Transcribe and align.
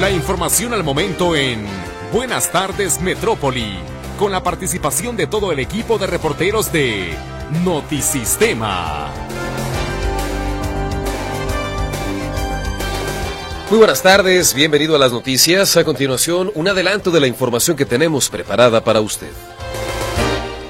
La 0.00 0.10
información 0.10 0.74
al 0.74 0.82
momento 0.82 1.36
en 1.36 1.64
Buenas 2.12 2.50
tardes 2.50 3.00
Metrópoli, 3.00 3.78
con 4.18 4.32
la 4.32 4.42
participación 4.42 5.16
de 5.16 5.28
todo 5.28 5.52
el 5.52 5.60
equipo 5.60 5.98
de 5.98 6.08
reporteros 6.08 6.72
de 6.72 7.14
Notisistema. 7.64 9.08
Muy 13.70 13.78
buenas 13.78 14.02
tardes, 14.02 14.52
bienvenido 14.52 14.96
a 14.96 14.98
las 14.98 15.12
noticias. 15.12 15.76
A 15.76 15.84
continuación, 15.84 16.50
un 16.56 16.66
adelanto 16.66 17.12
de 17.12 17.20
la 17.20 17.28
información 17.28 17.76
que 17.76 17.86
tenemos 17.86 18.28
preparada 18.28 18.82
para 18.82 19.00
usted. 19.00 19.30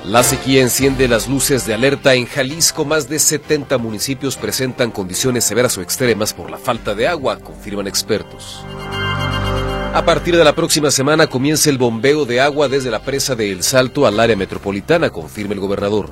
La 0.04 0.22
sequía 0.22 0.60
enciende 0.60 1.08
las 1.08 1.28
luces 1.28 1.66
de 1.66 1.72
alerta 1.72 2.12
en 2.12 2.26
Jalisco. 2.26 2.84
Más 2.84 3.08
de 3.08 3.18
70 3.18 3.78
municipios 3.78 4.36
presentan 4.36 4.90
condiciones 4.90 5.44
severas 5.44 5.78
o 5.78 5.82
extremas 5.82 6.34
por 6.34 6.50
la 6.50 6.58
falta 6.58 6.94
de 6.94 7.08
agua, 7.08 7.38
confirman 7.38 7.86
expertos. 7.86 8.62
A 9.94 10.04
partir 10.04 10.36
de 10.36 10.42
la 10.42 10.56
próxima 10.56 10.90
semana 10.90 11.28
comienza 11.28 11.70
el 11.70 11.78
bombeo 11.78 12.24
de 12.24 12.40
agua 12.40 12.68
desde 12.68 12.90
la 12.90 12.98
presa 12.98 13.36
de 13.36 13.52
El 13.52 13.62
Salto 13.62 14.08
al 14.08 14.18
área 14.18 14.34
metropolitana, 14.34 15.10
confirma 15.10 15.54
el 15.54 15.60
gobernador. 15.60 16.10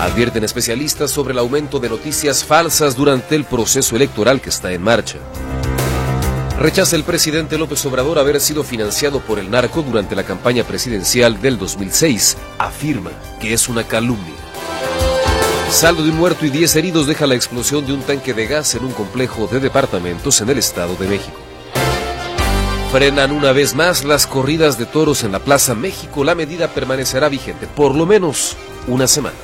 Advierten 0.00 0.44
especialistas 0.44 1.10
sobre 1.10 1.34
el 1.34 1.40
aumento 1.40 1.78
de 1.78 1.90
noticias 1.90 2.42
falsas 2.42 2.96
durante 2.96 3.36
el 3.36 3.44
proceso 3.44 3.96
electoral 3.96 4.40
que 4.40 4.48
está 4.48 4.72
en 4.72 4.80
marcha. 4.80 5.18
Rechaza 6.58 6.96
el 6.96 7.04
presidente 7.04 7.58
López 7.58 7.84
Obrador 7.84 8.18
haber 8.18 8.40
sido 8.40 8.64
financiado 8.64 9.20
por 9.20 9.38
el 9.38 9.50
narco 9.50 9.82
durante 9.82 10.16
la 10.16 10.24
campaña 10.24 10.64
presidencial 10.64 11.42
del 11.42 11.58
2006. 11.58 12.38
Afirma 12.58 13.10
que 13.42 13.52
es 13.52 13.68
una 13.68 13.84
calumnia. 13.84 14.34
Saldo 15.70 16.02
de 16.02 16.08
un 16.08 16.16
muerto 16.16 16.46
y 16.46 16.50
10 16.50 16.76
heridos 16.76 17.06
deja 17.06 17.26
la 17.26 17.34
explosión 17.34 17.84
de 17.84 17.92
un 17.92 18.00
tanque 18.00 18.32
de 18.32 18.46
gas 18.46 18.74
en 18.74 18.86
un 18.86 18.92
complejo 18.92 19.48
de 19.48 19.60
departamentos 19.60 20.40
en 20.40 20.48
el 20.48 20.56
Estado 20.56 20.96
de 20.96 21.08
México. 21.08 21.47
Frenan 22.90 23.32
una 23.32 23.52
vez 23.52 23.74
más 23.74 24.02
las 24.04 24.26
corridas 24.26 24.78
de 24.78 24.86
toros 24.86 25.22
en 25.22 25.32
la 25.32 25.40
Plaza 25.40 25.74
México. 25.74 26.24
La 26.24 26.34
medida 26.34 26.68
permanecerá 26.68 27.28
vigente 27.28 27.66
por 27.66 27.94
lo 27.94 28.06
menos 28.06 28.56
una 28.86 29.06
semana. 29.06 29.36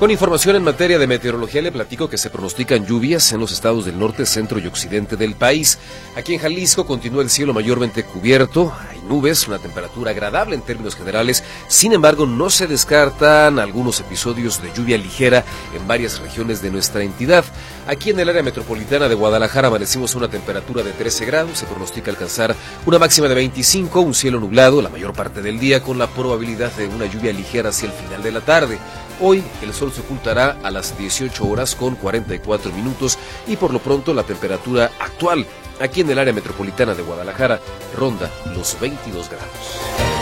Con 0.00 0.10
información 0.10 0.56
en 0.56 0.64
materia 0.64 0.98
de 0.98 1.06
meteorología 1.06 1.60
le 1.60 1.70
platico 1.70 2.08
que 2.08 2.16
se 2.16 2.30
pronostican 2.30 2.86
lluvias 2.86 3.34
en 3.34 3.40
los 3.40 3.52
estados 3.52 3.84
del 3.84 3.98
norte, 3.98 4.24
centro 4.24 4.58
y 4.58 4.66
occidente 4.66 5.14
del 5.14 5.34
país. 5.34 5.78
Aquí 6.16 6.32
en 6.32 6.40
Jalisco 6.40 6.86
continúa 6.86 7.22
el 7.22 7.28
cielo 7.28 7.52
mayormente 7.52 8.02
cubierto, 8.02 8.72
hay 8.88 8.98
nubes, 9.06 9.46
una 9.46 9.58
temperatura 9.58 10.12
agradable 10.12 10.54
en 10.54 10.62
términos 10.62 10.96
generales, 10.96 11.44
sin 11.68 11.92
embargo 11.92 12.24
no 12.24 12.48
se 12.48 12.66
descartan 12.66 13.58
algunos 13.58 14.00
episodios 14.00 14.62
de 14.62 14.72
lluvia 14.72 14.96
ligera 14.96 15.44
en 15.76 15.86
varias 15.86 16.18
regiones 16.18 16.62
de 16.62 16.70
nuestra 16.70 17.02
entidad. 17.02 17.44
Aquí 17.86 18.08
en 18.08 18.20
el 18.20 18.30
área 18.30 18.42
metropolitana 18.42 19.06
de 19.06 19.14
Guadalajara 19.14 19.68
amanecimos 19.68 20.14
una 20.14 20.28
temperatura 20.28 20.82
de 20.82 20.92
13 20.92 21.26
grados, 21.26 21.58
se 21.58 21.66
pronostica 21.66 22.10
alcanzar 22.10 22.56
una 22.86 22.98
máxima 22.98 23.28
de 23.28 23.34
25, 23.34 24.00
un 24.00 24.14
cielo 24.14 24.40
nublado 24.40 24.80
la 24.80 24.88
mayor 24.88 25.12
parte 25.12 25.42
del 25.42 25.60
día 25.60 25.82
con 25.82 25.98
la 25.98 26.06
probabilidad 26.06 26.72
de 26.72 26.88
una 26.88 27.04
lluvia 27.04 27.34
ligera 27.34 27.68
hacia 27.68 27.90
el 27.90 27.92
final 27.92 28.22
de 28.22 28.32
la 28.32 28.40
tarde. 28.40 28.78
Hoy 29.22 29.44
el 29.60 29.74
sol 29.74 29.92
se 29.92 30.00
ocultará 30.00 30.56
a 30.62 30.70
las 30.70 30.96
18 30.96 31.46
horas 31.46 31.74
con 31.74 31.94
44 31.94 32.72
minutos 32.72 33.18
y 33.46 33.56
por 33.56 33.72
lo 33.72 33.78
pronto 33.78 34.14
la 34.14 34.22
temperatura 34.22 34.90
actual 34.98 35.46
aquí 35.78 36.00
en 36.00 36.10
el 36.10 36.18
área 36.18 36.32
metropolitana 36.32 36.94
de 36.94 37.02
Guadalajara 37.02 37.60
ronda 37.96 38.30
los 38.54 38.80
22 38.80 39.28
grados. 39.28 40.19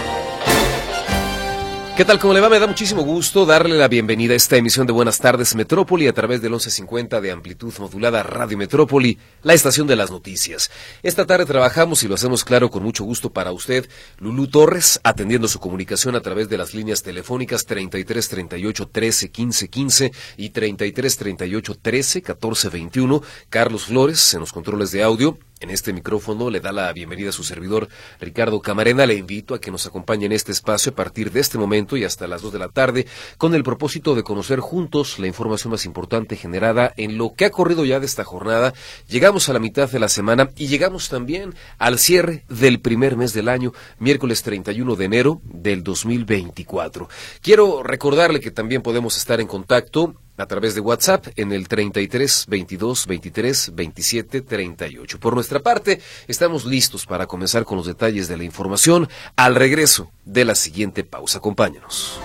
¿Qué 1.99 2.05
tal? 2.05 2.21
¿Cómo 2.21 2.33
le 2.33 2.39
va? 2.39 2.49
Me 2.49 2.61
da 2.61 2.69
muchísimo 2.69 3.03
gusto 3.03 3.45
darle 3.45 3.77
la 3.77 3.89
bienvenida 3.89 4.33
a 4.33 4.37
esta 4.37 4.57
emisión 4.57 4.87
de 4.87 4.93
Buenas 4.93 5.19
tardes 5.19 5.57
Metrópoli 5.57 6.07
a 6.07 6.13
través 6.13 6.41
del 6.41 6.53
1150 6.53 7.21
de 7.21 7.33
amplitud 7.33 7.75
modulada 7.81 8.23
Radio 8.23 8.57
Metrópoli, 8.57 9.19
la 9.43 9.53
estación 9.53 9.89
de 9.89 9.97
las 9.97 10.13
noticias. 10.13 10.71
Esta 11.03 11.27
tarde 11.27 11.45
trabajamos 11.45 12.05
y 12.05 12.07
lo 12.07 12.15
hacemos 12.15 12.45
claro 12.45 12.71
con 12.71 12.85
mucho 12.85 13.03
gusto 13.03 13.31
para 13.31 13.51
usted, 13.51 13.89
Lulú 14.21 14.47
Torres, 14.47 15.01
atendiendo 15.03 15.49
su 15.49 15.59
comunicación 15.59 16.15
a 16.15 16.21
través 16.21 16.49
de 16.49 16.57
las 16.57 16.73
líneas 16.73 17.03
telefónicas 17.03 17.67
33 17.67 18.29
38 18.29 18.89
13 18.93 19.31
15 19.33 19.69
15 19.69 20.13
y 20.37 20.51
33 20.51 21.17
38 21.17 21.75
13 21.83 22.23
14 22.23 22.69
21, 22.69 23.23
Carlos 23.49 23.87
Flores 23.87 24.35
en 24.35 24.39
los 24.39 24.53
controles 24.53 24.93
de 24.93 25.03
audio, 25.03 25.37
en 25.61 25.71
este 25.71 25.93
micrófono 25.93 26.51
le 26.51 26.61
da 26.61 26.73
la 26.73 26.93
bienvenida 26.93 27.31
a 27.31 27.33
su 27.33 27.45
servidor 27.45 27.89
Ricardo 28.21 28.61
Camarena. 28.61 29.07
Le 29.07 29.15
invito 29.15 29.55
a 29.55 29.61
que 29.61 29.71
nos 29.71 29.87
acompañe 29.87 30.27
en 30.27 30.33
este 30.33 30.53
espacio 30.53 30.93
a 30.93 30.95
partir 30.95 31.33
de 31.33 31.41
este 31.41 31.59
momento 31.59 31.97
y 31.97 32.05
hasta 32.05 32.27
las 32.27 32.43
dos 32.43 32.53
de 32.53 32.59
la 32.59 32.69
tarde 32.69 33.07
con 33.37 33.55
el 33.55 33.65
propósito 33.65 34.15
de 34.15 34.23
conocer 34.23 34.61
juntos 34.61 35.19
la 35.19 35.27
información 35.27 35.73
más 35.73 35.85
importante 35.85 36.37
generada 36.37 36.93
en 36.97 37.19
lo 37.19 37.35
que 37.35 37.45
ha 37.45 37.51
corrido 37.51 37.85
ya 37.85 38.01
de 38.01 38.07
esta 38.07 38.25
jornada. 38.25 38.73
Llegamos 39.09 39.49
a 39.49 39.53
la 39.53 39.59
mitad 39.59 39.91
de 39.91 39.99
la 39.99 40.09
semana 40.09 40.51
y 40.57 40.69
llegamos 40.69 41.09
también 41.09 41.55
al 41.79 41.99
cierre 41.99 42.45
del 42.49 42.81
primer 42.81 43.17
mes 43.17 43.33
del 43.33 43.49
año, 43.49 43.73
miércoles 43.99 44.43
31 44.43 44.97
de 44.97 45.05
enero 45.05 45.41
del 45.45 45.83
2024. 45.83 47.09
Quiero 47.43 47.83
recordarle 47.83 48.41
que 48.41 48.51
también 48.51 48.83
podemos 48.83 49.17
estar 49.17 49.41
en 49.41 49.47
contacto 49.47 50.15
a 50.39 50.47
través 50.47 50.75
de 50.75 50.81
WhatsApp 50.81 51.27
en 51.37 51.53
el 51.53 51.69
33 51.69 52.47
22 52.49 53.07
23 53.07 53.75
27 53.75 54.41
38. 54.41 55.21
Por 55.21 55.35
nuestra 55.35 55.61
parte, 55.61 56.01
estamos 56.27 56.65
listos 56.65 57.05
para 57.07 57.27
comenzar 57.27 57.65
con 57.65 57.77
los 57.77 57.87
detalles 57.87 58.29
de 58.29 58.37
la 58.37 58.45
información 58.45 59.09
al 59.37 59.55
regreso 59.55 60.11
de 60.25 60.45
la 60.45 60.55
siguiente 60.55 61.05
pausa. 61.05 61.39
Acompáñanos. 61.39 62.19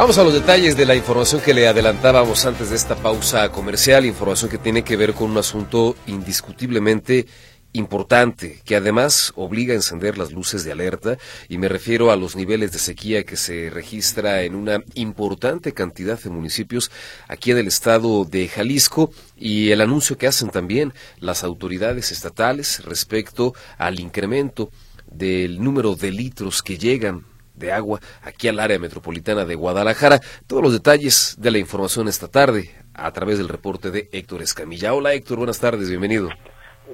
Vamos 0.00 0.16
a 0.16 0.24
los 0.24 0.32
detalles 0.32 0.78
de 0.78 0.86
la 0.86 0.94
información 0.94 1.42
que 1.42 1.52
le 1.52 1.68
adelantábamos 1.68 2.46
antes 2.46 2.70
de 2.70 2.76
esta 2.76 2.96
pausa 2.96 3.52
comercial, 3.52 4.06
información 4.06 4.50
que 4.50 4.56
tiene 4.56 4.82
que 4.82 4.96
ver 4.96 5.12
con 5.12 5.30
un 5.30 5.36
asunto 5.36 5.94
indiscutiblemente 6.06 7.26
importante, 7.74 8.62
que 8.64 8.76
además 8.76 9.34
obliga 9.36 9.74
a 9.74 9.76
encender 9.76 10.16
las 10.16 10.32
luces 10.32 10.64
de 10.64 10.72
alerta, 10.72 11.18
y 11.50 11.58
me 11.58 11.68
refiero 11.68 12.10
a 12.10 12.16
los 12.16 12.34
niveles 12.34 12.72
de 12.72 12.78
sequía 12.78 13.24
que 13.24 13.36
se 13.36 13.68
registra 13.68 14.42
en 14.42 14.54
una 14.54 14.82
importante 14.94 15.74
cantidad 15.74 16.18
de 16.18 16.30
municipios 16.30 16.90
aquí 17.28 17.50
en 17.50 17.58
el 17.58 17.66
estado 17.66 18.24
de 18.24 18.48
Jalisco, 18.48 19.12
y 19.36 19.68
el 19.68 19.82
anuncio 19.82 20.16
que 20.16 20.28
hacen 20.28 20.48
también 20.48 20.94
las 21.18 21.44
autoridades 21.44 22.10
estatales 22.10 22.82
respecto 22.86 23.52
al 23.76 24.00
incremento 24.00 24.70
del 25.12 25.62
número 25.62 25.94
de 25.94 26.10
litros 26.10 26.62
que 26.62 26.78
llegan 26.78 27.26
de 27.60 27.72
agua 27.72 28.00
aquí 28.24 28.48
al 28.48 28.58
área 28.58 28.80
metropolitana 28.80 29.44
de 29.44 29.54
Guadalajara. 29.54 30.18
Todos 30.48 30.62
los 30.62 30.72
detalles 30.72 31.36
de 31.38 31.50
la 31.52 31.58
información 31.58 32.08
esta 32.08 32.28
tarde 32.28 32.70
a 32.94 33.12
través 33.12 33.38
del 33.38 33.48
reporte 33.48 33.90
de 33.90 34.08
Héctor 34.12 34.42
Escamilla. 34.42 34.94
Hola 34.94 35.12
Héctor, 35.12 35.38
buenas 35.38 35.60
tardes, 35.60 35.88
bienvenido. 35.88 36.30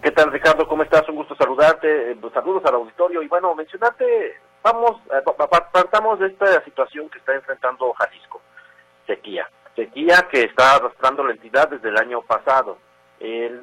¿Qué 0.03 0.11
tal 0.11 0.31
Ricardo? 0.31 0.69
¿Cómo 0.69 0.83
estás? 0.83 1.09
Un 1.09 1.17
gusto 1.17 1.35
saludarte. 1.37 2.11
Eh, 2.11 2.17
saludos 2.35 2.63
al 2.67 2.75
auditorio 2.75 3.23
y 3.23 3.29
bueno, 3.29 3.55
mencionarte, 3.55 4.35
vamos, 4.63 5.01
eh, 5.07 5.23
partamos 5.73 6.19
de 6.19 6.27
esta 6.27 6.63
situación 6.65 7.09
que 7.09 7.19
está 7.19 7.35
enfrentando 7.35 7.95
Jalisco, 7.95 8.43
sequía. 9.07 9.49
Sequía 9.75 10.29
que 10.31 10.43
está 10.43 10.75
arrastrando 10.75 11.25
la 11.25 11.33
entidad 11.33 11.71
desde 11.71 11.89
el 11.89 11.97
año 11.97 12.21
pasado. 12.23 12.79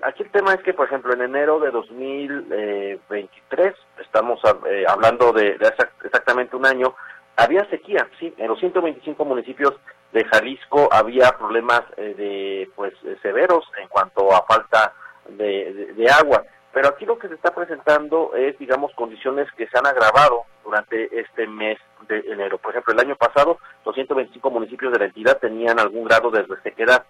aquí 0.02 0.24
el 0.24 0.32
tema 0.32 0.54
es 0.54 0.64
que, 0.64 0.74
por 0.74 0.88
ejemplo, 0.88 1.14
en 1.14 1.22
enero 1.22 1.60
de 1.60 1.70
2023, 1.70 3.76
estamos 4.14 4.40
eh, 4.70 4.86
hablando 4.88 5.34
de, 5.34 5.58
exactamente 6.04 6.56
un 6.56 6.68
año, 6.68 6.94
había 7.36 7.68
sequía, 7.72 8.08
sí, 8.20 8.32
en 8.38 8.48
los 8.48 8.60
125 8.60 9.26
municipios 9.26 9.74
de 10.12 10.24
Jalisco 10.26 10.88
había 10.92 11.32
problemas 11.32 11.82
eh, 11.98 12.14
de, 12.16 12.70
pues, 12.76 12.94
eh, 13.06 13.18
severos 13.24 13.66
en 13.82 13.88
cuanto 13.88 14.32
a 14.32 14.46
falta 14.46 14.94
de, 15.30 16.08
agua. 16.12 16.44
Pero 16.72 16.90
aquí 16.90 17.06
lo 17.06 17.18
que 17.18 17.28
se 17.28 17.34
está 17.34 17.56
presentando 17.56 18.36
es, 18.36 18.58
digamos, 18.60 18.94
condiciones 18.94 19.48
que 19.58 19.68
se 19.68 19.78
han 19.80 19.88
agravado 19.88 20.44
durante 20.64 21.20
este 21.20 21.48
mes 21.48 21.80
de 22.08 22.20
enero. 22.20 22.60
Por 22.60 22.72
ejemplo, 22.72 22.94
el 22.94 23.00
año 23.00 23.16
pasado, 23.16 23.58
los 23.84 23.96
125 23.96 24.52
municipios 24.52 24.92
de 24.94 25.00
la 25.00 25.06
entidad 25.06 25.40
tenían 25.40 25.80
algún 25.80 26.04
grado 26.04 26.30
de 26.30 26.44
resequedad. 26.44 27.04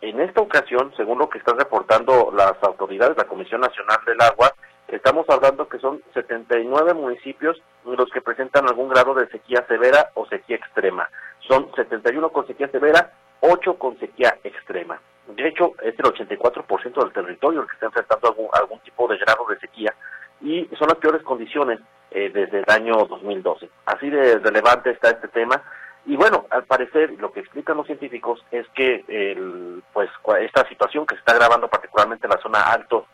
En 0.00 0.20
esta 0.20 0.40
ocasión, 0.40 0.92
según 0.96 1.18
lo 1.18 1.28
que 1.28 1.38
están 1.38 1.58
reportando 1.58 2.32
las 2.34 2.54
autoridades, 2.62 3.16
la 3.16 3.24
Comisión 3.24 3.60
Nacional 3.60 3.98
del 4.06 4.20
Agua, 4.20 4.52
estamos 4.92 5.28
hablando 5.28 5.68
que 5.68 5.78
son 5.78 6.02
79 6.14 6.94
municipios 6.94 7.60
los 7.84 8.10
que 8.10 8.20
presentan 8.20 8.68
algún 8.68 8.88
grado 8.88 9.14
de 9.14 9.28
sequía 9.28 9.64
severa 9.66 10.10
o 10.14 10.26
sequía 10.26 10.56
extrema. 10.56 11.08
Son 11.46 11.70
71 11.74 12.30
con 12.30 12.46
sequía 12.46 12.68
severa, 12.68 13.12
8 13.40 13.74
con 13.74 13.98
sequía 13.98 14.38
extrema. 14.44 15.00
De 15.28 15.48
hecho, 15.48 15.72
es 15.82 15.94
el 15.98 16.04
84% 16.04 17.02
del 17.02 17.12
territorio 17.12 17.62
el 17.62 17.66
que 17.66 17.74
está 17.74 17.86
enfrentando 17.86 18.28
algún, 18.28 18.48
algún 18.52 18.80
tipo 18.80 19.06
de 19.08 19.18
grado 19.18 19.46
de 19.48 19.58
sequía 19.58 19.94
y 20.40 20.68
son 20.78 20.88
las 20.88 20.98
peores 20.98 21.22
condiciones 21.22 21.80
eh, 22.10 22.30
desde 22.32 22.58
el 22.58 22.64
año 22.68 22.94
2012. 23.06 23.68
Así 23.86 24.10
de 24.10 24.38
relevante 24.38 24.90
está 24.90 25.10
este 25.10 25.28
tema 25.28 25.62
y 26.06 26.16
bueno, 26.16 26.46
al 26.50 26.64
parecer 26.64 27.12
lo 27.18 27.30
que 27.30 27.40
explican 27.40 27.76
los 27.76 27.86
científicos 27.86 28.44
es 28.50 28.66
que 28.74 29.04
el, 29.06 29.82
pues 29.92 30.10
esta 30.40 30.66
situación 30.68 31.06
que 31.06 31.14
se 31.14 31.20
está 31.20 31.32
agravando 31.32 31.68
particularmente 31.68 32.26
en 32.26 32.30
la 32.30 32.40
zona 32.40 32.62
alto 32.62 33.06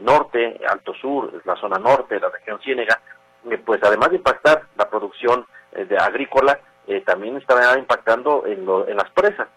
norte, 0.00 0.60
alto 0.68 0.94
sur, 0.94 1.42
la 1.44 1.56
zona 1.56 1.78
norte, 1.78 2.20
la 2.20 2.28
región 2.28 2.60
Ciénega, 2.60 3.00
pues 3.64 3.80
además 3.82 4.10
de 4.10 4.16
impactar 4.16 4.62
la 4.76 4.88
producción 4.88 5.46
de 5.72 5.96
agrícola, 5.96 6.58
también 7.04 7.36
está 7.36 7.78
impactando 7.78 8.44
en, 8.46 8.68
en 8.88 8.96
las 8.96 9.10
presas. 9.10 9.48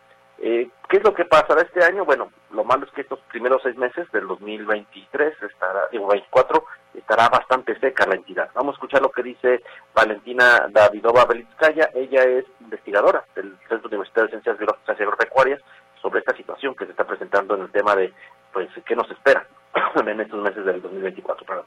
Eh, 0.42 0.70
¿Qué 0.88 0.98
es 0.98 1.04
lo 1.04 1.14
que 1.14 1.26
pasará 1.26 1.62
este 1.62 1.84
año? 1.84 2.06
Bueno, 2.06 2.32
lo 2.52 2.64
malo 2.64 2.86
es 2.86 2.92
que 2.94 3.02
estos 3.02 3.20
primeros 3.30 3.62
seis 3.62 3.76
meses 3.76 4.10
del 4.12 4.26
2023, 4.28 5.34
estará, 5.44 5.88
digo, 5.92 6.08
24, 6.08 6.66
estará 6.96 7.28
bastante 7.28 7.78
seca 7.80 8.08
la 8.08 8.16
entidad. 8.16 8.50
Vamos 8.54 8.74
a 8.74 8.78
escuchar 8.78 9.02
lo 9.02 9.12
que 9.12 9.22
dice 9.22 9.62
Valentina 9.94 10.68
Davidova 10.70 11.26
Belitskaya. 11.26 11.90
Ella 11.94 12.24
es 12.24 12.46
investigadora 12.62 13.26
del 13.36 13.58
Centro 13.68 13.90
Universitario 13.90 14.28
de 14.28 14.32
Ciencias 14.32 14.58
Biológicas 14.58 14.98
y 14.98 15.04
Agropecuarias 15.04 15.62
sobre 16.02 16.20
esta 16.20 16.36
situación 16.36 16.74
que 16.74 16.86
se 16.86 16.92
está 16.92 17.04
presentando 17.06 17.56
en 17.56 17.64
el 17.64 17.72
tema 17.72 17.96
de, 17.96 18.14
pues, 18.54 18.70
qué 18.86 18.96
nos 18.96 19.12
espera 19.12 19.46
en 20.08 20.22
estos 20.22 20.42
meses 20.42 20.66
del 20.66 20.82
2024. 20.82 21.46
Perdón. 21.46 21.66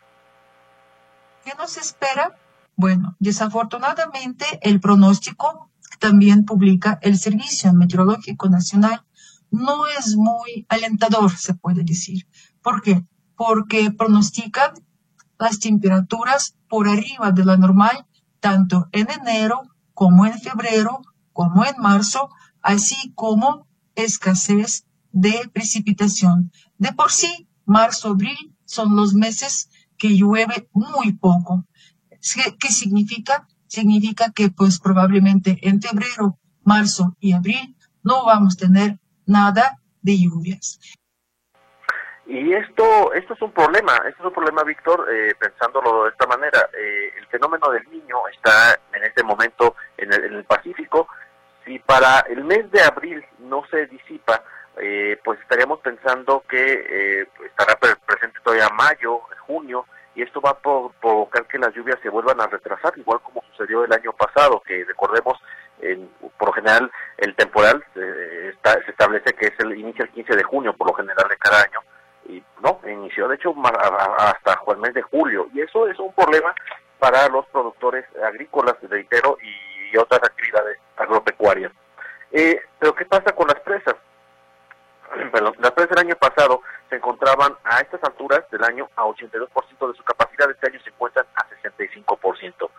¿Qué 1.45 1.53
nos 1.59 1.77
espera? 1.77 2.37
Bueno, 2.77 3.17
desafortunadamente 3.19 4.45
el 4.63 4.81
pronóstico 4.81 5.71
también 5.99 6.45
publica 6.45 6.99
el 7.03 7.19
Servicio 7.19 7.73
Meteorológico 7.73 8.49
Nacional, 8.49 9.05
no 9.51 9.87
es 9.87 10.17
muy 10.17 10.67
alentador, 10.69 11.31
se 11.31 11.55
puede 11.55 11.85
decir. 11.85 12.27
¿Por 12.63 12.83
qué? 12.83 13.05
Porque 13.37 13.91
pronostican 13.91 14.73
las 15.39 15.61
temperaturas 15.61 16.57
por 16.69 16.89
arriba 16.89 17.33
de 17.33 17.45
la 17.45 17.57
normal, 17.57 18.07
tanto 18.41 18.89
en 18.93 19.09
enero 19.11 19.63
como 19.95 20.27
en 20.27 20.39
febrero, 20.39 21.03
como 21.33 21.65
en 21.65 21.75
marzo, 21.79 22.31
así 22.63 23.13
como 23.15 23.67
escasez 23.95 24.87
de 25.13 25.51
precipitación. 25.53 26.51
De 26.79 26.93
por 26.93 27.11
sí, 27.11 27.47
marzo, 27.73 28.11
abril 28.11 28.55
son 28.65 28.95
los 28.95 29.15
meses 29.15 29.69
que 29.99 30.17
llueve 30.17 30.69
muy 30.73 31.13
poco. 31.13 31.65
¿Qué 32.61 32.69
significa? 32.69 33.47
significa 33.73 34.27
que 34.35 34.51
pues 34.51 34.79
probablemente 34.79 35.57
en 35.63 35.81
febrero, 35.81 36.37
marzo 36.63 37.17
y 37.21 37.33
abril 37.33 37.75
no 38.05 38.27
vamos 38.27 38.55
a 38.55 38.67
tener 38.67 38.99
nada 39.27 39.79
de 40.03 40.13
lluvias. 40.19 40.79
Y 42.27 42.53
esto, 42.53 43.13
esto 43.15 43.35
es 43.35 43.43
un 43.43 43.53
problema, 43.53 43.97
esto 44.09 44.21
es 44.21 44.27
un 44.27 44.33
problema, 44.33 44.63
Víctor, 44.63 45.07
eh, 45.11 45.35
pensándolo 45.39 46.05
de 46.05 46.11
esta 46.11 46.27
manera. 46.27 46.69
Eh, 46.79 47.13
el 47.19 47.27
fenómeno 47.29 47.71
del 47.71 47.85
niño 47.91 48.17
está 48.33 48.79
en 48.95 49.05
este 49.05 49.23
momento 49.23 49.75
en 49.97 50.13
el, 50.13 50.45
Pacífico. 50.45 51.09
Si 51.65 51.79
para 51.79 52.21
el 52.29 52.45
mes 52.45 52.71
de 52.71 52.83
abril 52.83 53.25
no 53.39 53.63
se 53.71 53.87
disipa, 53.87 54.45
eh, 54.77 55.19
pues 55.25 55.41
estaríamos 55.41 55.81
pensando 55.81 56.45
que 56.49 57.27
estará 57.53 57.79
presente 58.07 58.39
todavía 58.43 58.69
mayo, 58.71 59.21
junio, 59.47 59.87
y 60.15 60.23
esto 60.23 60.41
va 60.41 60.51
a 60.51 60.59
provocar 60.59 61.47
que 61.47 61.59
las 61.59 61.75
lluvias 61.75 61.99
se 62.03 62.09
vuelvan 62.09 62.41
a 62.41 62.47
retrasar, 62.47 62.93
igual 62.97 63.21
como 63.21 63.43
sucedió 63.51 63.85
el 63.85 63.93
año 63.93 64.13
pasado, 64.13 64.63
que 64.67 64.85
recordemos, 64.85 65.39
en, 65.81 66.09
por 66.39 66.49
lo 66.49 66.53
general 66.53 66.91
el 67.19 67.35
temporal 67.35 67.83
eh, 67.95 68.53
se 68.63 68.91
establece 68.91 69.33
que 69.35 69.47
es 69.47 69.61
el 69.61 69.77
inicio 69.77 70.05
el 70.05 70.11
15 70.11 70.37
de 70.37 70.43
junio, 70.43 70.75
por 70.75 70.89
lo 70.89 70.95
general 70.95 71.29
de 71.29 71.37
cada 71.39 71.63
año, 71.63 71.81
y 72.29 72.43
no, 72.63 72.81
inició 72.87 73.29
de 73.29 73.37
hecho 73.37 73.55
hasta 74.19 74.61
el 74.69 74.79
mes 74.79 74.95
de 74.95 75.03
julio, 75.03 75.49
y 75.55 75.61
eso 75.61 75.89
es 75.89 75.99
un 75.99 76.13
problema 76.13 76.55
para 76.99 77.29
los 77.29 77.47
productores 77.47 78.05
agrícolas, 78.23 78.77
reitero, 78.83 79.37
y 79.43 79.97
otras 79.97 80.23
actividades 80.23 80.79
agropecuarias. 80.97 81.73
Eh, 82.31 82.61
pero 82.79 82.95
¿qué 82.95 83.05
pasa 83.05 83.33
con 83.33 83.47
las 83.47 83.61
presas? 83.61 83.95
las 85.61 85.73
presas 85.73 85.91
del 85.91 86.07
año 86.07 86.17
pasado 86.17 86.63
se 86.89 86.97
encontraban 86.97 87.55
a 87.65 87.81
estas 87.81 88.03
alturas 88.05 88.49
del 88.51 88.65
año 88.65 88.89
a 88.97 89.05
82% 89.05 89.89
de 89.89 89.95
su 89.95 90.05
capacidad, 90.05 90.51
este 90.51 90.71
año 90.71 90.81
se 90.83 90.91
encuentran 90.91 91.27
a 91.35 91.47
65%. 91.49 92.71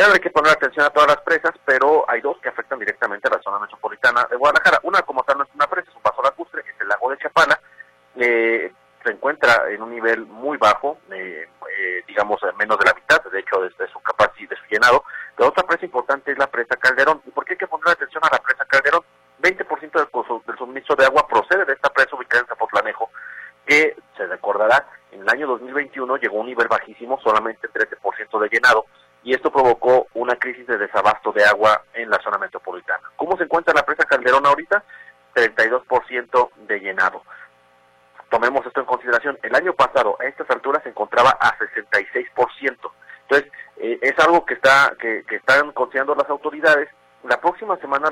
General 0.00 0.16
hay 0.16 0.22
que 0.22 0.30
poner 0.30 0.52
atención 0.52 0.86
a 0.86 0.88
todas 0.88 1.08
las 1.08 1.20
presas, 1.20 1.52
pero 1.62 2.08
hay 2.08 2.22
dos 2.22 2.38
que 2.38 2.48
afectan 2.48 2.78
directamente 2.78 3.28
a 3.28 3.36
la 3.36 3.42
zona 3.42 3.58
metropolitana 3.58 4.26
de 4.30 4.36
Guadalajara. 4.36 4.80
Una 4.84 5.02
como 5.02 5.22
tal 5.24 5.36
no 5.36 5.44
es 5.44 5.50
una 5.54 5.66
presa, 5.66 5.90
es 5.90 5.96
un 5.96 6.00
paso 6.00 6.22
lacustre, 6.22 6.62
es 6.62 6.80
el 6.80 6.88
lago 6.88 7.10
de 7.10 7.18
Chapala, 7.18 7.60
eh, 8.16 8.72
se 9.04 9.12
encuentra 9.12 9.68
en 9.68 9.82
un 9.82 9.90
nivel 9.90 10.24
muy 10.24 10.56
bajo, 10.56 10.96
eh, 11.10 11.46
digamos 12.08 12.40
menos 12.58 12.78
de 12.78 12.86
la 12.86 12.94
mitad, 12.94 13.22
de 13.30 13.40
hecho 13.40 13.60
desde 13.60 13.92
su 13.92 14.00
capacidad, 14.00 14.48
de 14.48 14.56
su 14.56 14.64
llenado. 14.70 15.04
La 15.36 15.48
otra 15.48 15.64
presa 15.64 15.84
importante 15.84 16.32
es 16.32 16.38
la 16.38 16.46
presa 16.46 16.76
Calderón. 16.76 17.20
¿Y 17.26 17.30
por 17.32 17.44
qué 17.44 17.52
hay 17.52 17.58
que 17.58 17.66
poner 17.66 17.88
atención 17.88 18.24
a 18.24 18.32
la 18.32 18.38
presa 18.38 18.64
Calderón? 18.64 19.02
20% 19.42 19.92
del, 19.92 20.42
del 20.46 20.56
suministro 20.56 20.96
de 20.96 21.04
agua 21.04 21.28
procede 21.28 21.66
de 21.66 21.74
esta 21.74 21.90
presa 21.90 22.16
ubicada 22.16 22.40
en 22.40 22.46
Zapotlanejo, 22.46 23.10
que 23.66 23.94
se 24.16 24.26
recordará, 24.26 24.86
en 25.12 25.20
el 25.20 25.28
año 25.28 25.46
2021 25.46 26.16
llegó 26.16 26.38
a 26.38 26.40
un 26.40 26.46
nivel 26.46 26.68
bajísimo, 26.68 27.20
solamente 27.20 27.68
13% 27.68 28.40
de 28.40 28.48
llenado, 28.48 28.86
y 29.22 29.34
esto 29.34 29.50
provocó 29.50 30.06
una 30.14 30.36
crisis 30.36 30.66
de 30.66 30.78
desabasto 30.78 31.32
de 31.32 31.44
agua 31.44 31.82
en 31.94 32.08
la 32.08 32.18
zona 32.22 32.38
metropolitana. 32.38 33.10
¿Cómo 33.16 33.36
se 33.36 33.44
encuentra 33.44 33.74
la 33.74 33.84
presa 33.84 34.04
Calderón 34.04 34.46
ahorita? 34.46 34.82
32% 35.34 36.50
de 36.66 36.80
llenado. 36.80 37.22
Tomemos 38.30 38.64
esto 38.64 38.80
en 38.80 38.86
consideración. 38.86 39.38
El 39.42 39.54
año 39.54 39.74
pasado, 39.74 40.16
a 40.20 40.24
estas 40.24 40.48
alturas, 40.50 40.82
se 40.82 40.88
encontraba 40.88 41.36
a 41.40 41.58
66%. 41.58 42.92
Entonces, 43.22 43.52
eh, 43.76 43.98
es 44.00 44.18
algo 44.18 44.44
que, 44.46 44.54
está, 44.54 44.94
que, 44.98 45.24
que 45.28 45.36
están 45.36 45.72
considerando 45.72 46.14
las 46.14 46.28
autoridades 46.30 46.88
la 47.24 47.40
próxima 47.40 47.76
semana 47.78 48.08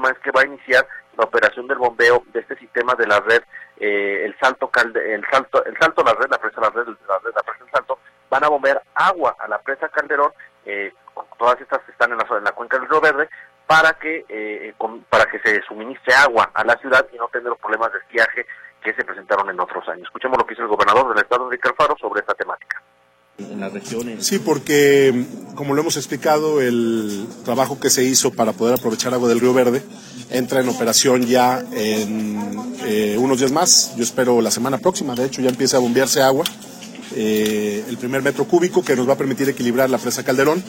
informa 0.00 0.10
es 0.10 0.18
que 0.18 0.30
va 0.30 0.42
a 0.42 0.46
iniciar 0.46 0.86
la 1.16 1.24
operación 1.24 1.66
del 1.66 1.78
bombeo 1.78 2.22
de 2.32 2.40
este 2.40 2.56
sistema 2.56 2.94
de 2.94 3.06
la 3.06 3.20
red, 3.20 3.42
eh, 3.78 4.24
el 4.24 4.36
salto 4.40 4.70
el 4.74 5.24
salto, 5.30 5.64
el 5.64 5.76
salto 5.78 6.02
la 6.02 6.14
red, 6.14 6.30
la 6.30 6.38
presa 6.38 6.60
la 6.60 6.70
red, 6.70 6.86
la 6.86 7.18
red, 7.18 7.34
la 7.34 7.42
presa 7.42 7.64
el 7.64 7.70
salto, 7.70 7.98
van 8.30 8.44
a 8.44 8.48
bombear 8.48 8.82
agua 8.94 9.36
a 9.38 9.48
la 9.48 9.58
presa 9.60 9.88
Calderón, 9.88 10.32
eh, 10.64 10.92
todas 11.38 11.60
estas 11.60 11.80
están 11.88 12.12
en 12.12 12.18
la, 12.18 12.26
en 12.36 12.44
la 12.44 12.52
cuenca 12.52 12.78
del 12.78 12.88
Río 12.88 13.00
Verde, 13.00 13.28
para 13.66 13.92
que 13.94 14.24
eh, 14.28 14.74
para 15.08 15.26
que 15.26 15.38
se 15.40 15.62
suministre 15.62 16.14
agua 16.14 16.50
a 16.54 16.64
la 16.64 16.76
ciudad 16.78 17.06
y 17.12 17.16
no 17.16 17.28
tener 17.28 17.48
los 17.48 17.58
problemas 17.58 17.92
de 17.92 17.98
esquiaje 17.98 18.46
que 18.82 18.94
se 18.94 19.04
presentaron 19.04 19.48
en 19.50 19.60
otros 19.60 19.86
años. 19.88 20.04
Escuchemos 20.04 20.38
lo 20.38 20.44
que 20.44 20.54
dice 20.54 20.62
el 20.62 20.68
gobernador 20.68 21.08
del 21.08 21.22
estado, 21.22 21.44
Enrique 21.44 21.68
Alfaro, 21.68 21.96
sobre 22.00 22.20
esta 22.20 22.34
temática 22.34 22.59
en 23.50 23.60
las 23.60 23.72
regiones. 23.72 24.26
Sí, 24.26 24.38
porque 24.38 25.24
como 25.54 25.74
lo 25.74 25.82
hemos 25.82 25.96
explicado, 25.96 26.60
el 26.60 27.26
trabajo 27.44 27.78
que 27.78 27.90
se 27.90 28.04
hizo 28.04 28.32
para 28.32 28.52
poder 28.52 28.74
aprovechar 28.78 29.12
agua 29.14 29.28
del 29.28 29.40
Río 29.40 29.52
Verde 29.52 29.82
entra 30.30 30.60
en 30.60 30.68
operación 30.68 31.26
ya 31.26 31.64
en 31.72 32.38
eh, 32.84 33.16
unos 33.18 33.38
días 33.38 33.52
más. 33.52 33.92
Yo 33.96 34.02
espero 34.02 34.40
la 34.40 34.50
semana 34.50 34.78
próxima, 34.78 35.14
de 35.14 35.26
hecho, 35.26 35.42
ya 35.42 35.50
empieza 35.50 35.76
a 35.76 35.80
bombearse 35.80 36.22
agua. 36.22 36.44
Eh, 37.14 37.84
el 37.88 37.98
primer 37.98 38.22
metro 38.22 38.44
cúbico 38.44 38.82
que 38.82 38.94
nos 38.94 39.08
va 39.08 39.14
a 39.14 39.16
permitir 39.18 39.48
equilibrar 39.48 39.90
la 39.90 39.98
presa 39.98 40.22
Calderón. 40.22 40.62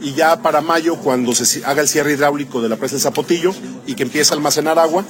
Y 0.00 0.12
ya 0.12 0.40
para 0.42 0.60
mayo, 0.60 0.96
cuando 0.96 1.34
se 1.34 1.64
haga 1.64 1.82
el 1.82 1.88
cierre 1.88 2.12
hidráulico 2.12 2.60
de 2.62 2.68
la 2.68 2.76
presa 2.76 2.94
del 2.94 3.02
Zapotillo 3.02 3.52
y 3.86 3.94
que 3.94 4.04
empiece 4.04 4.32
a 4.32 4.36
almacenar 4.36 4.78
agua, 4.78 5.04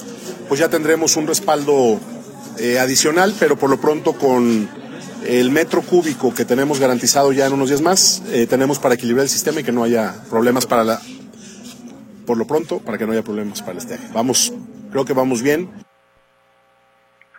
pues 0.47 0.59
ya 0.59 0.69
tendremos 0.69 1.15
un 1.15 1.27
respaldo 1.27 1.99
eh, 2.57 2.79
adicional, 2.79 3.35
pero 3.39 3.59
por 3.59 3.69
lo 3.69 3.79
pronto 3.79 4.13
con 4.13 4.67
el 5.25 5.51
metro 5.51 5.81
cúbico 5.81 6.33
que 6.33 6.45
tenemos 6.45 6.79
garantizado 6.79 7.31
ya 7.31 7.45
en 7.45 7.53
unos 7.53 7.69
días 7.69 7.81
más, 7.81 8.23
eh, 8.27 8.47
tenemos 8.47 8.79
para 8.79 8.95
equilibrar 8.95 9.23
el 9.23 9.29
sistema 9.29 9.59
y 9.59 9.63
que 9.63 9.71
no 9.71 9.83
haya 9.83 10.15
problemas 10.29 10.65
para 10.65 10.83
la, 10.83 10.99
por 12.25 12.37
lo 12.37 12.45
pronto, 12.45 12.79
para 12.79 12.97
que 12.97 13.05
no 13.05 13.11
haya 13.11 13.23
problemas 13.23 13.61
para 13.61 13.73
el 13.73 13.77
estadio. 13.79 14.07
Vamos, 14.13 14.53
creo 14.91 15.05
que 15.05 15.13
vamos 15.13 15.41
bien. 15.41 15.69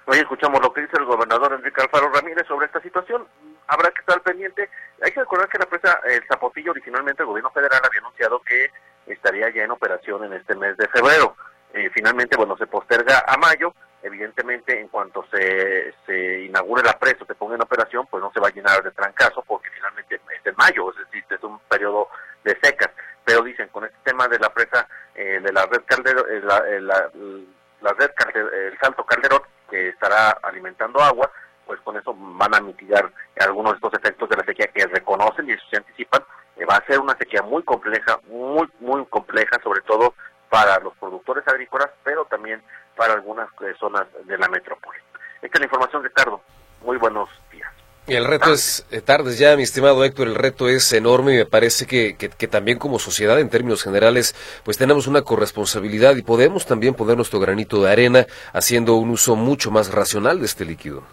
Hoy 0.06 0.18
escuchamos 0.18 0.60
lo 0.60 0.72
que 0.72 0.80
dice 0.80 0.96
el 0.98 1.04
gobernador 1.04 1.52
Enrique 1.52 1.80
Alfaro 1.80 2.10
Ramírez 2.10 2.46
sobre 2.48 2.66
esta 2.66 2.80
situación. 2.82 3.24
Habrá 3.68 3.90
que 3.90 4.00
estar 4.00 4.20
pendiente. 4.22 4.68
Hay 5.02 5.12
que 5.12 5.20
recordar 5.20 5.48
que 5.48 5.58
la 5.58 5.66
presa 5.66 6.00
El 6.04 6.24
Zapotillo, 6.26 6.72
originalmente 6.72 7.22
el 7.22 7.28
gobierno 7.28 7.50
federal 7.52 7.80
había 7.84 8.00
anunciado 8.00 8.40
que 8.42 8.70
estaría 9.06 9.48
ya 9.54 9.62
en 9.62 9.70
operación 9.70 10.24
en 10.24 10.32
este 10.32 10.56
mes 10.56 10.76
de 10.76 10.88
febrero. 10.88 11.36
Eh, 11.72 11.88
finalmente, 11.94 12.36
bueno, 12.36 12.56
se 12.56 12.66
posterga 12.66 13.24
a 13.26 13.36
mayo 13.36 13.72
evidentemente 14.02 14.78
en 14.78 14.88
cuanto 14.88 15.24
se, 15.30 15.94
se 16.06 16.42
inaugure 16.42 16.82
la 16.82 16.98
presa 16.98 17.18
o 17.22 17.26
se 17.26 17.34
ponga 17.34 17.54
en 17.54 17.62
operación, 17.62 18.06
pues 18.10 18.22
no 18.22 18.30
se 18.32 18.40
va 18.40 18.48
a 18.48 18.52
llenar 18.52 18.82
de 18.82 18.90
trancazo 18.90 19.42
porque 19.46 19.70
finalmente 19.70 20.16
es 20.16 20.46
en 20.46 20.54
mayo, 20.56 20.90
es 20.90 20.98
decir, 20.98 21.24
es 21.28 21.42
un 21.42 21.58
periodo 21.60 22.08
de 22.44 22.56
secas. 22.62 22.90
Pero 23.24 23.42
dicen, 23.42 23.68
con 23.68 23.84
este 23.84 23.96
tema 24.04 24.26
de 24.28 24.38
la 24.38 24.52
presa, 24.52 24.88
eh, 25.14 25.40
de 25.42 25.52
la 25.52 25.66
red 25.66 25.82
Calderón, 25.86 26.24
eh, 26.30 26.42
eh, 26.68 26.80
la, 26.80 27.92
red 27.92 28.10
el 28.52 28.78
Salto 28.78 29.04
Calderón, 29.04 29.42
que 29.68 29.88
estará 29.88 30.30
alimentando 30.42 31.00
agua, 31.00 31.30
pues 31.66 31.80
con 31.82 31.96
eso 31.96 32.14
van 32.16 32.54
a 32.54 32.60
mitigar 32.60 33.12
algunos 33.38 33.72
de 33.72 33.76
estos 33.76 33.94
efectos 33.94 34.28
de 34.28 34.36
la 34.36 34.44
sequía 34.44 34.66
que 34.68 34.86
reconocen 34.86 35.48
y 35.48 35.52
eso 35.52 35.64
se 35.70 35.76
anticipan. 35.76 36.22
va 36.68 36.76
a 36.76 36.86
ser 36.86 36.98
una 36.98 37.16
sequía 37.16 37.42
muy 37.42 37.62
compleja, 37.62 38.18
muy, 38.26 38.68
muy 38.80 39.04
compleja, 39.06 39.60
sobre 39.62 39.80
todo 39.82 40.14
para 40.50 40.78
los 40.80 40.94
productores 40.96 41.46
agrícolas, 41.48 41.88
pero 42.04 42.26
también 42.26 42.60
para 42.96 43.14
algunas 43.14 43.48
eh, 43.62 43.72
zonas 43.78 44.06
de 44.24 44.36
la 44.36 44.48
metrópoli. 44.48 44.98
Esta 45.40 45.56
es 45.56 45.60
la 45.60 45.64
información, 45.64 46.04
Ricardo. 46.04 46.42
Muy 46.82 46.98
buenos 46.98 47.30
días. 47.50 47.70
El 48.06 48.24
reto 48.24 48.52
es, 48.52 48.84
eh, 48.90 49.00
tardes 49.00 49.38
ya, 49.38 49.56
mi 49.56 49.62
estimado 49.62 50.04
Héctor, 50.04 50.26
el 50.26 50.34
reto 50.34 50.68
es 50.68 50.92
enorme 50.92 51.34
y 51.34 51.36
me 51.38 51.46
parece 51.46 51.86
que, 51.86 52.16
que, 52.16 52.48
también 52.48 52.78
como 52.78 52.98
sociedad, 52.98 53.38
en 53.38 53.48
términos 53.48 53.84
generales, 53.84 54.34
pues 54.64 54.76
tenemos 54.76 55.06
una 55.06 55.22
corresponsabilidad 55.22 56.16
y 56.16 56.22
podemos 56.22 56.66
también 56.66 56.94
poner 56.94 57.16
nuestro 57.16 57.38
granito 57.38 57.80
de 57.82 57.92
arena 57.92 58.26
haciendo 58.52 58.96
un 58.96 59.10
uso 59.10 59.36
mucho 59.36 59.70
más 59.70 59.92
racional 59.92 60.40
de 60.40 60.46
este 60.46 60.64
líquido. 60.64 61.04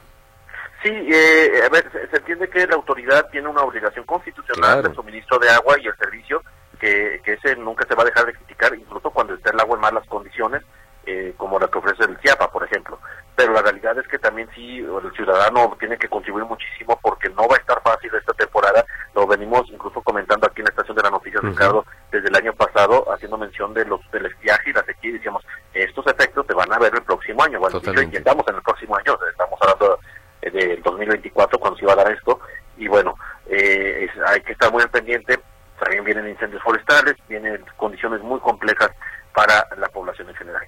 Sí, 0.81 0.89
eh, 0.89 1.61
a 1.63 1.69
ver, 1.69 1.91
se, 1.91 2.17
entiende 2.17 2.49
que 2.49 2.65
la 2.65 2.75
autoridad 2.75 3.29
tiene 3.29 3.47
una 3.47 3.61
obligación 3.61 4.05
constitucional 4.05 4.81
de 4.81 4.95
suministro 4.95 5.37
de 5.37 5.49
agua 5.49 5.75
y 5.79 5.87
el 5.87 5.95
servicio, 5.97 6.41
que, 6.79 7.21
que 7.23 7.33
ese 7.33 7.55
nunca 7.55 7.85
se 7.87 7.95
va 7.95 8.03
a 8.03 8.07
dejar 8.07 8.25
de 8.25 8.33
criticar, 8.33 8.73
incluso 8.75 9.09
cuando 9.11 9.33
esté 9.33 9.51
el 9.51 9.59
agua 9.59 9.75
en 9.75 9.81
malas 9.81 10.07
condiciones, 10.07 10.63
eh, 11.09 11.33
como 11.37 11.57
la 11.57 11.69
que 11.69 11.77
ofrece 11.77 12.03
el 12.03 12.17
CIAPA, 12.17 12.51
por 12.51 12.65
ejemplo. 12.65 12.99
Pero 13.33 13.53
la 13.53 13.61
realidad 13.61 13.97
es 13.97 14.05
que 14.09 14.19
también 14.19 14.49
sí, 14.53 14.79
el 14.79 15.11
ciudadano 15.15 15.73
tiene 15.79 15.97
que 15.97 16.09
contribuir 16.09 16.43
muchísimo 16.43 16.99
porque 17.01 17.29
no 17.29 17.47
va 17.47 17.55
a 17.55 17.59
estar 17.59 17.81
fácil 17.81 18.11
esta 18.13 18.33
temporada, 18.33 18.85
lo 19.15 19.25
venimos 19.25 19.63
incluso 19.69 20.01
comentando 20.01 20.47
aquí 20.47 20.59
en 20.59 20.65
la 20.65 20.71
estación 20.71 20.97
de 20.97 21.03
las 21.03 21.11
noticias, 21.13 21.41
Ricardo, 21.41 21.85
desde 22.11 22.27
el 22.27 22.35
año 22.35 22.53
pasado, 22.53 23.09
haciendo 23.13 23.37
mención 23.37 23.73
de 23.73 23.85
los 23.85 24.01
del 24.11 24.25
estiaje 24.25 24.69
y 24.69 24.73
la 24.73 24.83
sequía, 24.83 25.11
y 25.11 25.13
decíamos, 25.13 25.45
estos 25.73 26.05
efectos 26.07 26.45
se 26.45 26.53
van 26.53 26.73
a 26.73 26.77
ver 26.77 26.93
el 26.93 27.03
próximo 27.03 27.41
año, 27.41 27.59
bueno, 27.59 27.79
y 27.81 28.15
estamos 28.17 28.45
en 28.49 28.55
el 28.55 28.61
próximo 28.61 28.97
año, 28.97 29.17
estamos 29.31 29.59
hablando 29.61 29.99
del 30.41 30.81
2024 30.83 31.57
cuando 31.57 31.77
se 31.77 31.85
iba 31.85 31.93
a 31.93 32.03
dar 32.03 32.11
esto, 32.11 32.39
y 32.75 32.89
bueno, 32.89 33.15
eh, 33.45 34.09
hay 34.25 34.41
que 34.41 34.51
estar 34.51 34.71
muy 34.73 34.83
al 34.83 34.89
pendiente, 34.89 35.39
también 35.79 36.03
vienen 36.03 36.27
incendios 36.27 36.61
forestales, 36.63 37.15
vienen 37.27 37.63
condiciones 37.75 38.21
muy 38.21 38.39
complejas 38.39 38.91
para 39.33 39.67
la 39.77 39.87
población 39.89 40.29
en 40.29 40.35
general. 40.35 40.63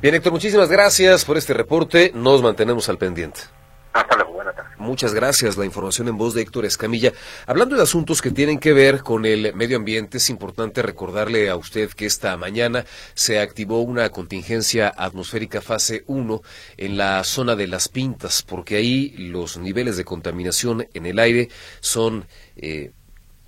Bien, 0.00 0.14
Héctor, 0.14 0.32
muchísimas 0.32 0.68
gracias 0.68 1.24
por 1.24 1.36
este 1.36 1.54
reporte. 1.54 2.12
Nos 2.14 2.42
mantenemos 2.42 2.88
al 2.88 2.98
pendiente. 2.98 3.40
Hasta 3.92 4.14
luego, 4.14 4.32
buena 4.32 4.52
tarde. 4.52 4.68
Muchas 4.76 5.14
gracias. 5.14 5.56
La 5.56 5.64
información 5.64 6.06
en 6.08 6.18
voz 6.18 6.34
de 6.34 6.42
Héctor 6.42 6.66
Escamilla. 6.66 7.12
Hablando 7.46 7.76
de 7.76 7.82
asuntos 7.82 8.20
que 8.20 8.30
tienen 8.30 8.58
que 8.58 8.74
ver 8.74 9.02
con 9.02 9.24
el 9.24 9.54
medio 9.54 9.78
ambiente, 9.78 10.18
es 10.18 10.28
importante 10.28 10.82
recordarle 10.82 11.48
a 11.48 11.56
usted 11.56 11.90
que 11.90 12.04
esta 12.04 12.36
mañana 12.36 12.84
se 13.14 13.40
activó 13.40 13.80
una 13.80 14.10
contingencia 14.10 14.92
atmosférica 14.94 15.62
fase 15.62 16.04
1 16.06 16.42
en 16.76 16.98
la 16.98 17.24
zona 17.24 17.56
de 17.56 17.66
las 17.68 17.88
Pintas, 17.88 18.42
porque 18.42 18.76
ahí 18.76 19.14
los 19.16 19.56
niveles 19.56 19.96
de 19.96 20.04
contaminación 20.04 20.86
en 20.92 21.06
el 21.06 21.18
aire 21.18 21.48
son 21.80 22.26
eh, 22.56 22.92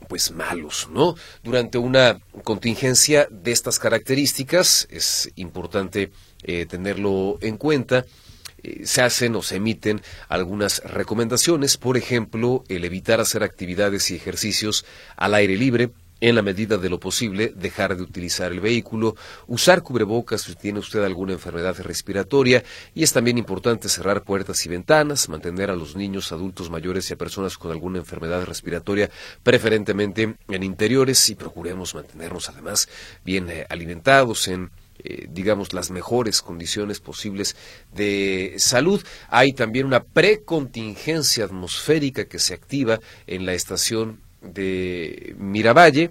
pues 0.08 0.32
malos, 0.32 0.88
¿no? 0.92 1.14
Durante 1.42 1.78
una 1.78 2.18
contingencia 2.42 3.28
de 3.30 3.52
estas 3.52 3.78
características 3.78 4.88
es 4.90 5.30
importante 5.36 6.10
eh, 6.42 6.66
tenerlo 6.66 7.38
en 7.40 7.56
cuenta. 7.56 8.04
Eh, 8.62 8.86
se 8.86 9.02
hacen 9.02 9.36
o 9.36 9.42
se 9.42 9.56
emiten 9.56 10.02
algunas 10.28 10.82
recomendaciones, 10.82 11.76
por 11.76 11.96
ejemplo, 11.96 12.64
el 12.68 12.84
evitar 12.84 13.20
hacer 13.20 13.42
actividades 13.44 14.10
y 14.10 14.16
ejercicios 14.16 14.84
al 15.16 15.34
aire 15.34 15.56
libre, 15.56 15.90
en 16.20 16.34
la 16.34 16.42
medida 16.42 16.76
de 16.76 16.88
lo 16.88 16.98
posible, 16.98 17.52
dejar 17.54 17.96
de 17.96 18.02
utilizar 18.02 18.52
el 18.52 18.60
vehículo, 18.60 19.16
usar 19.46 19.82
cubrebocas 19.82 20.42
si 20.42 20.54
tiene 20.54 20.78
usted 20.78 21.02
alguna 21.04 21.32
enfermedad 21.32 21.78
respiratoria 21.80 22.64
y 22.94 23.02
es 23.02 23.12
también 23.12 23.38
importante 23.38 23.88
cerrar 23.88 24.25
puertas 24.25 24.64
y 24.66 24.68
ventanas, 24.68 25.28
mantener 25.28 25.70
a 25.70 25.76
los 25.76 25.96
niños, 25.96 26.32
adultos 26.32 26.70
mayores 26.70 27.08
y 27.10 27.14
a 27.14 27.16
personas 27.16 27.56
con 27.56 27.70
alguna 27.70 27.98
enfermedad 27.98 28.44
respiratoria 28.44 29.10
preferentemente 29.42 30.37
en 30.48 30.62
interiores 30.62 31.28
y 31.30 31.34
procuremos 31.34 31.94
mantenernos 31.94 32.48
además 32.48 32.88
bien 33.25 33.48
eh, 33.50 33.66
alimentados 33.68 34.48
en 34.48 34.70
eh, 35.04 35.28
digamos, 35.30 35.72
las 35.75 35.92
mejores 35.92 36.42
condiciones 36.42 36.98
posibles 36.98 37.54
de 37.94 38.54
salud. 38.58 39.00
Hay 39.28 39.52
también 39.52 39.87
una 39.87 40.02
precontingencia 40.02 41.44
atmosférica 41.44 42.25
que 42.25 42.40
se 42.40 42.54
activa 42.54 42.98
en 43.28 43.46
la 43.46 43.54
estación 43.54 44.18
de 44.42 45.35
Miravalle, 45.38 46.11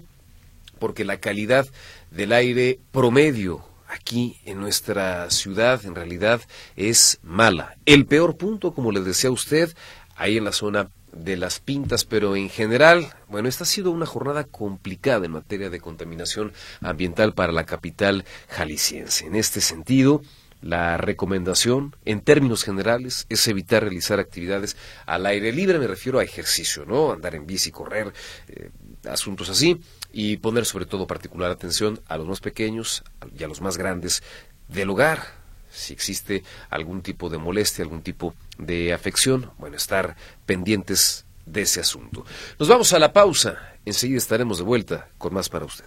porque 0.78 1.04
la 1.04 1.18
calidad 1.18 1.66
del 2.10 2.32
aire 2.32 2.78
promedio 2.92 3.64
aquí 3.88 4.36
en 4.44 4.60
nuestra 4.60 5.30
ciudad 5.30 5.84
en 5.84 5.94
realidad 5.94 6.40
es 6.76 7.18
mala. 7.22 7.76
El 7.86 8.06
peor 8.06 8.36
punto, 8.36 8.72
como 8.72 8.92
les 8.92 9.04
decía 9.04 9.30
usted, 9.30 9.74
ahí 10.16 10.36
en 10.36 10.44
la 10.44 10.52
zona 10.52 10.90
de 11.12 11.36
las 11.36 11.58
pintas, 11.58 12.04
pero 12.04 12.36
en 12.36 12.50
general, 12.50 13.08
bueno, 13.28 13.48
esta 13.48 13.64
ha 13.64 13.66
sido 13.66 13.90
una 13.90 14.06
jornada 14.06 14.44
complicada 14.44 15.26
en 15.26 15.32
materia 15.32 15.70
de 15.70 15.80
contaminación 15.80 16.52
ambiental 16.80 17.32
para 17.32 17.52
la 17.52 17.64
capital 17.64 18.24
jalisciense. 18.48 19.26
En 19.26 19.34
este 19.34 19.60
sentido, 19.60 20.22
la 20.60 20.96
recomendación, 20.96 21.94
en 22.04 22.20
términos 22.20 22.64
generales, 22.64 23.26
es 23.28 23.46
evitar 23.48 23.82
realizar 23.82 24.18
actividades 24.18 24.76
al 25.06 25.26
aire 25.26 25.52
libre, 25.52 25.78
me 25.78 25.86
refiero 25.86 26.18
a 26.18 26.24
ejercicio, 26.24 26.84
¿no? 26.84 27.12
Andar 27.12 27.34
en 27.34 27.46
bici, 27.46 27.70
correr, 27.70 28.12
eh, 28.48 28.70
asuntos 29.08 29.48
así, 29.48 29.80
y 30.12 30.38
poner 30.38 30.64
sobre 30.64 30.86
todo 30.86 31.06
particular 31.06 31.50
atención 31.50 32.00
a 32.08 32.16
los 32.16 32.26
más 32.26 32.40
pequeños 32.40 33.04
y 33.38 33.44
a 33.44 33.48
los 33.48 33.60
más 33.60 33.76
grandes 33.76 34.22
del 34.68 34.90
hogar. 34.90 35.22
Si 35.70 35.92
existe 35.92 36.42
algún 36.70 37.02
tipo 37.02 37.28
de 37.28 37.38
molestia, 37.38 37.84
algún 37.84 38.02
tipo 38.02 38.34
de 38.58 38.92
afección, 38.92 39.50
bueno, 39.58 39.76
estar 39.76 40.16
pendientes 40.46 41.24
de 41.46 41.62
ese 41.62 41.80
asunto. 41.80 42.24
Nos 42.58 42.68
vamos 42.68 42.92
a 42.92 42.98
la 42.98 43.12
pausa. 43.12 43.74
Enseguida 43.84 44.18
estaremos 44.18 44.58
de 44.58 44.64
vuelta 44.64 45.08
con 45.18 45.34
más 45.34 45.48
para 45.48 45.64
usted. 45.64 45.84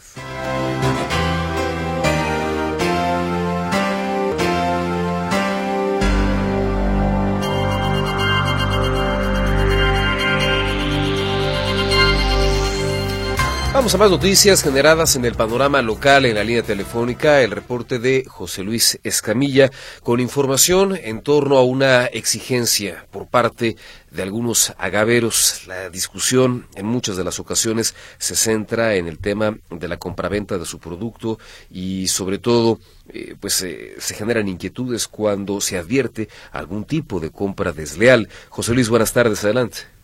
Vamos 13.81 13.95
a 13.95 13.97
más 13.97 14.11
noticias 14.11 14.61
generadas 14.61 15.15
en 15.15 15.25
el 15.25 15.33
panorama 15.33 15.81
local 15.81 16.25
en 16.25 16.35
la 16.35 16.43
línea 16.43 16.61
telefónica. 16.61 17.41
El 17.41 17.49
reporte 17.49 17.97
de 17.97 18.23
José 18.27 18.61
Luis 18.61 18.99
Escamilla 19.03 19.71
con 20.03 20.19
información 20.19 20.95
en 20.95 21.21
torno 21.23 21.57
a 21.57 21.63
una 21.63 22.05
exigencia 22.05 23.07
por 23.09 23.25
parte 23.25 23.77
de 24.11 24.21
algunos 24.21 24.71
agaveros. 24.77 25.63
La 25.65 25.89
discusión 25.89 26.67
en 26.75 26.85
muchas 26.85 27.17
de 27.17 27.23
las 27.23 27.39
ocasiones 27.39 27.95
se 28.19 28.35
centra 28.35 28.93
en 28.93 29.07
el 29.07 29.17
tema 29.17 29.57
de 29.71 29.87
la 29.87 29.97
compraventa 29.97 30.59
de 30.59 30.65
su 30.67 30.77
producto 30.77 31.39
y 31.71 32.07
sobre 32.07 32.37
todo 32.37 32.79
eh, 33.09 33.35
pues 33.39 33.63
eh, 33.63 33.95
se 33.97 34.13
generan 34.13 34.47
inquietudes 34.47 35.07
cuando 35.07 35.59
se 35.59 35.79
advierte 35.79 36.29
algún 36.51 36.83
tipo 36.83 37.19
de 37.19 37.31
compra 37.31 37.71
desleal. 37.71 38.29
José 38.49 38.75
Luis, 38.75 38.89
buenas 38.89 39.11
tardes, 39.11 39.43
adelante. 39.43 40.00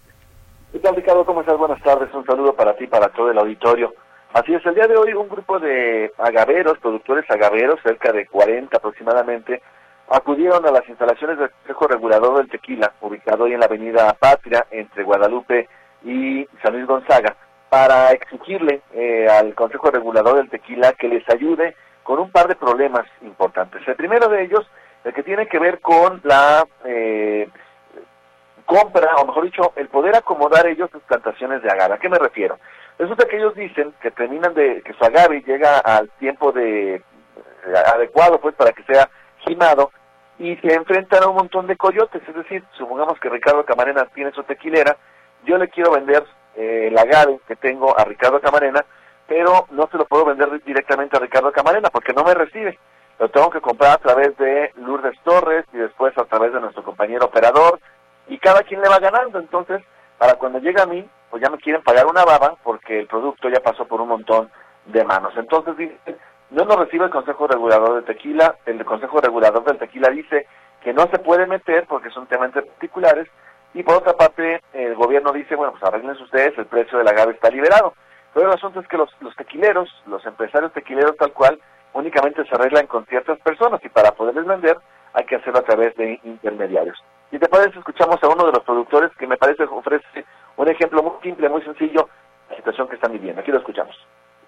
¿Qué 0.71 0.79
tal, 0.79 0.95
Ricardo? 0.97 1.25
¿Cómo 1.25 1.41
estás? 1.41 1.57
Buenas 1.57 1.81
tardes. 1.81 2.13
Un 2.13 2.25
saludo 2.25 2.53
para 2.53 2.75
ti 2.75 2.87
para 2.87 3.07
todo 3.07 3.31
el 3.31 3.37
auditorio. 3.37 3.93
Así 4.33 4.53
es, 4.53 4.65
el 4.65 4.75
día 4.75 4.85
de 4.85 4.97
hoy 4.97 5.13
un 5.13 5.29
grupo 5.29 5.59
de 5.59 6.11
agaveros, 6.17 6.77
productores 6.79 7.23
agaveros, 7.31 7.79
cerca 7.81 8.11
de 8.11 8.27
40 8.27 8.75
aproximadamente, 8.75 9.61
acudieron 10.09 10.65
a 10.65 10.71
las 10.71 10.87
instalaciones 10.89 11.39
del 11.39 11.51
Consejo 11.51 11.87
Regulador 11.87 12.37
del 12.37 12.49
Tequila, 12.49 12.91
ubicado 12.99 13.45
hoy 13.45 13.53
en 13.53 13.61
la 13.61 13.67
avenida 13.67 14.13
Patria, 14.19 14.67
entre 14.69 15.03
Guadalupe 15.03 15.69
y 16.03 16.45
San 16.61 16.73
Luis 16.73 16.85
Gonzaga, 16.85 17.37
para 17.69 18.11
exigirle 18.11 18.81
eh, 18.93 19.25
al 19.29 19.55
Consejo 19.55 19.89
Regulador 19.89 20.35
del 20.35 20.49
Tequila 20.49 20.91
que 20.93 21.07
les 21.07 21.27
ayude 21.29 21.75
con 22.03 22.19
un 22.19 22.29
par 22.29 22.49
de 22.49 22.55
problemas 22.55 23.05
importantes. 23.21 23.81
El 23.87 23.95
primero 23.95 24.27
de 24.27 24.43
ellos, 24.43 24.69
el 25.05 25.13
que 25.13 25.23
tiene 25.23 25.47
que 25.47 25.59
ver 25.59 25.79
con 25.79 26.19
la... 26.25 26.67
Eh, 26.83 27.47
compra, 28.67 29.15
o 29.15 29.25
mejor 29.25 29.45
dicho, 29.45 29.73
el 29.77 29.87
poder 29.87 30.15
acomodar 30.15 30.67
ellos 30.67 30.91
sus 30.91 31.01
plantaciones 31.03 31.63
de 31.63 31.71
agave. 31.71 31.95
¿A 31.95 31.97
qué 31.97 32.09
me 32.09 32.19
refiero? 32.19 32.59
Resulta 32.99 33.25
que 33.25 33.37
ellos 33.37 33.55
dicen 33.55 33.93
que 34.01 34.11
terminan 34.11 34.53
de, 34.53 34.81
que 34.83 34.93
su 34.93 35.03
agave 35.03 35.41
llega 35.47 35.79
al 35.79 36.09
tiempo 36.19 36.51
de 36.51 36.95
eh, 36.95 37.03
adecuado 37.93 38.39
pues 38.39 38.53
para 38.55 38.73
que 38.73 38.83
sea 38.83 39.09
gimado 39.39 39.91
y 40.37 40.55
se 40.57 40.73
enfrentan 40.73 41.23
a 41.23 41.27
un 41.27 41.35
montón 41.35 41.65
de 41.65 41.77
coyotes, 41.77 42.21
es 42.27 42.35
decir, 42.35 42.63
supongamos 42.77 43.19
que 43.19 43.29
Ricardo 43.29 43.65
Camarena 43.65 44.05
tiene 44.13 44.31
su 44.31 44.43
tequilera, 44.43 44.97
yo 45.45 45.57
le 45.57 45.69
quiero 45.69 45.91
vender 45.91 46.23
eh, 46.55 46.89
el 46.91 46.97
agave 46.97 47.39
que 47.47 47.55
tengo 47.55 47.97
a 47.97 48.03
Ricardo 48.03 48.41
Camarena, 48.41 48.85
pero 49.27 49.67
no 49.71 49.87
se 49.91 49.97
lo 49.97 50.05
puedo 50.05 50.25
vender 50.25 50.61
directamente 50.63 51.15
a 51.15 51.21
Ricardo 51.21 51.51
Camarena 51.51 51.89
porque 51.89 52.13
no 52.13 52.23
me 52.23 52.33
recibe. 52.33 52.77
Lo 53.17 53.29
tengo 53.29 53.49
que 53.49 53.61
comprar 53.61 53.93
a 53.93 53.97
través 53.97 54.37
de 54.37 54.71
Lourdes 54.75 55.17
Torres 55.23 55.65
y 55.73 55.77
después 55.77 56.15
a 56.17 56.25
través 56.25 56.53
de 56.53 56.59
nuestro 56.59 56.83
compañero 56.83 57.25
operador 57.25 57.79
y 58.27 58.37
cada 58.39 58.63
quien 58.63 58.81
le 58.81 58.89
va 58.89 58.99
ganando. 58.99 59.39
Entonces, 59.39 59.81
para 60.17 60.35
cuando 60.35 60.59
llega 60.59 60.83
a 60.83 60.87
mí, 60.87 61.07
pues 61.29 61.41
ya 61.41 61.49
me 61.49 61.57
quieren 61.57 61.83
pagar 61.83 62.05
una 62.05 62.23
baba 62.23 62.55
porque 62.63 62.99
el 62.99 63.07
producto 63.07 63.49
ya 63.49 63.59
pasó 63.59 63.85
por 63.85 64.01
un 64.01 64.09
montón 64.09 64.49
de 64.85 65.03
manos. 65.03 65.33
Entonces 65.37 65.91
no 66.49 66.65
nos 66.65 66.77
recibe 66.77 67.05
el 67.05 67.11
Consejo 67.11 67.47
Regulador 67.47 67.95
de 67.95 68.13
Tequila, 68.13 68.55
el 68.65 68.83
Consejo 68.85 69.19
Regulador 69.19 69.63
del 69.65 69.77
Tequila 69.77 70.09
dice 70.09 70.47
que 70.81 70.93
no 70.93 71.07
se 71.11 71.19
puede 71.19 71.45
meter 71.45 71.85
porque 71.87 72.09
son 72.09 72.27
temas 72.27 72.51
particulares, 72.51 73.27
y 73.73 73.83
por 73.83 73.95
otra 73.95 74.13
parte 74.13 74.61
el 74.73 74.95
gobierno 74.95 75.33
dice, 75.33 75.55
bueno, 75.55 75.73
pues 75.73 75.83
arreglen 75.83 76.11
ustedes, 76.21 76.57
el 76.57 76.65
precio 76.65 76.97
del 76.97 77.07
agave 77.07 77.33
está 77.33 77.49
liberado. 77.49 77.93
Pero 78.33 78.47
el 78.47 78.55
asunto 78.55 78.79
es 78.79 78.87
que 78.87 78.97
los, 78.97 79.09
los 79.19 79.35
tequileros, 79.35 79.89
los 80.05 80.25
empresarios 80.25 80.71
tequileros 80.73 81.17
tal 81.17 81.33
cual, 81.33 81.59
únicamente 81.93 82.45
se 82.45 82.55
arreglan 82.55 82.87
con 82.87 83.05
ciertas 83.05 83.39
personas 83.39 83.83
y 83.83 83.89
para 83.89 84.11
poderles 84.11 84.45
vender 84.45 84.77
hay 85.13 85.25
que 85.25 85.35
hacerlo 85.35 85.59
a 85.59 85.63
través 85.63 85.95
de 85.95 86.19
intermediarios. 86.23 86.97
Y 87.31 87.39
te 87.39 87.47
parece, 87.49 87.77
escuchamos 87.77 88.21
a 88.23 88.27
uno 88.27 88.45
de 88.45 88.53
los 88.53 88.63
productores 88.63 89.11
que 89.17 89.27
me 89.27 89.37
parece 89.37 89.63
ofrece 89.63 90.25
un 90.55 90.69
ejemplo 90.69 91.03
muy 91.03 91.21
simple, 91.21 91.49
muy 91.49 91.61
sencillo, 91.61 92.09
de 92.47 92.51
la 92.51 92.55
situación 92.57 92.87
que 92.87 92.95
están 92.95 93.11
viviendo. 93.11 93.41
Aquí 93.41 93.51
lo 93.51 93.59
escuchamos. 93.59 93.95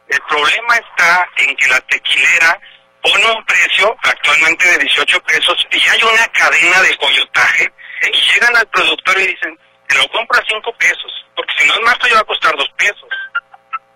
El 0.07 0.19
problema 0.27 0.75
está 0.75 1.27
en 1.38 1.55
que 1.55 1.67
la 1.67 1.79
tequilera 1.81 2.59
pone 3.03 3.25
un 3.38 3.45
precio 3.45 3.95
actualmente 4.03 4.67
de 4.67 4.77
18 4.79 5.21
pesos 5.21 5.67
y 5.71 5.88
hay 5.88 6.01
una 6.03 6.27
cadena 6.27 6.81
de 6.81 6.98
coyotaje 6.98 7.71
y 8.12 8.33
llegan 8.33 8.55
al 8.55 8.67
productor 8.67 9.19
y 9.19 9.27
dicen, 9.27 9.57
te 9.88 9.98
lo 9.98 10.07
compro 10.09 10.39
a 10.39 10.45
5 10.48 10.74
pesos, 10.77 11.25
porque 11.36 11.53
si 11.57 11.67
no 11.67 11.74
es 11.75 11.81
más, 11.81 12.00
te 12.00 12.13
va 12.13 12.21
a 12.21 12.24
costar 12.24 12.55
2 12.55 12.69
pesos. 12.77 13.09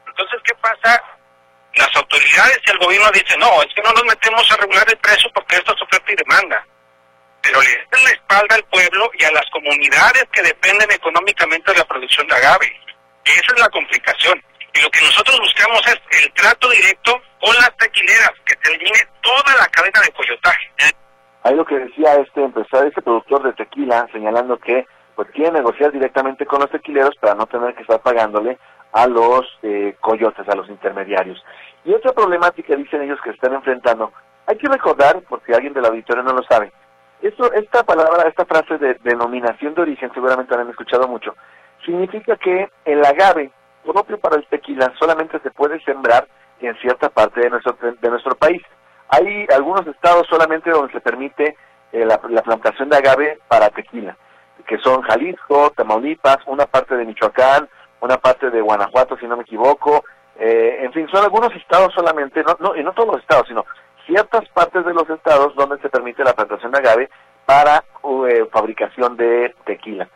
Entonces, 0.07 0.39
¿qué 0.43 0.55
pasa? 0.55 1.01
Las 1.75 1.95
autoridades 1.95 2.59
y 2.67 2.71
el 2.71 2.77
gobierno 2.77 3.09
dicen, 3.11 3.39
no, 3.39 3.61
es 3.63 3.73
que 3.73 3.81
no 3.81 3.91
nos 3.93 4.05
metemos 4.05 4.51
a 4.51 4.57
regular 4.57 4.85
el 4.87 4.97
precio 4.97 5.31
porque 5.33 5.55
esto 5.55 5.73
es 5.73 5.81
oferta 5.81 6.11
y 6.11 6.15
demanda. 6.15 6.65
Pero 7.43 7.61
le 7.61 7.69
dan 7.91 8.03
la 8.03 8.11
espalda 8.11 8.55
al 8.55 8.63
pueblo 8.65 9.11
y 9.19 9.23
a 9.25 9.31
las 9.31 9.45
comunidades 9.51 10.25
que 10.31 10.41
dependen 10.41 10.89
económicamente 10.91 11.71
de 11.71 11.77
la 11.77 11.85
producción 11.85 12.25
de 12.27 12.35
agave. 12.35 12.73
esa 13.25 13.53
es 13.53 13.59
la 13.59 13.69
complicación. 13.69 14.41
Y 14.73 14.81
lo 14.81 14.89
que 14.89 15.01
nosotros 15.01 15.39
buscamos 15.39 15.81
es 15.85 16.23
el 16.23 16.33
trato 16.33 16.69
directo 16.69 17.21
con 17.39 17.55
las 17.57 17.75
tequileras, 17.77 18.31
que 18.45 18.55
se 18.61 18.73
elimine 18.73 19.07
toda 19.21 19.57
la 19.59 19.67
cadena 19.67 20.01
de 20.01 20.11
coyotaje. 20.13 20.71
Ahí 21.43 21.55
lo 21.55 21.65
que 21.65 21.77
decía 21.77 22.15
este 22.15 22.41
empresario, 22.41 22.87
este 22.87 23.01
productor 23.01 23.43
de 23.43 23.53
tequila, 23.53 24.07
señalando 24.11 24.57
que 24.57 24.87
pues 25.15 25.29
quiere 25.31 25.51
negociar 25.51 25.91
directamente 25.91 26.45
con 26.45 26.61
los 26.61 26.71
tequileros 26.71 27.15
para 27.17 27.35
no 27.35 27.45
tener 27.45 27.75
que 27.75 27.81
estar 27.81 28.01
pagándole 28.01 28.57
a 28.93 29.07
los 29.07 29.45
eh, 29.61 29.95
coyotes, 29.99 30.47
a 30.47 30.55
los 30.55 30.69
intermediarios. 30.69 31.43
Y 31.83 31.93
otra 31.93 32.13
problemática, 32.13 32.75
dicen 32.75 33.01
ellos, 33.01 33.19
que 33.21 33.31
están 33.31 33.53
enfrentando, 33.53 34.11
hay 34.47 34.57
que 34.57 34.69
recordar, 34.69 35.21
porque 35.27 35.53
alguien 35.53 35.73
del 35.73 35.85
auditorio 35.85 36.23
no 36.23 36.33
lo 36.33 36.43
sabe, 36.43 36.71
esto, 37.27 37.51
esta 37.53 37.83
palabra, 37.83 38.27
esta 38.27 38.45
frase 38.45 38.77
de 38.77 38.95
denominación 39.03 39.73
de 39.73 39.81
origen, 39.81 40.11
seguramente 40.13 40.53
han 40.53 40.69
escuchado 40.69 41.07
mucho, 41.07 41.35
significa 41.85 42.35
que 42.37 42.69
el 42.85 43.03
agave 43.05 43.51
propio 43.83 44.19
para 44.19 44.37
el 44.37 44.45
tequila 44.47 44.93
solamente 44.99 45.39
se 45.39 45.51
puede 45.51 45.81
sembrar 45.83 46.27
en 46.59 46.75
cierta 46.77 47.09
parte 47.09 47.41
de 47.41 47.49
nuestro, 47.49 47.77
de 47.81 48.09
nuestro 48.09 48.35
país. 48.35 48.61
Hay 49.09 49.45
algunos 49.53 49.85
estados 49.87 50.25
solamente 50.29 50.69
donde 50.69 50.93
se 50.93 51.01
permite 51.01 51.55
eh, 51.91 52.05
la, 52.05 52.17
plantación 52.17 52.89
de 52.89 52.97
agave 52.97 53.39
para 53.47 53.69
tequila, 53.69 54.17
que 54.65 54.77
son 54.79 55.01
Jalisco, 55.01 55.71
Tamaulipas, 55.75 56.37
una 56.47 56.65
parte 56.65 56.95
de 56.95 57.05
Michoacán, 57.05 57.67
una 58.01 58.17
parte 58.17 58.49
de 58.49 58.61
Guanajuato, 58.61 59.17
si 59.17 59.27
no 59.27 59.37
me 59.37 59.43
equivoco. 59.43 60.03
Eh, 60.39 60.79
en 60.81 60.91
fin, 60.93 61.07
son 61.09 61.23
algunos 61.23 61.53
estados 61.55 61.93
solamente, 61.93 62.43
no, 62.43 62.57
no, 62.59 62.75
y 62.75 62.83
no 62.83 62.93
todos 62.93 63.13
los 63.13 63.21
estados, 63.21 63.47
sino 63.47 63.65
ciertas 64.05 64.47
partes 64.49 64.85
de 64.85 64.93
los 64.93 65.09
estados 65.09 65.55
donde 65.55 65.79
se 65.79 65.89
permite 65.89 66.23
la 66.23 66.33
plantación 66.33 66.71
de 66.71 66.79
agave 66.79 67.09
para 67.45 67.83
eh, 68.27 68.45
fabricación 68.51 69.17
de 69.17 69.53
tequila. 69.65 70.07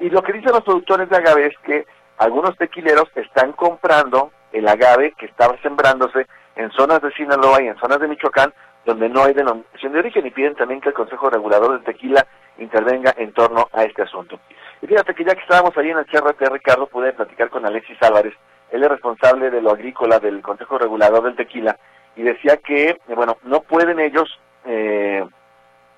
Y 0.00 0.10
lo 0.10 0.22
que 0.22 0.32
dicen 0.32 0.52
los 0.52 0.64
productores 0.64 1.08
de 1.08 1.16
agave 1.16 1.46
es 1.46 1.58
que 1.64 1.86
algunos 2.18 2.56
tequileros 2.56 3.08
están 3.14 3.52
comprando 3.52 4.30
el 4.52 4.66
agave 4.66 5.12
que 5.18 5.26
estaba 5.26 5.56
sembrándose 5.62 6.26
en 6.56 6.70
zonas 6.72 7.02
de 7.02 7.12
Sinaloa 7.12 7.62
y 7.62 7.68
en 7.68 7.76
zonas 7.78 8.00
de 8.00 8.08
Michoacán 8.08 8.52
donde 8.86 9.08
no 9.08 9.24
hay 9.24 9.34
denominación 9.34 9.92
de 9.92 9.98
origen 9.98 10.26
y 10.26 10.30
piden 10.30 10.54
también 10.54 10.80
que 10.80 10.90
el 10.90 10.94
Consejo 10.94 11.28
Regulador 11.28 11.78
de 11.78 11.84
Tequila 11.84 12.24
intervenga 12.56 13.12
en 13.18 13.32
torno 13.32 13.68
a 13.72 13.82
este 13.82 14.02
asunto. 14.02 14.38
Y 14.80 14.86
fíjate 14.86 15.12
que 15.14 15.24
ya 15.24 15.34
que 15.34 15.40
estábamos 15.40 15.76
ahí 15.76 15.90
en 15.90 15.98
el 15.98 16.06
CRT, 16.06 16.40
Ricardo, 16.52 16.86
pude 16.86 17.12
platicar 17.12 17.50
con 17.50 17.66
Alexis 17.66 18.00
Álvarez, 18.00 18.34
él 18.70 18.82
es 18.82 18.88
responsable 18.88 19.50
de 19.50 19.60
lo 19.60 19.72
agrícola 19.72 20.18
del 20.20 20.40
Consejo 20.40 20.78
Regulador 20.78 21.24
del 21.24 21.36
Tequila, 21.36 21.76
y 22.16 22.22
decía 22.22 22.56
que, 22.56 22.98
bueno, 23.08 23.36
no 23.44 23.60
pueden 23.60 24.00
ellos 24.00 24.28
eh, 24.64 25.24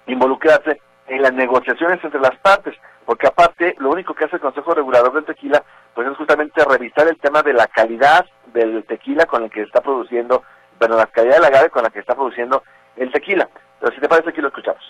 involucrarse 0.06 0.80
en 1.06 1.22
las 1.22 1.32
negociaciones 1.32 2.02
entre 2.02 2.20
las 2.20 2.36
partes, 2.38 2.74
porque 3.06 3.26
aparte 3.26 3.74
lo 3.78 3.90
único 3.90 4.14
que 4.14 4.24
hace 4.24 4.36
el 4.36 4.42
Consejo 4.42 4.74
Regulador 4.74 5.14
del 5.14 5.24
Tequila 5.24 5.62
pues 5.94 6.06
es 6.06 6.16
justamente 6.16 6.64
revisar 6.64 7.08
el 7.08 7.18
tema 7.18 7.42
de 7.42 7.52
la 7.52 7.66
calidad 7.66 8.24
del 8.52 8.84
tequila 8.84 9.26
con 9.26 9.42
el 9.42 9.50
que 9.50 9.62
está 9.62 9.80
produciendo, 9.80 10.44
bueno, 10.78 10.96
la 10.96 11.06
calidad 11.06 11.36
del 11.36 11.46
agave 11.46 11.70
con 11.70 11.82
la 11.82 11.90
que 11.90 11.98
está 11.98 12.14
produciendo 12.14 12.62
el 12.96 13.10
tequila. 13.10 13.48
Pero 13.80 13.92
si 13.92 14.00
te 14.00 14.08
parece, 14.08 14.30
aquí 14.30 14.40
lo 14.40 14.46
escuchamos. 14.46 14.80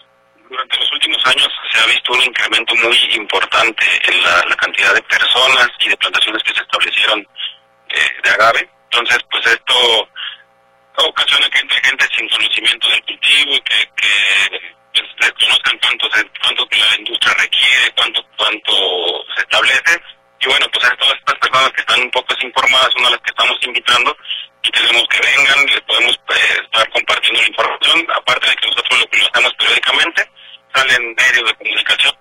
Durante 0.50 0.76
los 0.76 0.92
últimos 0.92 1.24
años 1.24 1.48
se 1.72 1.80
ha 1.80 1.86
visto 1.86 2.12
un 2.12 2.22
incremento 2.22 2.74
muy 2.76 2.96
importante 3.16 3.84
en 4.06 4.22
la, 4.22 4.56
cantidad 4.56 4.92
de 4.92 5.02
personas 5.02 5.68
y 5.80 5.88
de 5.88 5.96
plantaciones 5.96 6.42
que 6.42 6.52
se 6.52 6.62
establecieron 6.62 7.20
eh, 7.20 8.22
de 8.24 8.30
agave. 8.30 8.68
Entonces, 8.90 9.18
pues 9.30 9.46
esto 9.46 10.08
ocasiona 11.06 11.48
que 11.50 11.58
entre 11.60 11.80
gente 11.80 12.04
sin 12.16 12.28
conocimiento 12.28 12.88
del 12.88 13.02
cultivo 13.04 13.52
y 13.52 13.60
que, 13.60 13.90
que 13.96 14.60
pues, 14.92 15.06
desconozcan 15.20 15.78
cuánto, 15.78 16.08
cuánto 16.42 16.68
la 16.70 16.98
industria 16.98 17.34
requiere, 17.34 17.92
cuánto, 17.96 18.24
cuánto 18.36 18.72
se 19.34 19.40
establece. 19.42 20.02
Y 20.40 20.46
bueno, 20.46 20.66
pues 20.72 20.84
a 20.84 20.96
todas 20.96 21.14
estas 21.18 21.38
personas 21.38 21.72
que 21.72 21.80
están 21.80 22.00
un 22.00 22.10
poco 22.10 22.34
desinformadas, 22.34 22.94
de 22.94 23.02
las 23.02 23.20
que 23.20 23.30
estamos 23.30 23.58
invitando, 23.62 24.16
y 24.62 24.70
tenemos 24.70 25.04
que 25.08 25.20
vengan, 25.20 25.66
les 25.66 25.80
podemos 25.82 26.14
eh, 26.14 26.62
estar 26.62 26.90
compartiendo 26.90 27.40
la 27.40 27.48
información, 27.48 28.06
aparte 28.14 28.50
de 28.50 28.56
que 28.56 28.66
nosotros 28.66 29.00
lo 29.00 29.06
que 29.06 29.18
hacemos 29.18 29.54
periódicamente, 29.54 30.30
salen 30.74 31.14
medios 31.14 31.44
de 31.48 31.54
comunicación. 31.56 32.14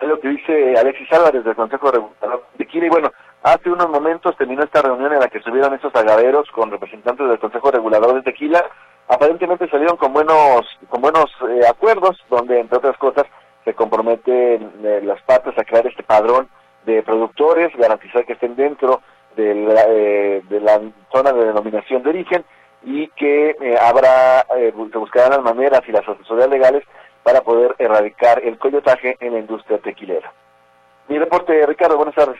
Es 0.00 0.08
lo 0.08 0.20
que 0.20 0.28
dice 0.28 0.78
Alexis 0.78 1.12
Álvarez 1.12 1.44
del 1.44 1.56
Consejo 1.56 1.90
Regulador 1.90 2.46
de 2.54 2.66
Quila, 2.66 2.86
y 2.86 2.90
bueno, 2.90 3.12
hace 3.42 3.70
unos 3.70 3.88
momentos 3.88 4.36
terminó 4.36 4.62
esta 4.62 4.82
reunión 4.82 5.12
en 5.12 5.20
la 5.20 5.28
que 5.28 5.40
subieron 5.40 5.74
estos 5.74 5.94
agaveros 5.94 6.48
con 6.50 6.70
representantes 6.70 7.28
del 7.28 7.38
Consejo 7.38 7.70
Regulador 7.70 8.14
de 8.14 8.22
Tequila 8.22 8.64
aparentemente 9.08 9.68
salieron 9.68 9.96
con 9.96 10.12
buenos 10.12 10.66
con 10.88 11.00
buenos 11.00 11.30
eh, 11.48 11.60
acuerdos 11.68 12.16
donde 12.28 12.60
entre 12.60 12.78
otras 12.78 12.96
cosas 12.98 13.26
se 13.64 13.74
comprometen 13.74 14.72
eh, 14.84 15.00
las 15.02 15.20
partes 15.22 15.56
a 15.58 15.64
crear 15.64 15.86
este 15.86 16.02
padrón 16.02 16.48
de 16.84 17.02
productores 17.02 17.74
garantizar 17.76 18.24
que 18.24 18.34
estén 18.34 18.56
dentro 18.56 19.02
de 19.36 19.54
la, 19.54 19.84
eh, 19.88 20.42
de 20.48 20.60
la 20.60 20.80
zona 21.12 21.32
de 21.32 21.46
denominación 21.46 22.02
de 22.02 22.10
origen 22.10 22.44
y 22.84 23.08
que 23.08 23.56
habrá 23.80 24.46
se 24.48 24.98
buscarán 24.98 25.30
las 25.30 25.42
maneras 25.42 25.82
y 25.88 25.92
las 25.92 26.08
asesorías 26.08 26.48
legales 26.48 26.84
para 27.24 27.40
poder 27.40 27.74
erradicar 27.78 28.40
el 28.44 28.56
coyotaje 28.56 29.16
en 29.20 29.32
la 29.32 29.40
industria 29.40 29.78
tequilera. 29.78 30.32
Mi 31.08 31.18
reporte, 31.18 31.66
Ricardo, 31.66 31.96
buenas 31.96 32.14
tardes. 32.14 32.38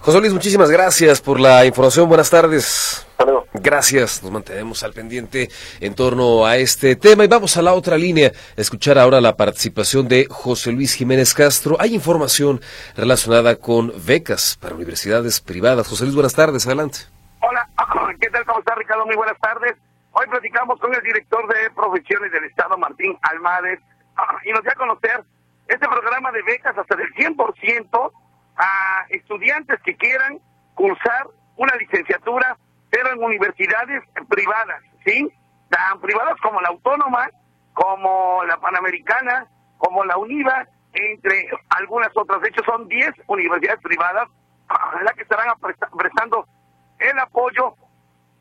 José 0.00 0.20
Luis, 0.20 0.32
muchísimas 0.32 0.70
gracias 0.70 1.20
por 1.20 1.40
la 1.40 1.66
información. 1.66 2.08
Buenas 2.08 2.30
tardes. 2.30 3.06
Gracias. 3.52 4.22
Nos 4.22 4.30
mantenemos 4.30 4.82
al 4.82 4.92
pendiente 4.92 5.48
en 5.80 5.94
torno 5.94 6.46
a 6.46 6.56
este 6.56 6.96
tema 6.96 7.24
y 7.24 7.28
vamos 7.28 7.56
a 7.56 7.62
la 7.62 7.74
otra 7.74 7.98
línea. 7.98 8.30
escuchar 8.56 8.98
ahora 8.98 9.20
la 9.20 9.36
participación 9.36 10.08
de 10.08 10.26
José 10.30 10.72
Luis 10.72 10.94
Jiménez 10.94 11.34
Castro. 11.34 11.76
Hay 11.80 11.94
información 11.94 12.60
relacionada 12.96 13.56
con 13.56 13.92
becas 14.06 14.56
para 14.60 14.74
universidades 14.74 15.40
privadas. 15.40 15.88
José 15.88 16.04
Luis, 16.04 16.14
buenas 16.14 16.34
tardes. 16.34 16.66
Adelante. 16.66 16.98
Hola, 17.40 17.68
¿qué 18.20 18.30
tal? 18.30 18.44
¿Cómo 18.46 18.60
está 18.60 18.74
Ricardo? 18.76 19.04
Muy 19.04 19.16
buenas 19.16 19.38
tardes. 19.40 19.74
Hoy 20.12 20.26
platicamos 20.30 20.78
con 20.80 20.94
el 20.94 21.02
director 21.02 21.46
de 21.48 21.70
profesiones 21.72 22.32
del 22.32 22.44
Estado, 22.44 22.78
Martín 22.78 23.18
Almares, 23.22 23.80
y 24.44 24.52
nos 24.52 24.62
dio 24.62 24.72
a 24.72 24.76
conocer 24.76 25.24
este 25.66 25.86
programa 25.86 26.30
de 26.32 26.42
becas 26.42 26.78
hasta 26.78 26.96
del 26.96 27.12
100% 27.14 28.12
a 28.58 29.06
estudiantes 29.10 29.80
que 29.82 29.96
quieran 29.96 30.40
cursar 30.74 31.28
una 31.56 31.74
licenciatura, 31.76 32.56
pero 32.90 33.12
en 33.12 33.22
universidades 33.22 34.02
privadas, 34.28 34.82
¿sí? 35.04 35.28
Tan 35.70 36.00
privadas 36.00 36.36
como 36.42 36.60
la 36.60 36.68
Autónoma, 36.68 37.30
como 37.74 38.44
la 38.44 38.56
Panamericana, 38.58 39.46
como 39.78 40.04
la 40.04 40.16
UNIVA, 40.16 40.66
entre 40.92 41.48
algunas 41.70 42.10
otras. 42.16 42.40
De 42.42 42.48
hecho, 42.48 42.62
son 42.64 42.88
10 42.88 43.12
universidades 43.28 43.80
privadas 43.82 44.28
las 45.02 45.14
que 45.14 45.22
estarán 45.22 45.54
prestando 45.96 46.46
el 46.98 47.18
apoyo 47.18 47.74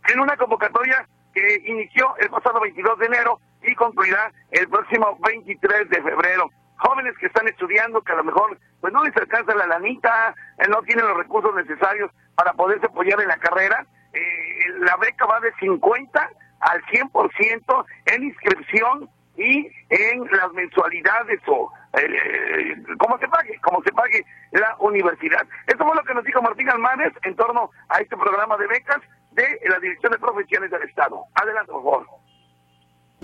en 0.09 0.19
una 0.19 0.35
convocatoria 0.37 1.07
que 1.33 1.61
inició 1.65 2.15
el 2.17 2.29
pasado 2.29 2.59
22 2.59 2.99
de 2.99 3.05
enero 3.05 3.39
y 3.61 3.75
concluirá 3.75 4.31
el 4.51 4.67
próximo 4.67 5.17
23 5.25 5.89
de 5.89 6.01
febrero 6.01 6.49
jóvenes 6.77 7.17
que 7.17 7.27
están 7.27 7.47
estudiando, 7.47 8.01
que 8.01 8.13
a 8.13 8.17
lo 8.17 8.23
mejor 8.23 8.57
pues 8.79 8.93
no 8.93 9.03
les 9.03 9.15
alcanza 9.17 9.55
la 9.55 9.67
lanita, 9.67 10.33
eh, 10.57 10.67
no 10.69 10.81
tienen 10.83 11.07
los 11.07 11.17
recursos 11.17 11.53
necesarios 11.55 12.11
para 12.35 12.53
poderse 12.53 12.85
apoyar 12.85 13.19
en 13.21 13.27
la 13.27 13.37
carrera. 13.37 13.85
Eh, 14.13 14.69
la 14.79 14.95
beca 14.97 15.25
va 15.25 15.39
de 15.39 15.51
50 15.59 16.29
al 16.59 16.81
100% 16.85 17.85
en 18.05 18.23
inscripción 18.23 19.09
y 19.37 19.69
en 19.89 20.25
las 20.31 20.51
mensualidades 20.53 21.39
o 21.47 21.71
eh, 21.93 22.75
como 22.97 23.17
se 23.19 23.27
pague, 23.27 23.59
como 23.61 23.81
se 23.83 23.91
pague 23.91 24.25
la 24.51 24.75
universidad. 24.79 25.45
Esto 25.67 25.85
fue 25.85 25.95
lo 25.95 26.03
que 26.03 26.13
nos 26.13 26.23
dijo 26.23 26.41
Martín 26.41 26.69
Almanes 26.69 27.13
en 27.23 27.35
torno 27.35 27.69
a 27.89 27.99
este 27.99 28.17
programa 28.17 28.57
de 28.57 28.67
becas 28.67 29.01
de 29.31 29.59
la 29.69 29.79
Dirección 29.79 30.11
de 30.11 30.17
Profesiones 30.17 30.71
del 30.71 30.83
Estado. 30.83 31.23
Adelante, 31.35 31.71
por 31.71 31.83
favor. 31.83 32.07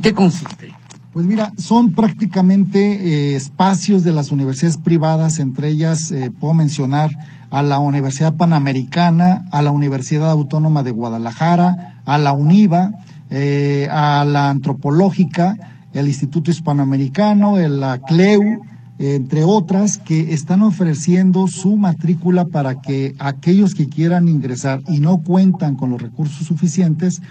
¿Qué 0.02 0.14
consiste? 0.14 0.72
Pues 1.14 1.28
mira, 1.28 1.54
son 1.60 1.92
prácticamente 1.92 2.80
eh, 2.80 3.36
espacios 3.36 4.04
de 4.04 4.12
las 4.12 4.32
universidades 4.32 4.78
privadas, 4.78 5.38
entre 5.38 5.70
ellas 5.70 6.12
eh, 6.12 6.32
puedo 6.32 6.56
mencionar 6.56 7.12
a 7.52 7.62
la 7.62 7.78
Universidad 7.78 8.36
Panamericana, 8.36 9.46
a 9.52 9.62
la 9.62 9.70
Universidad 9.70 10.32
Autónoma 10.32 10.82
de 10.82 10.90
Guadalajara, 10.90 12.02
a 12.06 12.18
la 12.18 12.34
UNIVA, 12.34 12.94
eh, 13.30 13.88
a 13.92 14.26
la 14.26 14.50
Antropológica, 14.50 15.56
el 15.94 16.08
Instituto 16.08 16.50
Hispanoamericano, 16.50 17.60
el, 17.60 17.80
la 17.80 18.00
CLEU, 18.00 18.64
entre 18.98 19.44
otras 19.44 20.00
que 20.00 20.34
están 20.34 20.64
ofreciendo 20.64 21.48
su 21.48 21.78
matrícula 21.78 22.46
para 22.46 22.82
que 22.82 23.16
aquellos 23.20 23.76
que 23.76 23.88
quieran 23.88 24.28
ingresar 24.28 24.82
y 24.88 25.00
no 25.00 25.22
cuentan 25.22 25.76
con 25.76 25.92
los 25.92 26.02
recursos 26.02 26.48
suficientes 26.48 27.22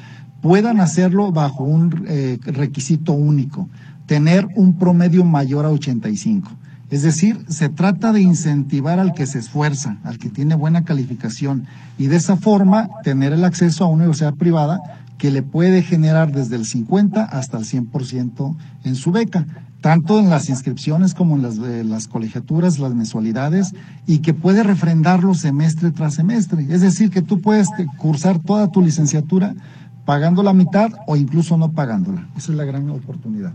puedan 0.42 0.80
hacerlo 0.80 1.32
bajo 1.32 1.64
un 1.64 2.04
eh, 2.06 2.38
requisito 2.42 3.12
único, 3.14 3.68
tener 4.06 4.46
un 4.56 4.76
promedio 4.78 5.24
mayor 5.24 5.64
a 5.64 5.70
85. 5.70 6.50
Es 6.90 7.00
decir, 7.00 7.42
se 7.48 7.70
trata 7.70 8.12
de 8.12 8.20
incentivar 8.20 8.98
al 8.98 9.14
que 9.14 9.24
se 9.24 9.38
esfuerza, 9.38 9.96
al 10.04 10.18
que 10.18 10.28
tiene 10.28 10.54
buena 10.54 10.84
calificación 10.84 11.64
y 11.96 12.08
de 12.08 12.16
esa 12.16 12.36
forma 12.36 12.90
tener 13.02 13.32
el 13.32 13.44
acceso 13.44 13.84
a 13.84 13.86
una 13.86 14.02
universidad 14.02 14.34
privada 14.34 14.78
que 15.16 15.30
le 15.30 15.42
puede 15.42 15.82
generar 15.82 16.32
desde 16.32 16.56
el 16.56 16.66
50 16.66 17.24
hasta 17.24 17.56
el 17.56 17.64
100% 17.64 18.56
en 18.84 18.94
su 18.96 19.12
beca, 19.12 19.46
tanto 19.80 20.18
en 20.18 20.28
las 20.28 20.48
inscripciones 20.50 21.14
como 21.14 21.36
en 21.36 21.42
las, 21.42 21.58
eh, 21.58 21.84
las 21.84 22.08
colegiaturas, 22.08 22.78
las 22.78 22.94
mensualidades, 22.94 23.72
y 24.06 24.18
que 24.18 24.34
puede 24.34 24.62
refrendarlo 24.62 25.34
semestre 25.34 25.92
tras 25.92 26.14
semestre. 26.14 26.66
Es 26.68 26.80
decir, 26.82 27.10
que 27.10 27.22
tú 27.22 27.40
puedes 27.40 27.68
cursar 27.98 28.38
toda 28.40 28.70
tu 28.70 28.82
licenciatura 28.82 29.54
pagando 30.04 30.42
la 30.42 30.52
mitad 30.52 30.90
o 31.06 31.16
incluso 31.16 31.56
no 31.56 31.72
pagándola. 31.72 32.22
Esa 32.36 32.52
es 32.52 32.58
la 32.58 32.64
gran 32.64 32.88
oportunidad. 32.90 33.52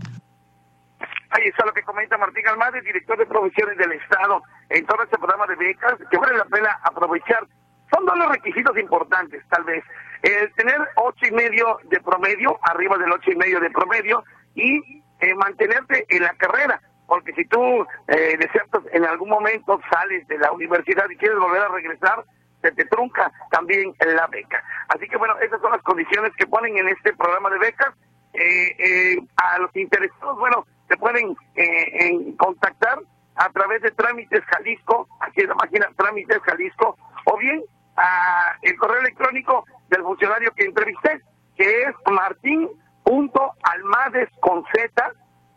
Ahí 1.30 1.44
está 1.46 1.66
lo 1.66 1.72
que 1.72 1.82
comenta 1.82 2.16
Martín 2.16 2.46
Almade, 2.48 2.80
director 2.80 3.18
de 3.18 3.26
profesiones 3.26 3.76
del 3.76 3.92
Estado, 3.92 4.42
en 4.70 4.86
todo 4.86 5.02
este 5.02 5.18
programa 5.18 5.46
de 5.46 5.56
becas, 5.56 5.94
que 6.10 6.16
vale 6.16 6.36
la 6.36 6.44
pena 6.46 6.78
aprovechar. 6.82 7.46
Son 7.92 8.04
dos 8.06 8.18
los 8.18 8.30
requisitos 8.30 8.76
importantes, 8.78 9.42
tal 9.48 9.64
vez. 9.64 9.84
El 10.22 10.52
tener 10.54 10.78
ocho 10.96 11.26
y 11.26 11.30
medio 11.32 11.78
de 11.84 12.00
promedio, 12.00 12.58
arriba 12.62 12.96
del 12.98 13.12
ocho 13.12 13.30
y 13.30 13.36
medio 13.36 13.60
de 13.60 13.70
promedio, 13.70 14.24
y 14.54 15.02
eh, 15.20 15.34
mantenerte 15.34 16.06
en 16.08 16.22
la 16.22 16.34
carrera. 16.34 16.80
Porque 17.06 17.32
si 17.34 17.44
tú, 17.46 17.86
eh, 18.08 18.36
de 18.38 18.48
cierto, 18.52 18.82
en 18.92 19.04
algún 19.04 19.30
momento 19.30 19.80
sales 19.90 20.26
de 20.28 20.38
la 20.38 20.52
universidad 20.52 21.08
y 21.10 21.16
quieres 21.16 21.38
volver 21.38 21.62
a 21.62 21.68
regresar, 21.68 22.24
se 22.62 22.72
te 22.72 22.84
trunca 22.86 23.30
también 23.50 23.94
la 24.00 24.26
beca. 24.26 24.62
Así 24.88 25.06
que 25.08 25.16
bueno, 25.16 25.38
esas 25.40 25.60
son 25.60 25.70
las 25.72 25.82
condiciones 25.82 26.32
que 26.36 26.46
ponen 26.46 26.76
en 26.76 26.88
este 26.88 27.14
programa 27.14 27.50
de 27.50 27.58
becas. 27.58 27.94
Eh, 28.34 28.76
eh, 28.78 29.16
a 29.36 29.58
los 29.58 29.74
interesados, 29.74 30.38
bueno, 30.38 30.66
se 30.88 30.96
pueden 30.96 31.36
eh, 31.56 32.34
contactar 32.36 33.00
a 33.36 33.48
través 33.50 33.82
de 33.82 33.90
Trámites 33.92 34.44
Jalisco, 34.44 35.08
aquí 35.20 35.42
en 35.42 35.48
la 35.48 35.54
máquina 35.54 35.88
Trámites 35.96 36.40
Jalisco, 36.42 36.96
o 37.24 37.36
bien 37.38 37.62
a 37.96 38.56
el 38.62 38.76
correo 38.76 39.00
electrónico 39.00 39.64
del 39.88 40.02
funcionario 40.02 40.52
que 40.54 40.64
entrevisté, 40.64 41.22
que 41.56 41.82
es 41.82 41.94
martín.almades 42.10 44.28
con 44.40 44.64
z 44.72 45.12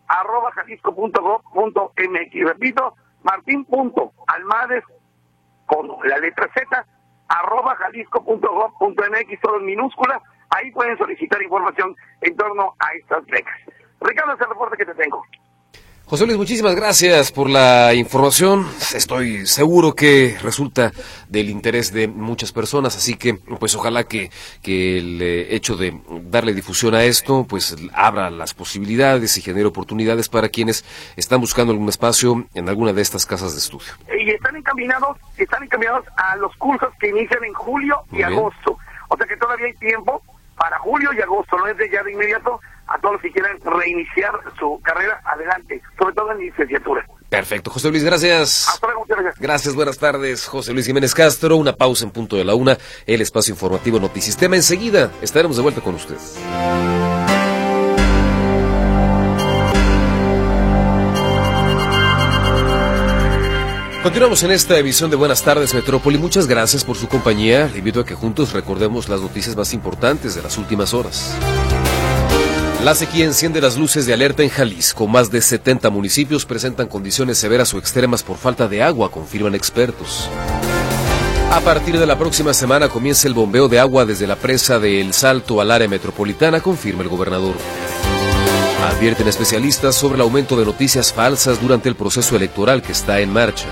arroba 0.08 0.52
jalisco.gov.mx. 0.54 2.46
Repito, 2.46 2.96
martín.almades 3.24 4.84
con 5.72 5.88
la 6.04 6.18
letra 6.18 6.50
Z, 6.54 6.86
arroba 7.30 7.76
jalisco.gov.mx, 7.78 9.42
todo 9.42 9.58
en 9.58 9.66
minúscula. 9.66 10.22
Ahí 10.50 10.70
pueden 10.72 10.98
solicitar 10.98 11.42
información 11.42 11.96
en 12.20 12.36
torno 12.36 12.76
a 12.78 12.94
estas 12.96 13.26
becas. 13.28 13.58
Ricardo, 14.02 14.34
ese 14.34 14.46
reporte 14.46 14.76
que 14.76 14.86
te 14.86 14.96
tengo. 14.96 15.24
José 16.06 16.26
Luis, 16.26 16.38
muchísimas 16.38 16.76
gracias 16.76 17.32
por 17.32 17.50
la 17.50 17.94
información. 17.94 18.68
Estoy 18.94 19.48
seguro 19.48 19.96
que 19.96 20.38
resulta 20.42 20.92
del 21.30 21.50
interés 21.50 21.94
de 21.94 22.10
muchas 22.10 22.52
personas, 22.52 22.98
así 22.98 23.16
que 23.16 23.36
pues 23.36 23.76
ojalá 23.76 24.04
que, 24.04 24.30
que 24.62 24.98
el 24.98 25.22
eh, 25.22 25.56
hecho 25.56 25.78
de 25.78 25.98
darle 26.24 26.54
difusión 26.54 26.96
a 26.96 27.04
esto 27.06 27.46
pues 27.48 27.78
abra 27.94 28.30
las 28.30 28.54
posibilidades 28.54 29.38
y 29.38 29.42
genere 29.42 29.68
oportunidades 29.68 30.28
para 30.28 30.50
quienes 30.50 30.84
están 31.16 31.40
buscando 31.40 31.72
algún 31.72 31.88
espacio 31.88 32.46
en 32.56 32.68
alguna 32.68 32.92
de 32.92 33.02
estas 33.02 33.26
casas 33.26 33.54
de 33.54 33.60
estudio. 33.60 33.94
Y 34.20 34.32
están 34.32 34.58
encaminados, 34.58 35.18
están 35.38 35.64
encaminados 35.64 36.06
a 36.18 36.36
los 36.36 36.54
cursos 36.58 36.90
que 37.00 37.08
inician 37.08 37.44
en 37.46 37.54
julio 37.54 37.96
y 38.12 38.22
agosto. 38.22 38.78
O 39.08 39.16
sea 39.16 39.26
que 39.26 39.38
todavía 39.38 39.68
hay 39.68 39.74
tiempo 39.76 40.22
para 40.58 40.78
julio 40.80 41.12
y 41.14 41.22
agosto, 41.22 41.58
no 41.58 41.68
es 41.68 41.78
de 41.78 41.90
ya 41.90 42.04
de 42.04 42.12
inmediato 42.12 42.60
a 42.94 43.00
todos 43.00 43.14
los 43.14 43.22
que 43.22 43.32
quieran 43.32 43.58
reiniciar 43.62 44.32
su 44.60 44.80
carrera 44.84 45.22
adelante, 45.26 45.82
sobre 45.98 46.14
todo 46.14 46.32
en 46.32 46.40
licenciatura. 46.40 47.06
Perfecto, 47.30 47.72
José 47.72 47.90
Luis, 47.90 48.04
gracias. 48.04 48.68
Hasta 48.68 48.88
luego, 48.88 49.06
gracias. 49.08 49.40
Gracias, 49.40 49.76
buenas 49.76 49.98
tardes, 49.98 50.48
José 50.48 50.74
Luis 50.74 50.86
Jiménez 50.86 51.16
Castro. 51.16 51.56
Una 51.56 51.74
pausa 51.74 52.04
en 52.04 52.12
punto 52.12 52.36
de 52.36 52.44
la 52.44 52.56
una, 52.56 52.78
el 53.06 53.22
espacio 53.22 53.54
informativo 53.54 54.00
Notisistema. 54.00 54.56
Enseguida 54.56 55.12
estaremos 55.22 55.56
de 55.56 55.64
vuelta 55.64 55.82
con 55.82 55.96
usted. 55.96 56.18
Continuamos 64.04 64.42
en 64.42 64.50
esta 64.50 64.80
emisión 64.80 65.12
de 65.12 65.16
Buenas 65.16 65.44
tardes 65.44 65.76
Metrópoli. 65.76 66.18
Muchas 66.18 66.48
gracias 66.48 66.84
por 66.84 66.98
su 66.98 67.08
compañía. 67.08 67.70
Le 67.72 67.78
invito 67.78 68.00
a 68.00 68.06
que 68.06 68.16
juntos 68.16 68.52
recordemos 68.52 69.08
las 69.10 69.22
noticias 69.22 69.56
más 69.56 69.76
importantes 69.76 70.34
de 70.34 70.42
las 70.42 70.58
últimas 70.58 70.96
horas. 70.96 71.38
La 72.84 72.96
sequía 72.96 73.26
enciende 73.26 73.62
las 73.62 73.78
luces 73.78 74.08
de 74.08 74.14
alerta 74.14 74.42
en 74.42 74.50
Jalisco. 74.50 75.06
Más 75.06 75.30
de 75.30 75.40
70 75.40 75.92
municipios 75.92 76.48
presentan 76.48 76.88
condiciones 76.88 77.38
severas 77.38 77.72
o 77.76 77.78
extremas 77.78 78.24
por 78.24 78.38
falta 78.38 78.68
de 78.68 78.82
agua, 78.82 79.12
confirman 79.12 79.54
expertos. 79.54 80.28
A 81.52 81.60
partir 81.60 82.00
de 82.00 82.08
la 82.08 82.18
próxima 82.18 82.56
semana 82.56 82.90
comienza 82.90 83.28
el 83.28 83.36
bombeo 83.36 83.68
de 83.68 83.80
agua 83.80 84.06
desde 84.06 84.26
la 84.26 84.36
presa 84.36 84.80
de 84.80 85.00
El 85.00 85.14
Salto 85.14 85.62
al 85.62 85.70
área 85.70 85.88
metropolitana, 85.88 86.60
confirma 86.60 87.04
el 87.04 87.10
gobernador. 87.10 87.54
Advierten 88.90 89.28
especialistas 89.28 89.94
sobre 89.94 90.16
el 90.16 90.22
aumento 90.22 90.58
de 90.58 90.66
noticias 90.66 91.14
falsas 91.14 91.62
durante 91.62 91.88
el 91.88 91.96
proceso 91.96 92.36
electoral 92.36 92.82
que 92.82 92.94
está 92.94 93.20
en 93.20 93.32
marcha. 93.32 93.68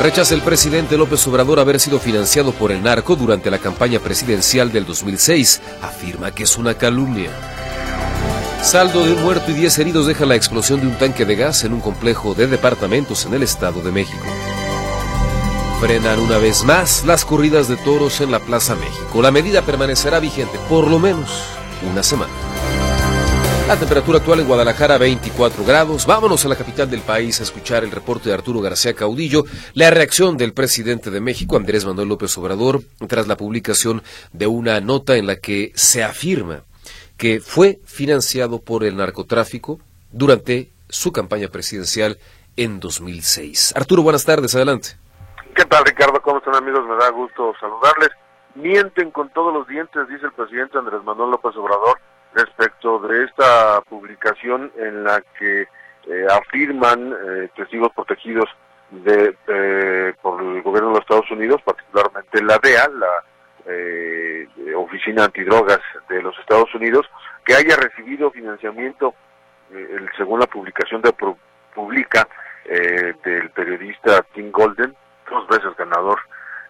Rechaza 0.00 0.34
el 0.34 0.40
presidente 0.40 0.96
López 0.96 1.26
Obrador 1.26 1.60
haber 1.60 1.78
sido 1.78 2.00
financiado 2.00 2.52
por 2.52 2.72
el 2.72 2.82
narco 2.82 3.16
durante 3.16 3.50
la 3.50 3.58
campaña 3.58 4.00
presidencial 4.00 4.72
del 4.72 4.86
2006. 4.86 5.60
Afirma 5.82 6.30
que 6.30 6.44
es 6.44 6.56
una 6.56 6.72
calumnia. 6.72 7.30
Saldo 8.62 9.04
de 9.04 9.12
un 9.12 9.22
muerto 9.22 9.50
y 9.50 9.54
10 9.54 9.78
heridos 9.78 10.06
deja 10.06 10.24
la 10.24 10.36
explosión 10.36 10.80
de 10.80 10.86
un 10.86 10.96
tanque 10.96 11.26
de 11.26 11.36
gas 11.36 11.64
en 11.64 11.74
un 11.74 11.80
complejo 11.80 12.34
de 12.34 12.46
departamentos 12.46 13.26
en 13.26 13.34
el 13.34 13.42
Estado 13.42 13.82
de 13.82 13.92
México. 13.92 14.24
Frenan 15.82 16.18
una 16.18 16.38
vez 16.38 16.64
más 16.64 17.04
las 17.04 17.26
corridas 17.26 17.68
de 17.68 17.76
toros 17.76 18.22
en 18.22 18.30
la 18.30 18.40
Plaza 18.40 18.76
México. 18.76 19.20
La 19.20 19.30
medida 19.30 19.60
permanecerá 19.60 20.18
vigente 20.18 20.58
por 20.70 20.86
lo 20.86 20.98
menos 20.98 21.30
una 21.90 22.02
semana. 22.02 22.49
La 23.70 23.78
temperatura 23.78 24.18
actual 24.18 24.40
en 24.40 24.48
Guadalajara 24.48 24.98
24 24.98 25.64
grados. 25.64 26.04
Vámonos 26.04 26.44
a 26.44 26.48
la 26.48 26.56
capital 26.56 26.90
del 26.90 27.02
país 27.02 27.38
a 27.38 27.44
escuchar 27.44 27.84
el 27.84 27.92
reporte 27.92 28.28
de 28.28 28.34
Arturo 28.34 28.60
García 28.60 28.94
Caudillo, 28.94 29.44
la 29.74 29.90
reacción 29.90 30.36
del 30.36 30.52
presidente 30.52 31.12
de 31.12 31.20
México, 31.20 31.56
Andrés 31.56 31.86
Manuel 31.86 32.08
López 32.08 32.36
Obrador, 32.36 32.80
tras 33.08 33.28
la 33.28 33.36
publicación 33.36 34.02
de 34.32 34.48
una 34.48 34.80
nota 34.80 35.14
en 35.14 35.28
la 35.28 35.36
que 35.36 35.70
se 35.76 36.02
afirma 36.02 36.64
que 37.16 37.38
fue 37.38 37.78
financiado 37.84 38.60
por 38.60 38.82
el 38.82 38.96
narcotráfico 38.96 39.78
durante 40.10 40.72
su 40.88 41.12
campaña 41.12 41.46
presidencial 41.46 42.18
en 42.56 42.80
2006. 42.80 43.74
Arturo, 43.76 44.02
buenas 44.02 44.24
tardes, 44.24 44.52
adelante. 44.56 44.96
¿Qué 45.54 45.64
tal, 45.64 45.84
Ricardo? 45.84 46.20
¿Cómo 46.22 46.38
están, 46.38 46.56
amigos? 46.56 46.84
Me 46.88 46.96
da 46.96 47.08
gusto 47.10 47.52
saludarles. 47.60 48.08
Mienten 48.56 49.12
con 49.12 49.30
todos 49.30 49.54
los 49.54 49.68
dientes, 49.68 50.08
dice 50.08 50.26
el 50.26 50.32
presidente 50.32 50.76
Andrés 50.76 51.04
Manuel 51.04 51.30
López 51.30 51.54
Obrador 51.54 52.00
respecto 52.34 52.98
de 53.00 53.24
esta 53.24 53.80
publicación 53.82 54.72
en 54.76 55.04
la 55.04 55.22
que 55.38 55.62
eh, 55.62 56.26
afirman 56.30 57.12
eh, 57.12 57.48
testigos 57.54 57.92
protegidos 57.94 58.48
de, 58.90 59.34
por 60.22 60.40
el 60.40 60.62
gobierno 60.62 60.88
de 60.88 60.94
los 60.94 61.02
Estados 61.02 61.30
Unidos, 61.30 61.60
particularmente 61.62 62.42
la 62.42 62.58
DEA, 62.58 62.88
la 62.88 63.24
eh, 63.66 64.48
Oficina 64.74 65.24
Antidrogas 65.24 65.80
de 66.08 66.22
los 66.22 66.36
Estados 66.38 66.74
Unidos, 66.74 67.06
que 67.44 67.54
haya 67.54 67.76
recibido 67.76 68.30
financiamiento, 68.30 69.14
según 70.16 70.40
la 70.40 70.46
publicación 70.46 71.00
de 71.02 71.14
Publica, 71.72 72.26
del 72.64 73.50
periodista 73.50 74.22
Tim 74.34 74.50
Golden, 74.50 74.96
dos 75.30 75.46
veces 75.46 75.76
ganador 75.76 76.18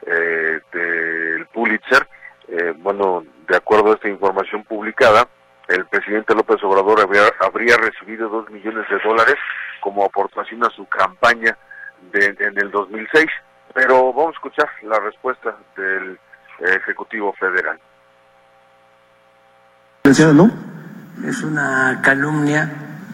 del 0.03 1.46
Pulitzer, 1.46 2.07
bueno, 2.77 3.25
de 3.49 3.57
acuerdo 3.57 3.92
a 3.92 3.94
esta 3.94 4.09
información 4.09 4.64
publicada, 4.64 5.27
el 5.70 5.87
presidente 5.87 6.35
López 6.35 6.62
Obrador 6.64 7.00
habría, 7.40 7.76
recibido 7.76 8.28
dos 8.28 8.50
millones 8.50 8.85
de 8.90 8.98
dólares 9.04 9.37
como 9.80 10.04
aportación 10.04 10.64
a 10.64 10.70
su 10.70 10.85
campaña 10.87 11.56
de, 12.12 12.37
en 12.38 12.59
el 12.59 12.70
2006. 12.70 13.26
Pero 13.72 14.12
vamos 14.12 14.35
a 14.35 14.37
escuchar 14.37 14.68
la 14.83 14.98
respuesta 14.98 15.56
del 15.76 16.18
Ejecutivo 16.59 17.33
Federal. 17.35 17.78
¿No? 20.35 20.50
Es 21.24 21.42
una 21.42 22.00
calumnia. 22.02 22.68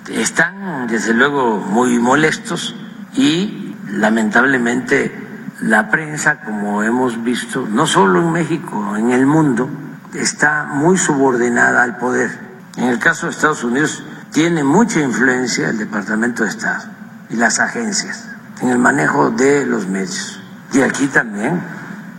Están, 0.09 0.87
desde 0.87 1.12
luego, 1.12 1.59
muy 1.59 1.99
molestos 1.99 2.75
y, 3.14 3.75
lamentablemente, 3.90 5.12
la 5.61 5.90
prensa, 5.90 6.40
como 6.40 6.83
hemos 6.83 7.23
visto, 7.23 7.66
no 7.69 7.87
solo 7.87 8.21
en 8.21 8.33
México, 8.33 8.97
en 8.97 9.11
el 9.11 9.27
mundo, 9.27 9.69
está 10.14 10.64
muy 10.64 10.97
subordinada 10.97 11.83
al 11.83 11.97
poder 11.99 12.46
en 12.77 12.85
el 12.85 12.99
caso 12.99 13.27
de 13.27 13.33
Estados 13.33 13.65
Unidos 13.65 14.03
tiene 14.33 14.62
mucha 14.65 15.01
influencia 15.01 15.71
el 15.71 15.79
Departamento 15.79 16.45
de 16.45 16.51
Estado 16.51 16.85
y 17.31 17.37
las 17.37 17.59
agencias 17.59 18.29
en 18.61 18.69
el 18.69 18.79
manejo 18.79 19.31
de 19.31 19.67
los 19.67 19.87
medios. 19.87 20.41
Y 20.73 20.81
aquí 20.83 21.07
también. 21.07 21.61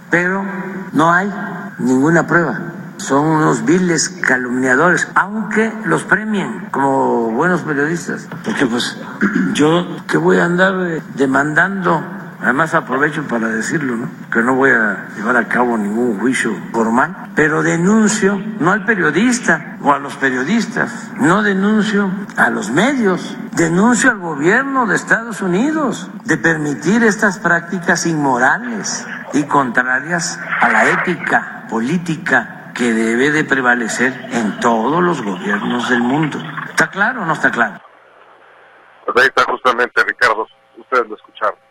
Pero 0.10 0.44
no 0.94 1.12
hay 1.12 1.32
ninguna 1.80 2.26
prueba. 2.28 2.60
Son 2.98 3.26
unos 3.26 3.66
viles 3.66 4.10
calumniadores, 4.10 5.08
aunque 5.14 5.72
los 5.86 6.04
premien 6.04 6.70
como 6.72 7.32
buenos 7.32 7.62
periodistas. 7.62 8.28
Porque 8.44 8.66
pues 8.66 8.98
yo 9.54 9.86
que 10.08 10.18
voy 10.18 10.38
a 10.38 10.46
andar 10.46 10.74
eh, 10.88 11.02
demandando 11.16 12.04
Además 12.42 12.76
aprovecho 12.76 13.28
para 13.28 13.48
decirlo, 13.48 13.96
¿no? 13.96 14.10
que 14.32 14.42
no 14.42 14.54
voy 14.54 14.70
a 14.70 15.08
llevar 15.16 15.38
a 15.38 15.48
cabo 15.48 15.76
ningún 15.76 16.20
juicio 16.20 16.56
formal, 16.72 17.32
pero 17.36 17.64
denuncio 17.64 18.40
no 18.60 18.72
al 18.72 18.86
periodista 18.86 19.78
o 19.82 19.92
a 19.92 19.98
los 19.98 20.16
periodistas, 20.18 21.12
no 21.16 21.42
denuncio 21.42 22.12
a 22.38 22.50
los 22.52 22.70
medios, 22.70 23.36
denuncio 23.54 24.12
al 24.12 24.20
gobierno 24.20 24.86
de 24.86 24.96
Estados 24.96 25.42
Unidos 25.42 26.10
de 26.26 26.38
permitir 26.38 27.04
estas 27.04 27.40
prácticas 27.40 28.06
inmorales 28.06 29.08
y 29.34 29.44
contrarias 29.44 30.40
a 30.62 30.70
la 30.70 30.90
ética 30.90 31.66
política 31.70 32.72
que 32.76 32.94
debe 32.94 33.32
de 33.32 33.44
prevalecer 33.46 34.14
en 34.32 34.60
todos 34.60 35.02
los 35.02 35.24
gobiernos 35.24 35.90
del 35.90 36.02
mundo. 36.02 36.38
¿Está 36.70 36.92
claro 36.92 37.24
o 37.24 37.26
no 37.26 37.34
está 37.34 37.50
claro? 37.50 37.82
Pues 39.06 39.18
ahí 39.18 39.28
está 39.28 39.44
justamente, 39.52 40.04
Ricardo, 40.04 40.46
ustedes 40.78 41.10
lo 41.10 41.16
escucharon. 41.16 41.67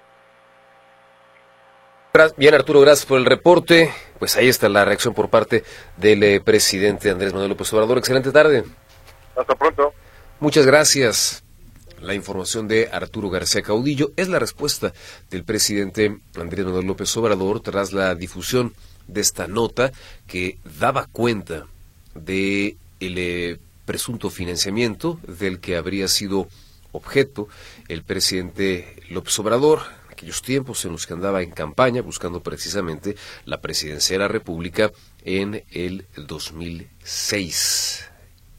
Bien, 2.38 2.54
Arturo, 2.54 2.80
gracias 2.80 3.04
por 3.04 3.18
el 3.18 3.26
reporte. 3.26 3.92
Pues 4.18 4.36
ahí 4.36 4.48
está 4.48 4.70
la 4.70 4.86
reacción 4.86 5.12
por 5.12 5.28
parte 5.28 5.64
del 5.98 6.22
eh, 6.22 6.40
presidente 6.40 7.10
Andrés 7.10 7.34
Manuel 7.34 7.50
López 7.50 7.70
Obrador. 7.74 7.98
Excelente 7.98 8.32
tarde. 8.32 8.64
Hasta 9.36 9.54
pronto. 9.54 9.92
Muchas 10.40 10.64
gracias. 10.64 11.44
La 12.00 12.14
información 12.14 12.68
de 12.68 12.88
Arturo 12.90 13.28
García 13.28 13.60
Caudillo 13.60 14.12
es 14.16 14.28
la 14.28 14.38
respuesta 14.38 14.94
del 15.30 15.44
presidente 15.44 16.16
Andrés 16.40 16.64
Manuel 16.64 16.86
López 16.86 17.14
Obrador 17.18 17.60
tras 17.60 17.92
la 17.92 18.14
difusión 18.14 18.72
de 19.08 19.20
esta 19.20 19.46
nota 19.46 19.92
que 20.26 20.56
daba 20.78 21.08
cuenta 21.12 21.66
de 22.14 22.76
el 22.98 23.18
eh, 23.18 23.58
presunto 23.84 24.30
financiamiento 24.30 25.20
del 25.26 25.60
que 25.60 25.76
habría 25.76 26.08
sido 26.08 26.48
objeto 26.92 27.48
el 27.88 28.04
presidente 28.04 29.02
López 29.10 29.38
Obrador 29.38 29.80
aquellos 30.16 30.40
tiempos 30.40 30.82
en 30.86 30.92
los 30.92 31.06
que 31.06 31.12
andaba 31.12 31.42
en 31.42 31.50
campaña 31.50 32.00
buscando 32.00 32.42
precisamente 32.42 33.16
la 33.44 33.60
presidencia 33.60 34.14
de 34.14 34.20
la 34.20 34.28
República 34.28 34.90
en 35.24 35.62
el 35.70 36.06
2006. 36.16 38.04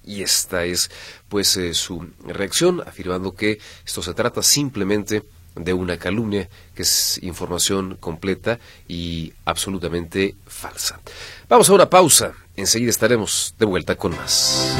Y 0.05 0.21
esta 0.21 0.65
es 0.65 0.91
pues 1.27 1.57
eh, 1.57 1.73
su 1.73 2.07
reacción 2.25 2.81
afirmando 2.85 3.33
que 3.33 3.59
esto 3.85 4.03
se 4.03 4.13
trata 4.13 4.43
simplemente 4.43 5.23
de 5.55 5.73
una 5.73 5.97
calumnia 5.97 6.47
que 6.75 6.83
es 6.83 7.19
información 7.23 7.97
completa 7.99 8.59
y 8.87 9.33
absolutamente 9.43 10.35
falsa. 10.45 10.99
Vamos 11.49 11.69
a 11.69 11.73
una 11.73 11.89
pausa, 11.89 12.33
enseguida 12.55 12.91
estaremos 12.91 13.55
de 13.57 13.65
vuelta 13.65 13.95
con 13.95 14.15
más. 14.15 14.77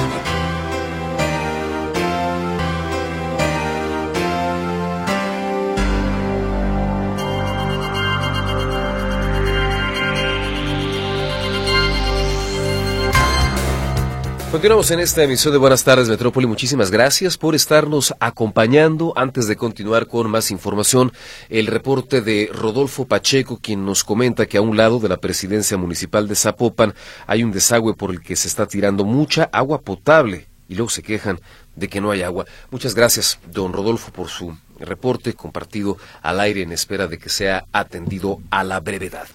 Continuamos 14.52 14.92
en 14.92 15.02
esta 15.02 15.24
emisión 15.24 15.52
de 15.52 15.58
Buenas 15.58 15.84
tardes 15.84 16.08
Metrópoli. 16.08 16.48
Muchísimas 16.48 16.90
gracias 16.90 17.38
por 17.38 17.54
estarnos 17.54 18.16
acompañando. 18.22 19.12
Antes 19.18 19.46
de 19.48 19.58
continuar 19.58 20.08
con 20.08 20.32
más 20.32 20.52
información, 20.52 21.12
el 21.50 21.68
reporte 21.68 22.22
de 22.22 22.50
Rodolfo 22.54 23.06
Pacheco, 23.06 23.60
quien 23.62 23.86
nos 23.86 24.06
comenta 24.06 24.46
que 24.46 24.58
a 24.58 24.62
un 24.62 24.78
lado 24.78 25.00
de 25.00 25.10
la 25.10 25.18
presidencia 25.18 25.76
municipal 25.76 26.30
de 26.30 26.36
Zapopan 26.36 26.94
hay 27.28 27.44
un 27.44 27.52
desagüe 27.52 27.94
por 27.94 28.10
el 28.10 28.22
que 28.22 28.38
se 28.38 28.48
está 28.48 28.66
tirando 28.68 29.04
mucha 29.04 29.50
agua 29.52 29.82
potable 29.82 30.48
y 30.70 30.76
luego 30.76 30.90
se 30.90 31.04
quejan 31.04 31.42
de 31.76 31.90
que 31.90 32.00
no 32.00 32.12
hay 32.12 32.22
agua. 32.22 32.46
Muchas 32.72 32.96
gracias, 32.96 33.40
don 33.52 33.74
Rodolfo, 33.74 34.14
por 34.14 34.30
su 34.30 34.58
reporte 34.80 35.34
compartido 35.34 35.98
al 36.22 36.40
aire 36.40 36.62
en 36.62 36.72
espera 36.72 37.08
de 37.08 37.18
que 37.18 37.30
sea 37.30 37.66
atendido 37.74 38.40
a 38.50 38.64
la 38.64 38.80
brevedad. 38.80 39.28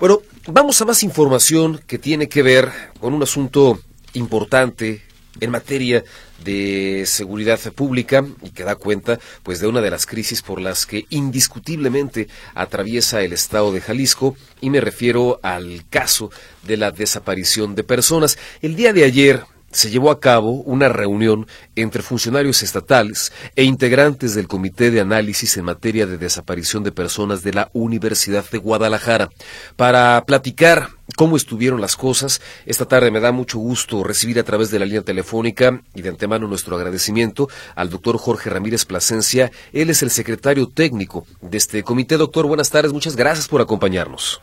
Bueno, 0.00 0.22
vamos 0.46 0.80
a 0.80 0.86
más 0.86 1.02
información 1.02 1.82
que 1.86 1.98
tiene 1.98 2.30
que 2.30 2.42
ver 2.42 2.72
con 2.98 3.12
un 3.12 3.22
asunto 3.22 3.78
importante 4.14 5.02
en 5.40 5.50
materia 5.50 6.04
de 6.44 7.04
seguridad 7.06 7.58
pública 7.72 8.24
y 8.42 8.50
que 8.50 8.64
da 8.64 8.76
cuenta 8.76 9.18
pues 9.42 9.60
de 9.60 9.66
una 9.66 9.80
de 9.80 9.90
las 9.90 10.06
crisis 10.06 10.42
por 10.42 10.60
las 10.60 10.86
que 10.86 11.06
indiscutiblemente 11.10 12.28
atraviesa 12.54 13.22
el 13.22 13.32
estado 13.32 13.72
de 13.72 13.80
Jalisco 13.80 14.36
y 14.60 14.70
me 14.70 14.80
refiero 14.80 15.40
al 15.42 15.84
caso 15.90 16.30
de 16.62 16.76
la 16.76 16.90
desaparición 16.90 17.74
de 17.74 17.84
personas. 17.84 18.38
El 18.62 18.76
día 18.76 18.92
de 18.92 19.04
ayer 19.04 19.44
se 19.74 19.90
llevó 19.90 20.10
a 20.10 20.20
cabo 20.20 20.52
una 20.52 20.88
reunión 20.88 21.46
entre 21.74 22.02
funcionarios 22.02 22.62
estatales 22.62 23.32
e 23.56 23.64
integrantes 23.64 24.34
del 24.34 24.46
Comité 24.46 24.92
de 24.92 25.00
Análisis 25.00 25.56
en 25.56 25.64
materia 25.64 26.06
de 26.06 26.16
desaparición 26.16 26.84
de 26.84 26.92
personas 26.92 27.42
de 27.42 27.52
la 27.52 27.70
Universidad 27.72 28.44
de 28.50 28.58
Guadalajara 28.58 29.30
para 29.76 30.24
platicar 30.26 30.90
cómo 31.16 31.36
estuvieron 31.36 31.80
las 31.80 31.96
cosas. 31.96 32.40
Esta 32.66 32.86
tarde 32.86 33.10
me 33.10 33.18
da 33.18 33.32
mucho 33.32 33.58
gusto 33.58 34.04
recibir 34.04 34.38
a 34.38 34.44
través 34.44 34.70
de 34.70 34.78
la 34.78 34.86
línea 34.86 35.02
telefónica 35.02 35.82
y 35.92 36.02
de 36.02 36.08
antemano 36.08 36.46
nuestro 36.46 36.76
agradecimiento 36.76 37.48
al 37.74 37.90
doctor 37.90 38.16
Jorge 38.16 38.50
Ramírez 38.50 38.84
Plasencia. 38.84 39.50
Él 39.72 39.90
es 39.90 40.04
el 40.04 40.10
secretario 40.10 40.68
técnico 40.68 41.26
de 41.40 41.58
este 41.58 41.82
comité. 41.82 42.16
Doctor, 42.16 42.46
buenas 42.46 42.70
tardes. 42.70 42.92
Muchas 42.92 43.16
gracias 43.16 43.48
por 43.48 43.60
acompañarnos. 43.60 44.40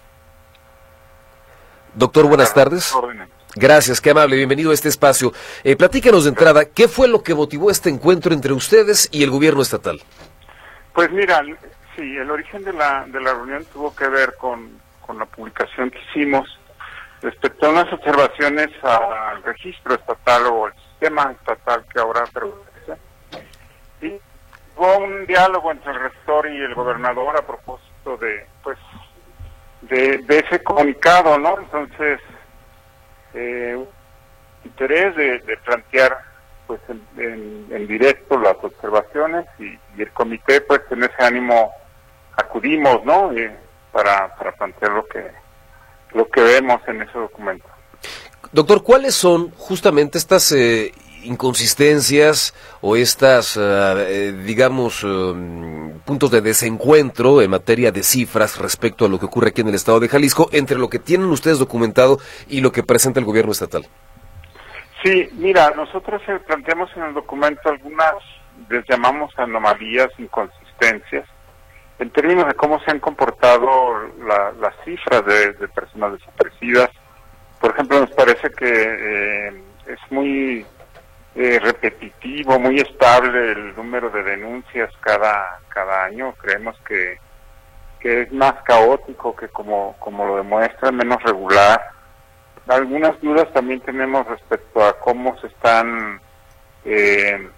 Doctor, 1.96 2.28
buenas 2.28 2.54
tardes. 2.54 2.92
Gracias, 3.56 4.00
qué 4.00 4.12
amable, 4.12 4.38
bienvenido 4.38 4.72
a 4.72 4.74
este 4.74 4.88
espacio. 4.88 5.34
Eh, 5.66 5.76
platícanos 5.76 6.24
de 6.24 6.30
entrada, 6.30 6.66
¿qué 6.66 6.88
fue 6.88 7.10
lo 7.10 7.22
que 7.22 7.36
motivó 7.36 7.70
este 7.70 7.90
encuentro 7.90 8.34
entre 8.34 8.54
ustedes 8.54 9.10
y 9.12 9.24
el 9.24 9.30
gobierno 9.30 9.62
estatal? 9.62 10.02
Pues 10.94 11.12
mira, 11.12 11.44
sí, 11.96 12.16
el 12.16 12.32
origen 12.32 12.64
de 12.64 12.72
la, 12.72 13.06
de 13.08 13.20
la 13.20 13.34
reunión 13.34 13.66
tuvo 13.74 13.94
que 13.94 14.08
ver 14.08 14.36
con, 14.38 14.80
con 15.06 15.20
la 15.20 15.26
publicación 15.26 15.92
que 15.92 16.00
hicimos 16.10 16.48
respecto 17.22 17.66
a 17.66 17.70
unas 17.72 17.92
observaciones 17.92 18.70
al 18.84 19.44
registro 19.44 19.96
estatal 19.96 20.44
o 20.48 20.68
al 20.68 20.74
sistema 20.74 21.34
estatal 21.34 21.84
que 21.92 22.00
ahora 22.00 22.24
permanece. 22.34 23.02
Y 24.02 24.14
hubo 24.78 24.98
un 24.98 25.26
diálogo 25.26 25.72
entre 25.72 25.92
el 25.92 26.00
rector 26.00 26.48
y 26.50 26.58
el 26.58 26.74
gobernador 26.74 27.36
a 27.36 27.46
propósito 27.46 28.16
de, 28.16 28.46
pues, 28.64 28.78
de, 29.82 30.20
de 30.20 30.40
ese 30.40 30.64
comunicado, 30.64 31.38
¿no? 31.38 31.60
Entonces, 31.60 32.22
eh, 33.34 33.84
interés 34.64 35.16
de, 35.16 35.58
plantear 35.66 36.18
pues 36.68 36.80
en, 37.18 37.88
directo 37.88 38.40
las 38.40 38.56
observaciones 38.62 39.46
y, 39.60 39.78
el 40.02 40.12
comité 40.12 40.62
pues 40.62 40.82
en 40.90 41.04
ese 41.04 41.24
ánimo 41.24 41.72
acudimos 42.38 43.04
no 43.04 43.32
eh, 43.34 43.56
para, 43.92 44.36
para 44.36 44.52
plantear 44.54 44.92
lo 44.92 45.06
que 45.06 45.32
lo 46.14 46.28
que 46.30 46.42
vemos 46.42 46.82
en 46.88 47.02
ese 47.02 47.18
documento. 47.18 47.66
Doctor 48.52 48.84
cuáles 48.84 49.16
son 49.16 49.52
justamente 49.52 50.18
estas 50.18 50.52
eh, 50.52 50.92
inconsistencias 51.24 52.54
o 52.82 52.96
estas, 52.96 53.58
eh, 53.58 53.62
eh, 53.62 54.34
digamos, 54.46 55.04
eh, 55.04 55.34
puntos 56.06 56.32
de 56.32 56.42
desencuentro 56.42 57.42
en 57.42 57.52
materia 57.52 57.92
de 57.92 58.04
cifras 58.04 58.58
respecto 58.58 59.06
a 59.06 59.10
lo 59.10 59.20
que 59.20 59.26
ocurre 59.26 59.50
aquí 59.50 59.62
en 59.62 59.70
el 59.70 59.76
estado 59.76 60.00
de 60.00 60.10
Jalisco 60.10 60.50
entre 60.52 60.78
lo 60.78 60.90
que 60.90 61.00
tienen 61.00 61.30
ustedes 61.30 61.60
documentado 61.60 62.20
y 62.48 62.62
lo 62.62 62.72
que 62.72 62.84
presenta 62.84 63.20
el 63.20 63.26
gobierno 63.26 63.52
estatal? 63.52 63.86
Sí, 65.04 65.30
mira, 65.34 65.72
nosotros 65.76 66.22
planteamos 66.46 66.90
en 66.96 67.04
el 67.04 67.14
documento 67.14 67.70
algunas, 67.70 68.14
les 68.70 68.86
llamamos 68.88 69.34
anomalías, 69.38 70.10
inconsistencias, 70.20 71.26
en 71.98 72.10
términos 72.12 72.48
de 72.48 72.54
cómo 72.54 72.80
se 72.82 72.92
han 72.92 73.00
comportado 73.00 73.68
las 74.28 74.74
cifras 74.86 75.26
de, 75.26 75.68
personas 75.70 76.14
desaparecidas. 76.14 76.90
Por 77.60 77.72
ejemplo, 77.72 78.00
nos 78.00 78.12
parece 78.12 78.50
que 78.52 79.48
es 79.88 80.00
muy 80.12 80.66
eh, 81.36 81.60
repetitivo, 81.60 82.60
muy 82.60 82.78
estable 82.80 83.52
el 83.52 83.76
número 83.76 84.10
de 84.10 84.24
denuncias 84.24 84.92
cada, 85.00 85.60
cada 85.70 86.06
año. 86.06 86.34
Creemos 86.34 86.76
que, 86.88 87.18
que 88.00 88.24
es 88.24 88.32
más 88.34 88.56
caótico 88.64 89.36
que 89.36 89.48
como, 89.48 89.96
como 90.00 90.26
lo 90.26 90.38
demuestra, 90.38 90.92
menos 90.92 91.22
regular. 91.24 91.82
Algunas 92.68 93.20
dudas 93.22 93.52
también 93.54 93.80
tenemos 93.82 94.28
respecto 94.28 94.84
a 94.84 95.00
cómo 95.00 95.38
se 95.40 95.48
están 95.48 96.20
eh, 96.86 97.50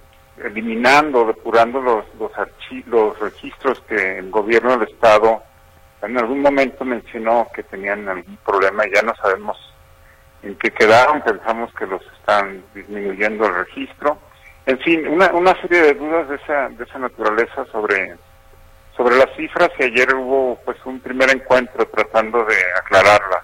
eliminando, 0.44 1.26
depurando 1.26 1.82
los, 1.82 2.06
los, 2.20 2.32
los 2.86 3.20
registros 3.20 3.80
que 3.82 4.20
el 4.20 4.30
gobierno 4.32 4.78
del 4.78 4.90
Estado 4.90 5.44
en 6.02 6.18
algún 6.18 6.42
momento 6.42 6.84
mencionó 6.84 7.48
que 7.54 7.64
tenían 7.64 8.08
algún 8.08 8.38
problema 8.46 8.86
y 8.86 8.94
ya 8.94 9.02
no 9.02 9.16
sabemos 9.16 9.58
en 10.44 10.56
qué 10.56 10.72
quedaron, 10.72 11.22
pensamos 11.22 11.74
que 11.74 11.86
los 11.86 12.02
están 12.20 12.64
disminuyendo 12.76 13.48
el 13.48 13.56
registro 13.66 14.18
En 14.66 14.78
fin, 14.80 15.08
una, 15.08 15.32
una 15.34 15.60
serie 15.62 15.82
de 15.82 15.94
dudas 15.94 16.30
de 16.30 16.36
esa, 16.36 16.70
de 16.70 16.84
esa 16.84 17.00
naturaleza 17.00 17.66
sobre, 17.72 18.16
sobre 18.96 19.16
las 19.18 19.36
cifras 19.36 19.70
y 19.80 19.84
ayer 19.84 20.14
hubo 20.14 20.60
pues 20.64 20.78
un 20.86 21.00
primer 21.00 21.32
encuentro 21.32 21.86
tratando 21.88 22.46
de 22.46 22.56
aclararlas. 22.78 23.44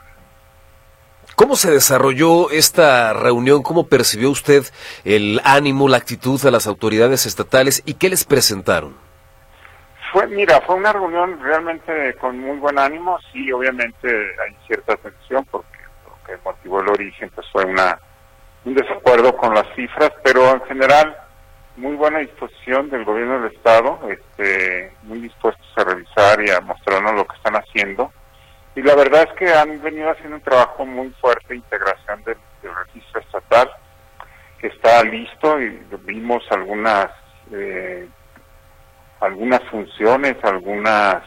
¿Cómo 1.36 1.56
se 1.56 1.72
desarrolló 1.72 2.50
esta 2.52 3.14
reunión? 3.14 3.64
¿Cómo 3.64 3.88
percibió 3.88 4.30
usted 4.30 4.64
el 5.06 5.40
ánimo, 5.46 5.88
la 5.88 5.98
actitud 5.98 6.42
de 6.42 6.52
las 6.52 6.68
autoridades 6.68 7.26
estatales 7.26 7.82
y 7.86 7.94
qué 7.94 8.10
les 8.10 8.26
presentaron? 8.26 8.98
Fue, 10.12 10.28
mira, 10.28 10.60
fue 10.62 10.76
una 10.76 10.92
reunión 10.92 11.40
realmente 11.42 12.16
con 12.16 12.40
muy 12.40 12.58
buen 12.58 12.78
ánimo. 12.78 13.18
Sí, 13.32 13.52
obviamente 13.52 14.10
hay 14.10 14.56
cierta 14.68 14.98
tensión 14.98 15.46
porque 15.50 15.79
que 16.30 16.38
motivó 16.44 16.82
el 16.82 16.90
origen 16.90 17.30
pues 17.34 17.48
fue 17.52 17.66
una 17.66 18.00
un 18.66 18.74
desacuerdo 18.74 19.36
con 19.38 19.54
las 19.54 19.66
cifras, 19.76 20.12
pero 20.24 20.52
en 20.52 20.62
general 20.62 21.18
muy 21.78 21.96
buena 21.96 22.20
disposición 22.20 22.90
del 22.90 23.06
gobierno 23.06 23.42
del 23.42 23.54
estado, 23.54 24.00
este, 24.10 24.92
muy 25.04 25.20
dispuestos 25.20 25.66
a 25.78 25.84
revisar 25.86 26.42
y 26.46 26.50
a 26.50 26.60
mostrarnos 26.60 27.14
lo 27.14 27.26
que 27.26 27.38
están 27.38 27.56
haciendo. 27.56 28.12
Y 28.76 28.82
la 28.82 28.96
verdad 28.96 29.24
es 29.30 29.34
que 29.38 29.54
han 29.54 29.82
venido 29.82 30.12
haciendo 30.12 30.36
un 30.36 30.42
trabajo 30.42 30.86
muy 30.86 31.10
fuerte 31.22 31.48
de 31.50 31.56
integración 31.56 32.22
del, 32.24 32.38
registro 32.62 33.22
estatal, 33.22 33.72
que 34.60 34.68
está 34.68 35.02
listo 35.04 35.60
y 35.62 35.82
vimos 36.04 36.44
algunas 36.52 37.08
eh, 37.52 38.08
algunas 39.22 39.62
funciones, 39.70 40.36
algunas 40.44 41.24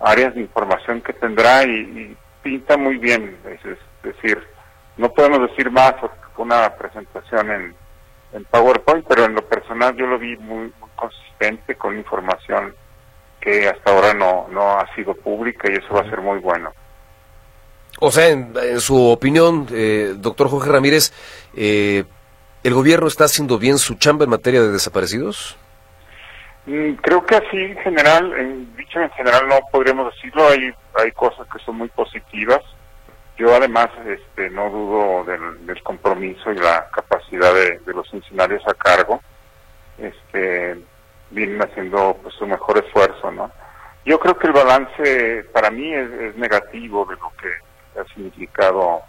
áreas 0.00 0.34
de 0.34 0.40
información 0.40 1.00
que 1.00 1.12
tendrá 1.12 1.64
y, 1.64 2.16
pinta 2.48 2.78
muy 2.78 2.96
bien, 2.96 3.36
es, 3.44 3.78
decir, 4.02 4.42
no 4.96 5.12
podemos 5.12 5.50
decir 5.50 5.70
más 5.70 5.92
una 6.38 6.74
presentación 6.76 7.50
en, 7.50 7.74
en 8.32 8.44
PowerPoint, 8.46 9.04
pero 9.06 9.26
en 9.26 9.34
lo 9.34 9.42
personal 9.42 9.94
yo 9.94 10.06
lo 10.06 10.18
vi 10.18 10.34
muy, 10.38 10.72
consistente 10.96 11.74
con 11.74 11.98
información 11.98 12.74
que 13.38 13.68
hasta 13.68 13.90
ahora 13.90 14.14
no, 14.14 14.48
no 14.50 14.78
ha 14.78 14.94
sido 14.94 15.14
pública 15.14 15.70
y 15.70 15.74
eso 15.74 15.92
va 15.92 16.00
a 16.00 16.10
ser 16.10 16.22
muy 16.22 16.38
bueno. 16.38 16.72
O 18.00 18.10
sea, 18.10 18.28
en, 18.28 18.80
su 18.80 18.96
opinión, 19.10 19.66
eh, 19.70 20.14
doctor 20.16 20.48
Jorge 20.48 20.70
Ramírez, 20.70 21.12
eh, 21.54 22.04
¿el 22.64 22.74
gobierno 22.74 23.08
está 23.08 23.24
haciendo 23.24 23.58
bien 23.58 23.76
su 23.76 23.96
chamba 23.96 24.24
en 24.24 24.30
materia 24.30 24.62
de 24.62 24.72
desaparecidos? 24.72 25.58
Mm, 26.68 26.96
creo 26.96 27.24
que 27.24 27.34
así 27.34 27.56
en 27.56 27.78
general, 27.78 28.30
en, 28.38 28.76
dicho 28.76 29.00
en 29.00 29.08
general 29.12 29.48
no 29.48 29.58
podríamos 29.72 30.12
decirlo, 30.14 30.48
hay, 30.48 30.70
hay 30.96 31.12
cosas 31.12 31.48
que 31.50 31.58
son 31.64 31.78
muy 31.78 31.88
positivas. 31.88 32.60
Yo 33.38 33.54
además 33.54 33.88
este, 34.06 34.50
no 34.50 34.68
dudo 34.68 35.24
del, 35.24 35.82
compromiso 35.82 36.52
y 36.52 36.56
la 36.56 36.90
capacidad 36.90 37.54
de, 37.54 37.80
los 37.86 38.10
funcionarios 38.10 38.62
a 38.68 38.74
cargo. 38.74 39.22
Este, 39.96 40.76
vienen 41.30 41.62
haciendo 41.62 42.18
pues 42.22 42.34
su 42.34 42.46
mejor 42.46 42.84
esfuerzo, 42.84 43.30
¿no? 43.30 43.50
Yo 44.04 44.20
creo 44.20 44.36
que 44.36 44.48
el 44.48 44.52
balance 44.52 45.44
para 45.54 45.70
mí 45.70 45.94
es, 45.94 46.36
negativo 46.36 47.06
de 47.06 47.16
lo 47.16 47.32
que 47.40 47.98
ha 47.98 48.04
significado 48.14 49.00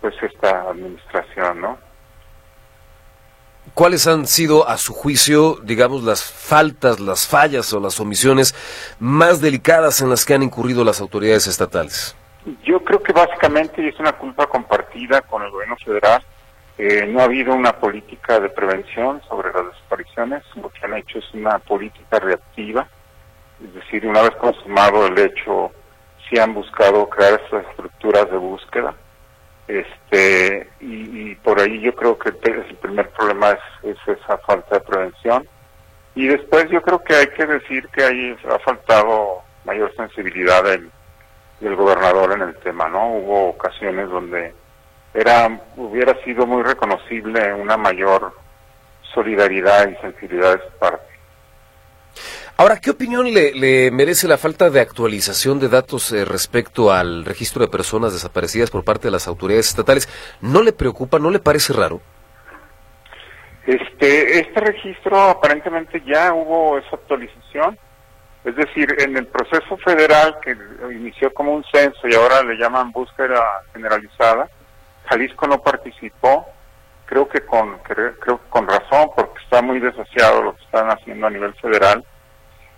pues 0.00 0.14
esta 0.22 0.70
administración, 0.70 1.60
¿no? 1.60 1.78
¿Cuáles 3.72 4.06
han 4.06 4.26
sido, 4.26 4.68
a 4.68 4.76
su 4.76 4.92
juicio, 4.92 5.56
digamos, 5.62 6.04
las 6.04 6.22
faltas, 6.22 7.00
las 7.00 7.26
fallas 7.26 7.72
o 7.72 7.80
las 7.80 7.98
omisiones 7.98 8.54
más 9.00 9.40
delicadas 9.40 10.00
en 10.00 10.10
las 10.10 10.24
que 10.24 10.34
han 10.34 10.42
incurrido 10.42 10.84
las 10.84 11.00
autoridades 11.00 11.46
estatales? 11.46 12.14
Yo 12.62 12.78
creo 12.84 13.02
que 13.02 13.12
básicamente 13.12 13.88
es 13.88 13.98
una 13.98 14.12
culpa 14.12 14.46
compartida 14.46 15.22
con 15.22 15.42
el 15.42 15.50
gobierno 15.50 15.76
federal. 15.84 16.22
Eh, 16.76 17.06
no 17.06 17.20
ha 17.20 17.24
habido 17.24 17.54
una 17.54 17.72
política 17.72 18.38
de 18.38 18.50
prevención 18.50 19.22
sobre 19.28 19.52
las 19.52 19.66
desapariciones. 19.72 20.42
Lo 20.56 20.68
que 20.68 20.84
han 20.84 20.94
hecho 20.94 21.18
es 21.18 21.24
una 21.32 21.58
política 21.58 22.20
reactiva. 22.20 22.86
Es 23.64 23.74
decir, 23.74 24.06
una 24.06 24.22
vez 24.22 24.32
consumado 24.32 25.06
el 25.06 25.18
hecho, 25.18 25.72
sí 26.28 26.38
han 26.38 26.52
buscado 26.52 27.08
crear 27.08 27.40
esas 27.46 27.66
estructuras 27.70 28.30
de 28.30 28.36
búsqueda. 28.36 28.94
Este, 29.66 30.63
yo 31.84 31.94
creo 31.94 32.18
que 32.18 32.30
el 32.30 32.76
primer 32.76 33.10
problema 33.10 33.50
es, 33.50 33.90
es 33.90 34.18
esa 34.18 34.38
falta 34.38 34.78
de 34.78 34.84
prevención. 34.84 35.48
Y 36.14 36.26
después 36.26 36.68
yo 36.70 36.82
creo 36.82 37.02
que 37.02 37.14
hay 37.14 37.26
que 37.28 37.46
decir 37.46 37.88
que 37.88 38.04
ahí 38.04 38.36
ha 38.50 38.58
faltado 38.60 39.42
mayor 39.64 39.94
sensibilidad 39.96 40.62
del 40.64 40.90
del 41.60 41.76
gobernador 41.76 42.32
en 42.32 42.42
el 42.42 42.56
tema, 42.56 42.88
¿no? 42.88 43.08
Hubo 43.08 43.48
ocasiones 43.50 44.08
donde 44.08 44.54
era 45.14 45.48
hubiera 45.76 46.14
sido 46.24 46.46
muy 46.46 46.62
reconocible 46.62 47.54
una 47.54 47.76
mayor 47.76 48.34
solidaridad 49.14 49.88
y 49.88 49.96
sensibilidad 49.96 50.58
de 50.58 50.64
su 50.64 50.78
parte. 50.78 51.13
Ahora, 52.56 52.78
¿qué 52.78 52.90
opinión 52.90 53.26
le, 53.34 53.90
merece 53.90 54.28
la 54.28 54.38
falta 54.38 54.70
de 54.70 54.80
actualización 54.80 55.58
de 55.58 55.68
datos 55.68 56.12
eh, 56.12 56.24
respecto 56.24 56.92
al 56.92 57.24
registro 57.24 57.60
de 57.62 57.68
personas 57.68 58.12
desaparecidas 58.12 58.70
por 58.70 58.84
parte 58.84 59.08
de 59.08 59.10
las 59.10 59.26
autoridades 59.26 59.68
estatales? 59.68 60.08
¿No 60.40 60.62
le 60.62 60.72
preocupa, 60.72 61.18
no 61.18 61.32
le 61.32 61.40
parece 61.40 61.72
raro? 61.72 62.00
Este, 63.66 64.38
este 64.38 64.60
registro 64.60 65.20
aparentemente 65.20 66.00
ya 66.06 66.32
hubo 66.32 66.78
esa 66.78 66.94
actualización. 66.94 67.76
Es 68.44 68.54
decir, 68.54 68.86
en 68.98 69.16
el 69.16 69.26
proceso 69.26 69.76
federal 69.78 70.36
que 70.40 70.56
inició 70.94 71.34
como 71.34 71.54
un 71.54 71.64
censo 71.72 72.06
y 72.06 72.14
ahora 72.14 72.44
le 72.44 72.56
llaman 72.56 72.92
búsqueda 72.92 73.42
generalizada, 73.72 74.48
Jalisco 75.06 75.48
no 75.48 75.60
participó, 75.60 76.46
creo 77.06 77.28
que 77.28 77.40
con 77.40 77.78
creo, 77.78 78.38
con 78.48 78.68
razón 78.68 79.10
porque 79.16 79.42
está 79.42 79.60
muy 79.60 79.80
desasiado 79.80 80.42
lo 80.42 80.54
que 80.54 80.62
están 80.62 80.88
haciendo 80.88 81.26
a 81.26 81.30
nivel 81.30 81.52
federal. 81.54 82.04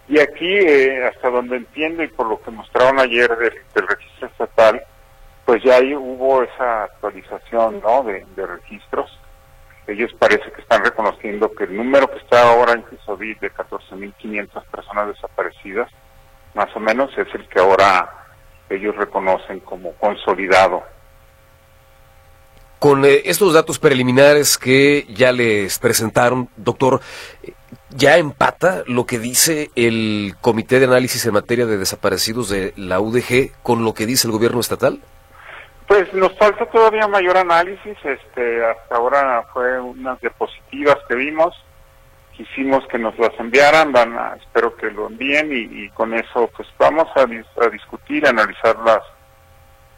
Y 0.09 0.21
aquí, 0.21 0.47
eh, 0.47 1.05
hasta 1.07 1.31
donde 1.31 1.57
entiendo 1.57 2.03
y 2.03 2.09
por 2.09 2.29
lo 2.29 2.41
que 2.41 2.51
mostraron 2.51 3.01
ayer 3.01 3.29
del, 3.37 3.87
registro 3.89 4.29
estatal, 4.29 4.83
pues 5.45 5.63
ya 5.63 5.77
ahí 5.77 5.95
hubo 5.95 6.43
esa 6.43 6.85
actualización 6.85 7.81
¿no? 7.81 8.03
de 8.03 8.47
registros 8.47 9.11
ellos 9.87 10.11
parece 10.19 10.51
que 10.51 10.63
están 10.63 10.83
reconociendo 10.85 11.53
que 11.53 11.65
el 11.65 11.77
número 11.77 12.11
que 12.11 12.19
está 12.19 12.51
ahora 12.51 12.73
en 12.73 12.85
CISOVID 12.91 13.39
de 13.39 13.53
14.500 13.53 14.65
personas 14.65 15.09
desaparecidas, 15.09 15.91
más 16.55 16.75
o 16.75 16.81
menos 16.81 17.11
es 17.17 17.29
el 17.35 17.49
que 17.49 17.61
ahora 17.61 18.11
ellos 18.69 18.97
reconocen 18.97 19.61
como 19.61 19.93
consolidado. 19.93 20.83
Con 22.81 23.05
eh, 23.05 23.23
estos 23.25 23.55
datos 23.55 23.79
preliminares 23.79 24.59
que 24.59 25.07
ya 25.09 25.31
les 25.31 25.79
presentaron, 25.79 26.49
doctor, 26.57 27.01
¿ya 27.97 28.19
empata 28.19 28.83
lo 28.87 29.07
que 29.07 29.19
dice 29.19 29.71
el 29.75 30.35
Comité 30.41 30.79
de 30.79 30.87
Análisis 30.87 31.25
en 31.27 31.35
materia 31.35 31.67
de 31.67 31.79
desaparecidos 31.79 32.49
de 32.49 32.73
la 32.77 33.01
UDG 33.01 33.53
con 33.63 33.85
lo 33.85 33.95
que 33.95 34.07
dice 34.07 34.29
el 34.29 34.33
gobierno 34.33 34.61
estatal? 34.61 35.01
Pues 35.87 36.13
nos 36.15 36.37
falta 36.37 36.67
todavía 36.67 37.07
mayor 37.07 37.37
análisis. 37.37 37.97
Este, 38.05 38.65
hasta 38.65 38.97
ahora 38.97 39.45
fue 39.53 39.81
unas 39.81 40.21
diapositivas 40.21 40.97
que 41.09 41.15
vimos. 41.15 41.55
Quisimos 42.37 42.87
que 42.89 42.99
nos 42.99 43.19
las 43.19 43.33
enviaran, 43.39 43.93
van 43.93 44.19
a, 44.19 44.35
espero 44.35 44.77
que 44.77 44.91
lo 44.91 45.07
envíen 45.07 45.51
y, 45.53 45.89
con 45.91 46.13
eso 46.13 46.51
pues 46.55 46.69
vamos 46.79 47.07
a, 47.17 47.23
a, 47.23 47.69
discutir, 47.71 48.27
a 48.27 48.31
analizar 48.31 48.77
las, 48.81 49.01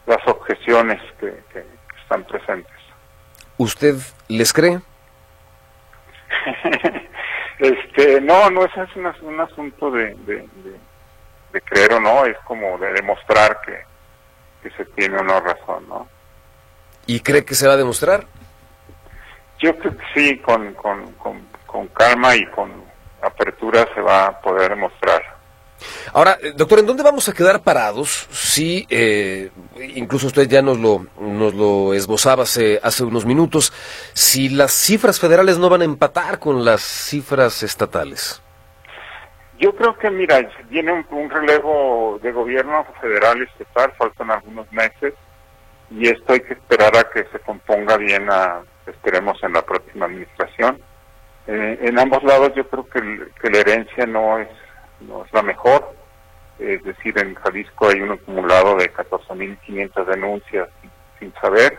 las 0.05 0.25
objeciones 0.25 1.01
que, 1.19 1.33
están 2.01 2.23
presentes. 2.23 2.71
¿Usted 3.57 3.95
les 4.29 4.53
cree? 4.53 4.79
este, 7.59 8.21
no, 8.21 8.49
no 8.49 8.65
es, 8.65 8.71
es 8.75 8.95
un, 8.95 9.39
asunto 9.39 9.91
de, 9.91 10.15
de, 10.25 10.47
de 11.53 11.61
creer 11.61 11.93
o 11.93 11.99
no, 11.99 12.25
es 12.25 12.37
como 12.45 12.77
de 12.77 12.93
demostrar 12.93 13.59
que 13.65 13.89
que 14.61 14.69
se 14.71 14.85
tiene 14.85 15.19
una 15.19 15.39
razón, 15.39 15.87
¿no? 15.87 16.07
¿Y 17.05 17.21
cree 17.21 17.45
que 17.45 17.55
se 17.55 17.67
va 17.67 17.73
a 17.73 17.77
demostrar? 17.77 18.25
Yo 19.59 19.77
creo 19.77 19.95
que 19.97 20.03
sí, 20.13 20.37
con, 20.39 20.73
con, 20.75 21.11
con, 21.13 21.87
calma 21.89 22.35
y 22.35 22.45
con 22.47 22.71
apertura 23.21 23.87
se 23.93 24.01
va 24.01 24.27
a 24.27 24.41
poder 24.41 24.69
demostrar. 24.69 25.18
Ahora, 26.13 26.37
eh, 26.41 26.53
doctor, 26.55 26.79
¿en 26.79 26.85
dónde 26.85 27.03
vamos 27.03 27.29
a 27.29 27.33
quedar 27.33 27.61
parados 27.61 28.27
si, 28.31 28.85
eh, 28.89 29.51
incluso 29.95 30.27
usted 30.27 30.47
ya 30.47 30.61
nos 30.61 30.79
lo, 30.79 31.05
nos 31.19 31.53
lo 31.53 31.93
esbozaba 31.93 32.43
hace, 32.43 32.79
hace 32.81 33.03
unos 33.03 33.25
minutos, 33.25 33.73
si 34.13 34.49
las 34.49 34.71
cifras 34.71 35.19
federales 35.19 35.57
no 35.57 35.69
van 35.69 35.81
a 35.81 35.85
empatar 35.85 36.39
con 36.39 36.65
las 36.65 36.81
cifras 36.81 37.63
estatales? 37.63 38.41
Yo 39.59 39.75
creo 39.75 39.97
que, 39.97 40.09
mira, 40.09 40.49
viene 40.69 41.05
un, 41.09 41.29
relevo 41.29 42.17
de 42.23 42.31
gobierno 42.31 42.85
federal 43.01 43.39
y 43.39 43.43
estatal, 43.43 43.91
faltan 43.97 44.31
algunos 44.31 44.71
meses, 44.71 45.13
y 45.91 46.07
esto 46.07 46.33
hay 46.33 46.39
que 46.39 46.53
esperar 46.53 46.95
a 46.95 47.09
que 47.09 47.25
se 47.29 47.39
componga 47.39 47.97
bien, 47.97 48.29
a, 48.31 48.61
esperemos, 48.87 49.37
en 49.43 49.53
la 49.53 49.61
próxima 49.61 50.05
administración. 50.05 50.81
Eh, 51.47 51.77
en 51.81 51.99
ambos 51.99 52.23
lados 52.23 52.53
yo 52.55 52.67
creo 52.69 52.87
que, 52.87 53.49
la 53.49 53.57
herencia 53.57 54.05
no 54.05 54.39
es, 54.39 54.47
no 55.01 55.25
es 55.25 55.33
la 55.33 55.41
mejor, 55.41 55.93
es 56.59 56.83
decir, 56.83 57.17
en 57.17 57.35
Jalisco 57.35 57.89
hay 57.89 58.01
un 58.01 58.11
acumulado 58.11 58.75
de 58.75 58.93
14.500 58.93 60.05
denuncias 60.05 60.69
sin, 61.19 61.33
saber, 61.35 61.77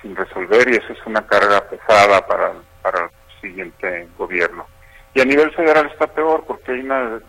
sin 0.00 0.14
resolver, 0.14 0.68
y 0.68 0.76
eso 0.76 0.92
es 0.92 1.06
una 1.06 1.26
carga 1.26 1.60
pesada 1.68 2.24
para, 2.26 2.52
para 2.82 3.10
siguiente 3.40 4.08
gobierno. 4.16 4.66
Y 5.14 5.20
a 5.20 5.24
nivel 5.24 5.50
federal 5.52 5.86
está 5.86 6.06
peor 6.06 6.44
porque 6.46 6.72
hay, 6.72 6.80
una 6.80 7.20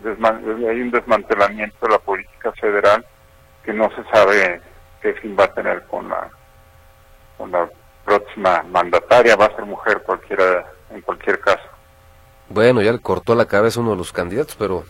hay 0.70 0.82
un 0.82 0.92
desmantelamiento 0.92 1.86
de 1.86 1.92
la 1.92 2.00
política 2.00 2.52
federal 2.54 3.06
que 3.64 3.74
no 3.74 3.90
se 3.96 4.04
sabe 4.12 4.62
qué 5.02 5.14
fin 5.14 5.36
va 5.40 5.46
a 5.46 5.54
tener 5.54 5.84
con 5.86 6.10
la, 6.10 6.30
con 7.38 7.52
la 7.52 7.70
próxima 8.04 8.64
mandataria, 8.64 9.36
va 9.36 9.46
a 9.46 9.56
ser 9.56 9.66
mujer 9.66 10.02
cualquiera 10.06 10.66
en 10.90 11.02
cualquier 11.02 11.40
caso. 11.40 11.64
Bueno, 12.50 12.82
ya 12.82 12.92
le 12.92 13.00
cortó 13.00 13.36
la 13.36 13.46
cabeza 13.46 13.80
uno 13.80 13.92
de 13.92 13.98
los 13.98 14.12
candidatos, 14.12 14.56
pero 14.58 14.84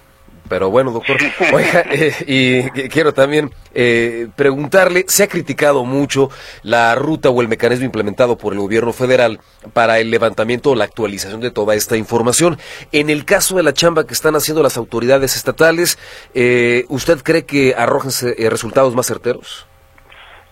pero 0.48 0.70
bueno, 0.70 0.92
doctor, 0.92 1.18
oiga, 1.54 1.84
eh, 1.92 2.14
y 2.26 2.64
quiero 2.90 3.14
también 3.14 3.52
eh, 3.74 4.28
preguntarle, 4.36 5.06
se 5.08 5.24
ha 5.24 5.28
criticado 5.28 5.86
mucho 5.86 6.30
la 6.64 6.96
ruta 6.96 7.30
o 7.30 7.42
el 7.42 7.48
mecanismo 7.48 7.86
implementado 7.86 8.38
por 8.38 8.54
el 8.54 8.60
gobierno 8.60 8.94
federal 8.94 9.40
para 9.74 10.00
el 10.00 10.12
levantamiento 10.12 10.72
o 10.72 10.76
la 10.76 10.86
actualización 10.86 11.42
de 11.42 11.52
toda 11.52 11.76
esta 11.76 11.98
información. 11.98 12.58
En 12.92 13.10
el 13.10 13.26
caso 13.26 13.56
de 13.56 13.64
la 13.64 13.74
chamba 13.74 14.06
que 14.06 14.14
están 14.14 14.36
haciendo 14.36 14.64
las 14.64 14.78
autoridades 14.78 15.36
estatales, 15.36 15.98
eh, 16.34 16.86
¿usted 16.90 17.22
cree 17.24 17.46
que 17.46 17.76
arrojan 17.76 18.12
resultados 18.50 18.96
más 18.96 19.08
certeros? 19.08 19.68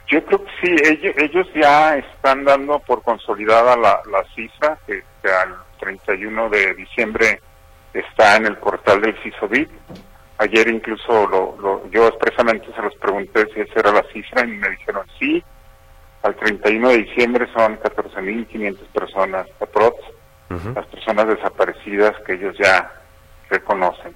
Yo 0.07 0.23
creo 0.25 0.43
que 0.43 0.51
sí, 0.61 0.75
ellos, 1.17 1.47
ya 1.55 1.97
están 1.97 2.43
dando 2.43 2.79
por 2.79 3.01
consolidada 3.01 3.75
la, 3.75 4.01
cifra 4.35 4.77
que, 4.85 5.03
que 5.23 5.31
al 5.31 5.55
31 5.79 6.49
de 6.49 6.75
diciembre 6.75 7.41
está 7.99 8.35
en 8.35 8.45
el 8.45 8.57
portal 8.57 9.01
del 9.01 9.17
CISOBIT. 9.21 9.69
Ayer 10.37 10.67
incluso 10.67 11.27
lo, 11.27 11.89
yo 11.91 12.07
expresamente 12.07 12.67
se 12.73 12.81
los 12.81 12.95
pregunté 12.95 13.47
si 13.53 13.61
esa 13.61 13.79
era 13.79 13.91
la 13.91 14.03
cifra 14.11 14.43
y 14.43 14.47
me 14.47 14.69
dijeron 14.69 15.05
sí. 15.17 15.43
Al 16.23 16.35
31 16.35 16.89
de 16.89 16.97
diciembre 16.97 17.47
son 17.53 17.79
14.500 17.79 18.77
personas 18.87 19.47
aprox, 19.59 19.95
las 20.73 20.85
personas 20.87 21.27
desaparecidas 21.27 22.13
que 22.25 22.33
ellos 22.33 22.57
ya 22.57 22.91
reconocen. 23.49 24.15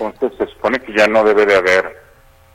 Entonces 0.00 0.38
se 0.38 0.46
supone 0.54 0.78
que 0.78 0.92
ya 0.92 1.06
no 1.06 1.24
debe 1.24 1.46
de 1.46 1.56
haber 1.56 2.02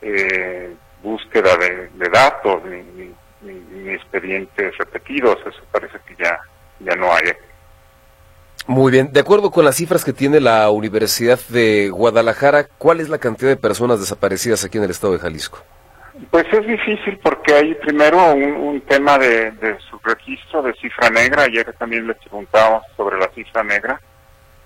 eh, 0.01 0.75
búsqueda 1.01 1.57
de, 1.57 2.09
datos 2.09 2.63
ni, 2.65 3.13
ni, 3.41 3.89
expedientes 3.89 4.77
repetidos, 4.77 5.37
eso 5.45 5.61
parece 5.71 5.99
que 6.05 6.15
ya, 6.21 6.39
ya 6.79 6.95
no 6.95 7.13
hay. 7.13 7.33
Muy 8.67 8.91
bien, 8.91 9.13
de 9.13 9.21
acuerdo 9.21 9.49
con 9.49 9.63
las 9.63 9.77
cifras 9.77 10.03
que 10.03 10.11
tiene 10.11 10.41
la 10.41 10.69
Universidad 10.71 11.39
de 11.47 11.87
Guadalajara, 11.89 12.67
¿cuál 12.77 12.99
es 12.99 13.07
la 13.07 13.17
cantidad 13.17 13.49
de 13.49 13.55
personas 13.55 14.01
desaparecidas 14.01 14.65
aquí 14.65 14.77
en 14.77 14.83
el 14.83 14.91
estado 14.91 15.13
de 15.13 15.19
Jalisco? 15.19 15.63
Pues 16.29 16.45
es 16.51 16.67
difícil 16.67 17.17
porque 17.23 17.53
hay 17.53 17.75
primero 17.75 18.33
un, 18.33 18.81
tema 18.81 19.17
de, 19.17 19.77
subregistro 19.89 20.61
de 20.63 20.73
cifra 20.73 21.09
negra, 21.09 21.43
ayer 21.43 21.73
también 21.79 22.07
les 22.07 22.17
preguntamos 22.17 22.83
sobre 22.97 23.17
la 23.17 23.29
cifra 23.29 23.63
negra 23.63 24.01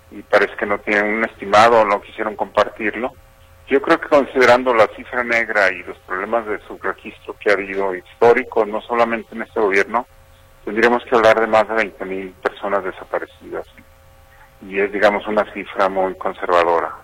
y 0.10 0.24
parece 0.24 0.56
que 0.56 0.66
no 0.66 0.80
tienen 0.80 1.18
un 1.18 1.24
estimado 1.24 1.82
o 1.82 1.86
no 1.86 2.02
quisieron 2.02 2.36
compartirlo. 2.36 3.12
Yo 3.68 3.84
creo 3.84 3.99
que 3.99 4.10
considerando 4.10 4.74
la 4.74 4.88
cifra 4.95 5.24
negra 5.24 5.72
y 5.72 5.84
los 5.84 5.97
problemas 5.99 6.47
de 6.47 6.60
subregistro 6.68 7.36
que 7.39 7.52
ha 7.52 7.54
habido 7.54 7.93
histórico, 7.93 8.66
no 8.66 8.82
solamente 8.82 9.36
en 9.36 9.43
este 9.43 9.60
gobierno, 9.60 10.08
tendríamos 10.66 11.04
que 11.04 11.16
hablar 11.16 11.39
de 11.39 11.45
más 11.45 11.68
de 11.68 11.76
20.000 11.76 12.34
personas 12.41 12.84
desaparecidas 12.84 13.68
y 14.68 14.80
es, 14.80 14.91
digamos, 14.91 15.28
una 15.28 15.45
cifra 15.53 15.89
muy 15.89 16.16
conservadora. 16.16 16.95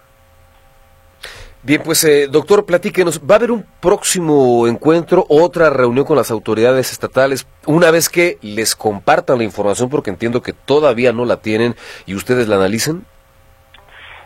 Bien, 1.63 1.81
pues 1.83 2.03
eh, 2.03 2.27
doctor, 2.29 2.65
platíquenos, 2.65 3.19
¿va 3.19 3.35
a 3.35 3.37
haber 3.39 3.51
un 3.51 3.65
próximo 3.81 4.67
encuentro, 4.67 5.25
otra 5.27 5.69
reunión 5.69 6.05
con 6.05 6.15
las 6.15 6.31
autoridades 6.31 6.91
estatales, 6.91 7.47
una 7.65 7.91
vez 7.91 8.09
que 8.09 8.37
les 8.41 8.75
compartan 8.75 9.39
la 9.39 9.43
información, 9.43 9.89
porque 9.89 10.09
entiendo 10.09 10.41
que 10.41 10.53
todavía 10.53 11.11
no 11.11 11.25
la 11.25 11.41
tienen 11.41 11.75
y 12.05 12.15
ustedes 12.15 12.47
la 12.47 12.55
analicen? 12.55 13.05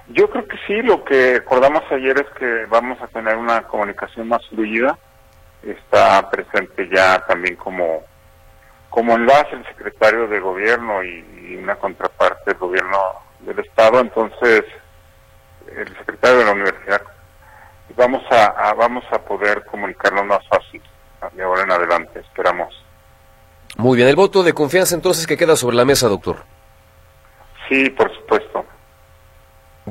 Yo 0.09 0.29
creo 0.29 0.45
que 0.45 0.57
sí, 0.67 0.81
lo 0.81 1.03
que 1.05 1.37
acordamos 1.37 1.83
ayer 1.89 2.19
es 2.19 2.27
que 2.37 2.65
vamos 2.69 3.01
a 3.01 3.07
tener 3.07 3.37
una 3.37 3.63
comunicación 3.63 4.27
más 4.27 4.45
fluida, 4.47 4.97
está 5.63 6.29
presente 6.29 6.89
ya 6.93 7.23
también 7.25 7.55
como, 7.55 8.03
como 8.91 9.15
enlace 9.15 9.55
el 9.55 9.65
secretario 9.65 10.27
de 10.27 10.39
gobierno 10.39 11.03
y 11.03 11.55
una 11.55 11.75
contraparte 11.77 12.51
del 12.51 12.59
gobierno 12.59 12.97
del 13.39 13.57
Estado, 13.59 13.99
entonces 13.99 14.63
el 15.75 15.87
secretario 15.97 16.39
de 16.39 16.45
la 16.45 16.51
universidad, 16.51 17.01
vamos 17.95 18.23
a, 18.31 18.73
vamos 18.73 19.03
a 19.11 19.19
poder 19.19 19.63
comunicarnos 19.65 20.25
más 20.25 20.47
fácil 20.47 20.81
de 21.33 21.43
ahora 21.43 21.63
en 21.63 21.71
adelante, 21.71 22.19
esperamos. 22.19 22.73
Muy 23.77 23.97
bien, 23.97 24.09
el 24.09 24.15
voto 24.15 24.43
de 24.43 24.53
confianza 24.53 24.95
entonces 24.95 25.25
que 25.25 25.37
queda 25.37 25.55
sobre 25.55 25.77
la 25.77 25.85
mesa, 25.85 26.07
doctor. 26.07 26.43
Sí, 27.69 27.89
por 27.91 28.13
supuesto. 28.13 28.65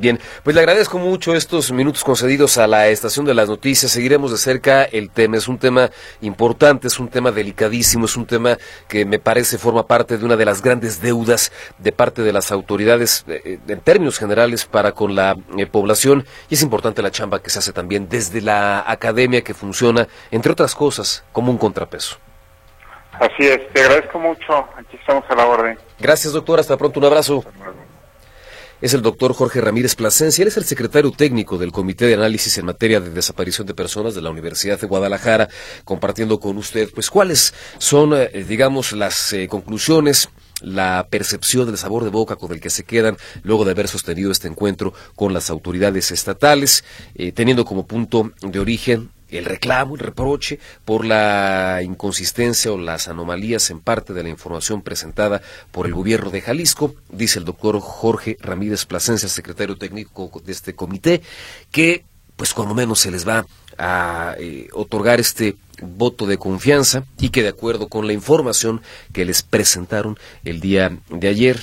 Bien, 0.01 0.19
pues 0.43 0.57
le 0.57 0.63
agradezco 0.63 0.97
mucho 0.97 1.35
estos 1.35 1.71
minutos 1.73 2.05
concedidos 2.05 2.57
a 2.57 2.67
la 2.67 2.89
estación 2.89 3.27
de 3.27 3.35
las 3.35 3.51
noticias. 3.51 3.93
Seguiremos 3.93 4.31
de 4.31 4.39
cerca 4.39 4.85
el 4.85 5.11
tema. 5.11 5.37
Es 5.37 5.47
un 5.47 5.59
tema 5.59 5.91
importante, 6.23 6.87
es 6.87 6.99
un 6.99 7.09
tema 7.09 7.31
delicadísimo, 7.33 8.07
es 8.07 8.17
un 8.17 8.25
tema 8.25 8.57
que 8.89 9.05
me 9.05 9.19
parece 9.19 9.59
forma 9.59 9.87
parte 9.87 10.17
de 10.17 10.25
una 10.25 10.37
de 10.37 10.47
las 10.47 10.63
grandes 10.63 11.03
deudas 11.03 11.53
de 11.77 11.93
parte 11.93 12.23
de 12.23 12.33
las 12.33 12.51
autoridades 12.51 13.27
eh, 13.29 13.43
eh, 13.45 13.59
en 13.69 13.81
términos 13.81 14.19
generales 14.19 14.65
para 14.65 14.93
con 14.93 15.15
la 15.15 15.37
eh, 15.59 15.67
población. 15.67 16.25
Y 16.49 16.55
es 16.55 16.63
importante 16.63 17.03
la 17.03 17.11
chamba 17.11 17.43
que 17.43 17.51
se 17.51 17.59
hace 17.59 17.75
también 17.75 18.09
desde 18.09 18.41
la 18.41 18.83
academia 18.91 19.43
que 19.43 19.53
funciona, 19.53 20.09
entre 20.31 20.53
otras 20.53 20.75
cosas, 20.75 21.25
como 21.31 21.53
un 21.53 21.59
contrapeso. 21.59 22.17
Así 23.13 23.47
es, 23.47 23.71
te 23.75 23.83
agradezco 23.83 24.19
mucho. 24.19 24.67
Aquí 24.79 24.97
estamos 24.97 25.25
a 25.29 25.35
la 25.35 25.45
orden. 25.45 25.79
Gracias, 25.99 26.33
doctor. 26.33 26.59
Hasta 26.59 26.79
pronto. 26.79 26.99
Un 27.01 27.05
abrazo 27.05 27.45
es 28.81 28.95
el 28.95 29.03
doctor 29.03 29.35
Jorge 29.35 29.61
Ramírez 29.61 29.95
Plasencia. 29.95 30.43
Él 30.43 30.49
es 30.49 30.57
el 30.57 30.65
secretario 30.65 31.11
técnico 31.13 31.59
del 31.59 31.73
Comité 31.73 32.07
de 32.07 32.15
Análisis 32.15 32.57
en 32.59 32.67
materia 32.67 33.01
de 33.01 33.11
desaparición 33.11 33.67
de 33.67 33.75
personas 33.75 34.15
de 34.15 34.23
la 34.23 34.31
Universidad 34.31 34.81
de 34.81 34.87
Guadalajara, 34.87 35.49
compartiendo 35.85 36.41
con 36.41 36.57
usted, 36.57 36.91
pues, 36.95 37.11
cuáles 37.11 37.53
son, 37.79 38.15
eh, 38.15 38.45
digamos, 38.49 38.93
las 38.93 39.33
eh, 39.33 39.49
conclusiones 39.49 40.29
la 40.63 41.07
percepción 41.09 41.67
del 41.67 41.79
sabor 41.79 42.05
de 42.05 42.11
boca 42.11 42.37
con 42.37 42.53
el 42.53 42.61
que 42.61 42.69
se 42.69 42.85
quedan 42.85 43.17
luego 43.43 43.65
de 43.65 43.71
haber 43.71 43.89
sostenido 43.89 44.31
este 44.31 44.47
encuentro 44.47 44.93
con 45.17 45.33
las 45.33 45.49
autoridades 45.49 46.11
estatales, 46.11 46.85
eh, 47.15 47.33
teniendo 47.33 47.65
como 47.65 47.87
punto 47.87 48.33
de 48.43 48.61
origen 48.61 49.11
el 49.31 49.45
reclamo, 49.45 49.95
el 49.95 50.01
reproche 50.01 50.59
por 50.85 51.05
la 51.05 51.81
inconsistencia 51.83 52.73
o 52.73 52.79
las 52.79 53.09
anomalías 53.09 53.71
en 53.71 53.81
parte 53.81 54.13
de 54.13 54.23
la 54.23 54.29
información 54.29 54.83
presentada 54.83 55.43
por 55.71 55.87
el 55.87 55.95
gobierno 55.95 56.31
de 56.31 56.41
Jalisco, 56.41 56.95
dice 57.11 57.39
el 57.39 57.45
doctor 57.45 57.81
Jorge 57.81 58.37
Ramírez 58.41 58.85
Plasencia, 58.87 59.29
secretario 59.29 59.77
técnico 59.77 60.31
de 60.45 60.53
este 60.53 60.75
comité, 60.75 61.23
que 61.71 62.05
pues 62.37 62.55
cuando 62.55 62.75
menos 62.75 63.01
se 63.01 63.11
les 63.11 63.29
va 63.29 63.45
a 63.77 64.35
eh, 64.39 64.69
otorgar 64.73 65.21
este 65.21 65.57
voto 65.83 66.27
de 66.27 66.39
confianza 66.39 67.05
y 67.19 67.31
que 67.31 67.43
de 67.43 67.49
acuerdo 67.49 67.89
con 67.89 68.07
la 68.07 68.13
información 68.13 68.83
que 69.13 69.25
les 69.25 69.43
presentaron 69.43 70.19
el 70.45 70.61
día 70.61 70.99
de 71.11 71.29
ayer 71.29 71.61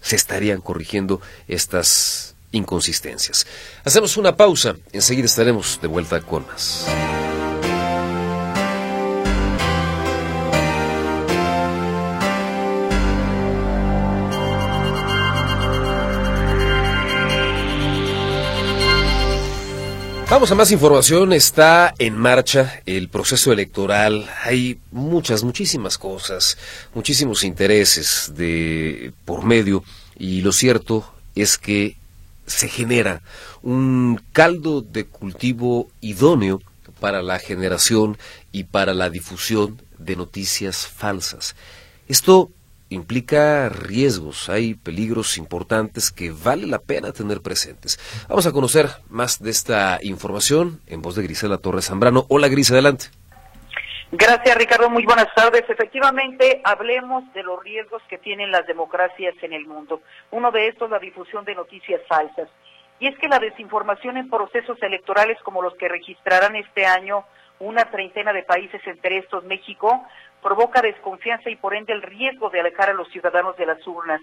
se 0.00 0.16
estarían 0.16 0.60
corrigiendo 0.60 1.20
estas 1.48 2.27
inconsistencias. 2.52 3.46
Hacemos 3.84 4.16
una 4.16 4.36
pausa, 4.36 4.76
enseguida 4.92 5.26
estaremos 5.26 5.78
de 5.80 5.88
vuelta 5.88 6.20
con 6.20 6.46
más. 6.46 6.86
Vamos 20.30 20.52
a 20.52 20.54
más 20.54 20.70
información. 20.70 21.32
Está 21.32 21.94
en 21.98 22.14
marcha 22.14 22.82
el 22.84 23.08
proceso 23.08 23.50
electoral. 23.50 24.28
Hay 24.44 24.78
muchas, 24.90 25.42
muchísimas 25.42 25.96
cosas, 25.96 26.58
muchísimos 26.92 27.44
intereses 27.44 28.32
de 28.36 29.14
por 29.24 29.42
medio 29.42 29.82
y 30.18 30.42
lo 30.42 30.52
cierto 30.52 31.10
es 31.34 31.56
que 31.56 31.96
se 32.48 32.68
genera 32.68 33.22
un 33.62 34.20
caldo 34.32 34.82
de 34.82 35.06
cultivo 35.06 35.88
idóneo 36.00 36.60
para 37.00 37.22
la 37.22 37.38
generación 37.38 38.18
y 38.52 38.64
para 38.64 38.94
la 38.94 39.10
difusión 39.10 39.80
de 39.98 40.16
noticias 40.16 40.86
falsas. 40.86 41.54
Esto 42.08 42.50
implica 42.90 43.68
riesgos, 43.68 44.48
hay 44.48 44.74
peligros 44.74 45.36
importantes 45.36 46.10
que 46.10 46.30
vale 46.30 46.66
la 46.66 46.78
pena 46.78 47.12
tener 47.12 47.42
presentes. 47.42 47.98
Vamos 48.28 48.46
a 48.46 48.52
conocer 48.52 48.90
más 49.08 49.40
de 49.40 49.50
esta 49.50 49.98
información 50.02 50.80
en 50.86 51.02
voz 51.02 51.14
de 51.14 51.22
Grisela 51.22 51.58
Torres 51.58 51.86
Zambrano. 51.86 52.24
Hola 52.28 52.48
Gris, 52.48 52.70
adelante. 52.70 53.06
Gracias, 54.10 54.56
Ricardo. 54.56 54.88
Muy 54.88 55.04
buenas 55.04 55.28
tardes. 55.34 55.68
Efectivamente, 55.68 56.62
hablemos 56.64 57.30
de 57.34 57.42
los 57.42 57.62
riesgos 57.62 58.02
que 58.08 58.16
tienen 58.16 58.50
las 58.50 58.66
democracias 58.66 59.34
en 59.42 59.52
el 59.52 59.66
mundo. 59.66 60.00
Uno 60.30 60.50
de 60.50 60.68
estos, 60.68 60.88
la 60.88 60.98
difusión 60.98 61.44
de 61.44 61.54
noticias 61.54 62.00
falsas. 62.08 62.48
Y 63.00 63.06
es 63.06 63.18
que 63.18 63.28
la 63.28 63.38
desinformación 63.38 64.16
en 64.16 64.30
procesos 64.30 64.82
electorales 64.82 65.36
como 65.42 65.60
los 65.60 65.74
que 65.74 65.88
registrarán 65.88 66.56
este 66.56 66.86
año 66.86 67.24
una 67.60 67.90
treintena 67.90 68.32
de 68.32 68.44
países, 68.44 68.80
entre 68.86 69.18
estos 69.18 69.44
México, 69.44 70.02
provoca 70.42 70.80
desconfianza 70.80 71.50
y 71.50 71.56
por 71.56 71.74
ende 71.74 71.92
el 71.92 72.02
riesgo 72.02 72.48
de 72.48 72.60
alejar 72.60 72.88
a 72.88 72.94
los 72.94 73.08
ciudadanos 73.10 73.56
de 73.58 73.66
las 73.66 73.86
urnas. 73.86 74.22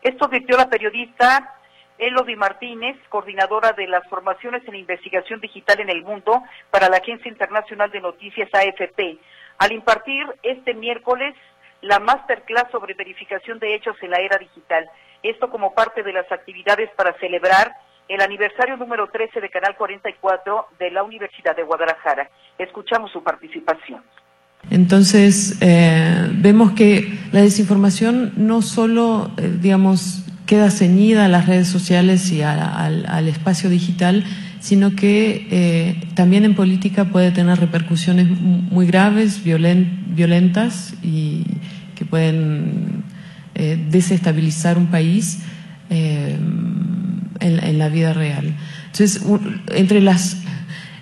Esto 0.00 0.26
advirtió 0.26 0.56
la 0.56 0.70
periodista 0.70 1.55
Elodie 1.98 2.36
Martínez, 2.36 2.96
coordinadora 3.08 3.72
de 3.72 3.86
las 3.86 4.06
formaciones 4.08 4.62
en 4.66 4.74
investigación 4.74 5.40
digital 5.40 5.80
en 5.80 5.90
el 5.90 6.02
mundo 6.02 6.42
para 6.70 6.88
la 6.88 6.98
Agencia 6.98 7.30
Internacional 7.30 7.90
de 7.90 8.00
Noticias 8.00 8.48
AFP, 8.52 9.18
al 9.58 9.72
impartir 9.72 10.26
este 10.42 10.74
miércoles 10.74 11.34
la 11.82 11.98
masterclass 11.98 12.70
sobre 12.70 12.94
verificación 12.94 13.58
de 13.58 13.74
hechos 13.74 13.96
en 14.02 14.10
la 14.10 14.18
era 14.18 14.38
digital. 14.38 14.88
Esto 15.22 15.50
como 15.50 15.74
parte 15.74 16.02
de 16.02 16.12
las 16.12 16.30
actividades 16.30 16.90
para 16.96 17.12
celebrar 17.18 17.72
el 18.08 18.20
aniversario 18.20 18.76
número 18.76 19.08
13 19.08 19.40
de 19.40 19.50
Canal 19.50 19.76
44 19.76 20.66
de 20.78 20.90
la 20.90 21.02
Universidad 21.02 21.56
de 21.56 21.62
Guadalajara. 21.62 22.30
Escuchamos 22.58 23.10
su 23.10 23.22
participación. 23.22 24.02
Entonces, 24.70 25.58
eh, 25.60 26.28
vemos 26.32 26.72
que 26.72 27.18
la 27.32 27.40
desinformación 27.40 28.32
no 28.36 28.62
solo, 28.62 29.30
eh, 29.38 29.48
digamos, 29.60 30.24
queda 30.46 30.70
ceñida 30.70 31.26
a 31.26 31.28
las 31.28 31.46
redes 31.46 31.68
sociales 31.68 32.30
y 32.32 32.42
al, 32.42 33.28
espacio 33.28 33.68
digital, 33.68 34.24
sino 34.60 34.92
que 34.92 35.46
eh, 35.50 36.00
también 36.14 36.44
en 36.44 36.54
política 36.54 37.06
puede 37.06 37.30
tener 37.32 37.58
repercusiones 37.58 38.28
muy 38.28 38.86
graves, 38.86 39.42
violentas 39.44 40.94
y 41.02 41.44
que 41.94 42.04
pueden 42.04 43.04
desestabilizar 43.90 44.76
un 44.76 44.86
país 44.88 45.40
en, 47.40 47.78
la 47.78 47.88
vida 47.88 48.12
real. 48.12 48.54
Entonces, 48.86 49.22
entre 49.74 50.00
las, 50.00 50.38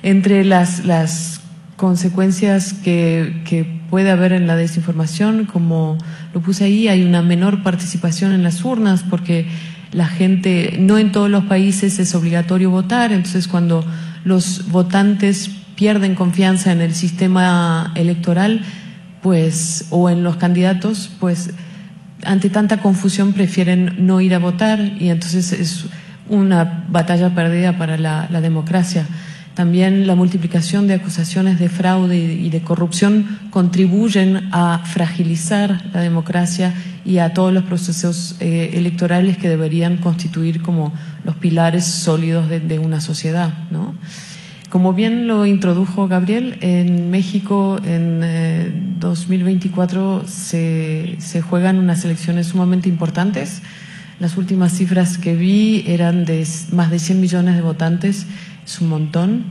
entre 0.03 0.45
las, 0.45 0.85
las 0.85 1.41
consecuencias 1.77 2.73
que, 2.73 3.43
que, 3.45 3.74
puede 3.91 4.11
haber 4.11 4.33
en 4.33 4.47
la 4.47 4.57
desinformación, 4.57 5.45
como 5.45 5.99
lo 6.33 6.41
puse 6.41 6.65
ahí, 6.65 6.89
hay 6.89 7.05
una 7.05 7.23
menor 7.23 7.63
participación 7.63 8.33
en 8.33 8.43
las 8.43 8.65
urnas 8.65 9.05
porque 9.09 9.47
la 9.93 10.07
gente, 10.07 10.77
no 10.81 10.99
en 10.99 11.13
todos 11.13 11.31
los 11.31 11.45
países 11.45 11.99
es 11.99 12.15
obligatorio 12.15 12.71
votar, 12.71 13.13
entonces 13.13 13.47
cuando 13.47 13.85
los 14.25 14.71
votantes 14.71 15.51
pierden 15.77 16.15
confianza 16.15 16.73
en 16.73 16.81
el 16.81 16.95
sistema 16.95 17.93
electoral, 17.95 18.63
pues, 19.23 19.87
o 19.91 20.11
en 20.11 20.23
los 20.23 20.37
candidatos, 20.37 21.11
pues 21.19 21.51
ante 22.25 22.51
tanta 22.51 22.79
confusión 22.79 23.33
prefieren 23.33 24.07
no 24.07 24.21
ir 24.21 24.35
a 24.35 24.39
votar 24.39 24.81
y 24.81 25.09
entonces 25.11 25.53
es 25.53 25.87
una 26.29 26.85
batalla 26.89 27.35
perdida 27.35 27.79
para 27.79 27.97
la, 27.99 28.41
democracia. 28.41 29.07
También 29.55 30.09
la 30.09 30.17
multiplicación 30.17 30.89
de 30.89 30.95
acusaciones 30.95 31.61
de 31.61 31.69
fraude 31.69 32.19
y 32.19 32.51
de 32.51 32.63
corrupción 32.63 33.39
contribuyen 33.51 34.49
a 34.51 34.81
fragilizar 34.85 35.91
la 35.93 36.01
democracia 36.01 36.75
y 37.05 37.19
a 37.19 37.33
todos 37.33 37.53
los 37.53 37.63
procesos 37.63 38.37
eh, 38.41 38.71
electorales 38.75 39.39
que 39.39 39.49
deberían 39.49 39.99
constituir 39.99 40.61
como 40.61 40.93
los 41.25 41.37
pilares 41.37 41.85
sólidos 41.85 42.49
de, 42.49 42.79
una 42.81 43.01
sociedad. 43.01 43.55
Como 44.71 44.93
bien 44.93 45.29
lo 45.29 45.47
introdujo 45.47 46.09
Gabriel, 46.09 46.59
en 46.61 47.11
México 47.11 47.79
en 47.85 48.99
2024 48.99 50.23
eh, 50.25 50.29
se, 50.29 51.17
se 51.21 51.43
juegan 51.43 51.79
unas 51.79 52.05
elecciones 52.05 52.49
sumamente 52.49 52.89
importantes 52.89 53.63
las 54.25 54.39
últimas 54.39 54.73
cifras 54.73 55.19
que 55.19 55.37
vi 55.37 55.85
eran 55.87 56.25
de 56.25 56.49
más 56.73 56.91
de 56.91 56.99
100 56.99 57.21
millones 57.21 57.57
de 57.57 57.61
votantes, 57.61 58.25
es 58.65 58.81
un 58.81 58.89
montón. 58.89 59.45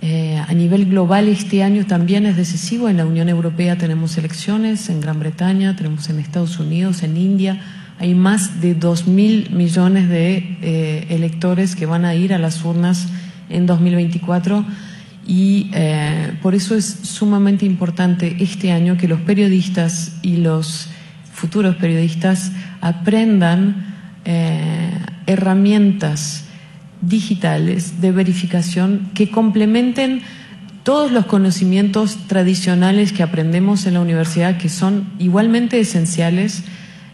Eh, 0.00 0.42
a 0.44 0.52
nivel 0.54 0.86
global 0.86 1.28
este 1.28 1.62
año 1.62 1.86
también 1.86 2.26
es 2.26 2.36
decisivo. 2.36 2.88
En 2.88 2.96
la 2.96 3.06
Unión 3.06 3.28
Europea 3.28 3.78
tenemos 3.78 4.18
elecciones, 4.18 4.88
en 4.90 5.00
Gran 5.00 5.20
Bretaña, 5.20 5.76
tenemos 5.76 6.10
en 6.10 6.18
Estados 6.18 6.58
Unidos, 6.58 7.04
en 7.04 7.16
India. 7.16 7.60
Hay 8.00 8.16
más 8.16 8.60
de 8.60 8.76
2.000 8.76 9.50
millones 9.50 10.08
de 10.08 10.56
eh, 10.62 11.06
electores 11.10 11.76
que 11.76 11.86
van 11.86 12.04
a 12.04 12.16
ir 12.16 12.34
a 12.34 12.38
las 12.38 12.64
urnas 12.64 13.06
en 13.48 13.66
2024 13.66 14.66
y 15.28 15.70
eh, 15.74 16.32
por 16.42 16.56
eso 16.56 16.74
es 16.74 16.86
sumamente 17.02 17.66
importante 17.66 18.36
este 18.40 18.72
año 18.72 18.96
que 18.96 19.06
los 19.06 19.20
periodistas 19.20 20.16
y 20.22 20.38
los 20.38 20.88
futuros 21.32 21.76
periodistas 21.76 22.50
aprendan 22.80 23.88
eh, 24.30 24.90
herramientas 25.26 26.44
digitales 27.00 28.02
de 28.02 28.12
verificación 28.12 29.08
que 29.14 29.30
complementen 29.30 30.20
todos 30.82 31.10
los 31.10 31.24
conocimientos 31.24 32.18
tradicionales 32.26 33.14
que 33.14 33.22
aprendemos 33.22 33.86
en 33.86 33.94
la 33.94 34.00
universidad, 34.00 34.58
que 34.58 34.68
son 34.68 35.08
igualmente 35.18 35.80
esenciales, 35.80 36.64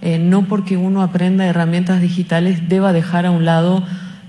eh, 0.02 0.18
no 0.18 0.48
porque 0.48 0.76
uno 0.76 1.02
aprenda 1.02 1.46
herramientas 1.46 2.00
digitales 2.00 2.68
deba 2.68 2.92
dejar 2.92 3.26
a 3.26 3.30
un 3.30 3.44
lado 3.44 3.84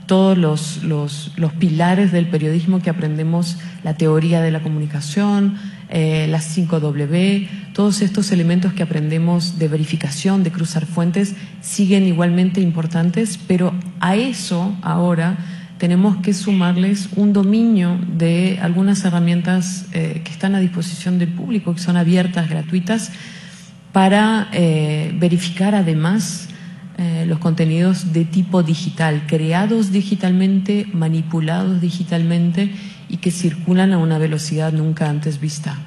todos 0.06 0.38
los, 0.38 0.84
los, 0.84 1.32
los 1.38 1.54
pilares 1.54 2.12
del 2.12 2.28
periodismo 2.28 2.84
que 2.84 2.92
aprendemos, 2.92 3.58
la 3.84 3.96
teoría 3.96 4.42
de 4.42 4.52
la 4.52 4.62
comunicación, 4.62 5.58
eh, 5.90 6.26
las 6.30 6.58
5W, 6.58 7.48
todos 7.74 8.02
estos 8.02 8.32
elementos 8.32 8.74
que 8.74 8.82
aprendemos 8.82 9.60
de 9.60 9.68
verificación, 9.68 10.44
de 10.44 10.52
cruzar 10.52 10.86
fuentes, 10.86 11.36
siguen 11.62 12.08
igualmente 12.08 12.60
importantes, 12.60 13.40
pero 13.48 13.74
a 14.00 14.16
eso 14.16 14.76
ahora 14.82 15.38
tenemos 15.78 16.18
que 16.18 16.34
sumarles 16.34 17.10
un 17.16 17.34
dominio 17.34 18.00
de 18.18 18.58
algunas 18.62 19.06
herramientas 19.06 19.86
eh, 19.94 20.22
que 20.24 20.32
están 20.32 20.56
a 20.56 20.60
disposición 20.60 21.20
del 21.20 21.30
público, 21.30 21.76
que 21.76 21.82
son 21.82 21.98
abiertas, 21.98 22.50
gratuitas, 22.50 23.12
para 23.92 24.50
eh, 24.54 25.16
verificar 25.20 25.76
además 25.76 26.50
los 27.28 27.40
contenidos 27.40 28.14
de 28.14 28.24
tipo 28.24 28.64
digital, 28.64 29.24
creados 29.28 29.92
digitalmente, 29.92 30.88
manipulados 30.94 31.82
digitalmente 31.82 32.72
y 33.10 33.18
que 33.18 33.32
circulan 33.32 33.94
a 33.94 33.98
una 33.98 34.18
velocidad 34.18 34.72
nunca 34.72 35.10
antes 35.10 35.40
vista 35.40 35.78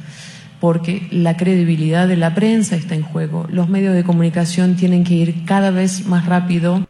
porque 0.60 1.02
la 1.10 1.36
credibilidad 1.36 2.08
de 2.08 2.16
la 2.16 2.34
prensa 2.34 2.76
está 2.76 2.94
en 2.94 3.02
juego. 3.02 3.46
Los 3.48 3.68
medios 3.68 3.94
de 3.94 4.04
comunicación 4.04 4.76
tienen 4.76 5.04
que 5.04 5.14
ir 5.14 5.44
cada 5.46 5.70
vez 5.70 6.06
más 6.06 6.26
rápido. 6.26 6.80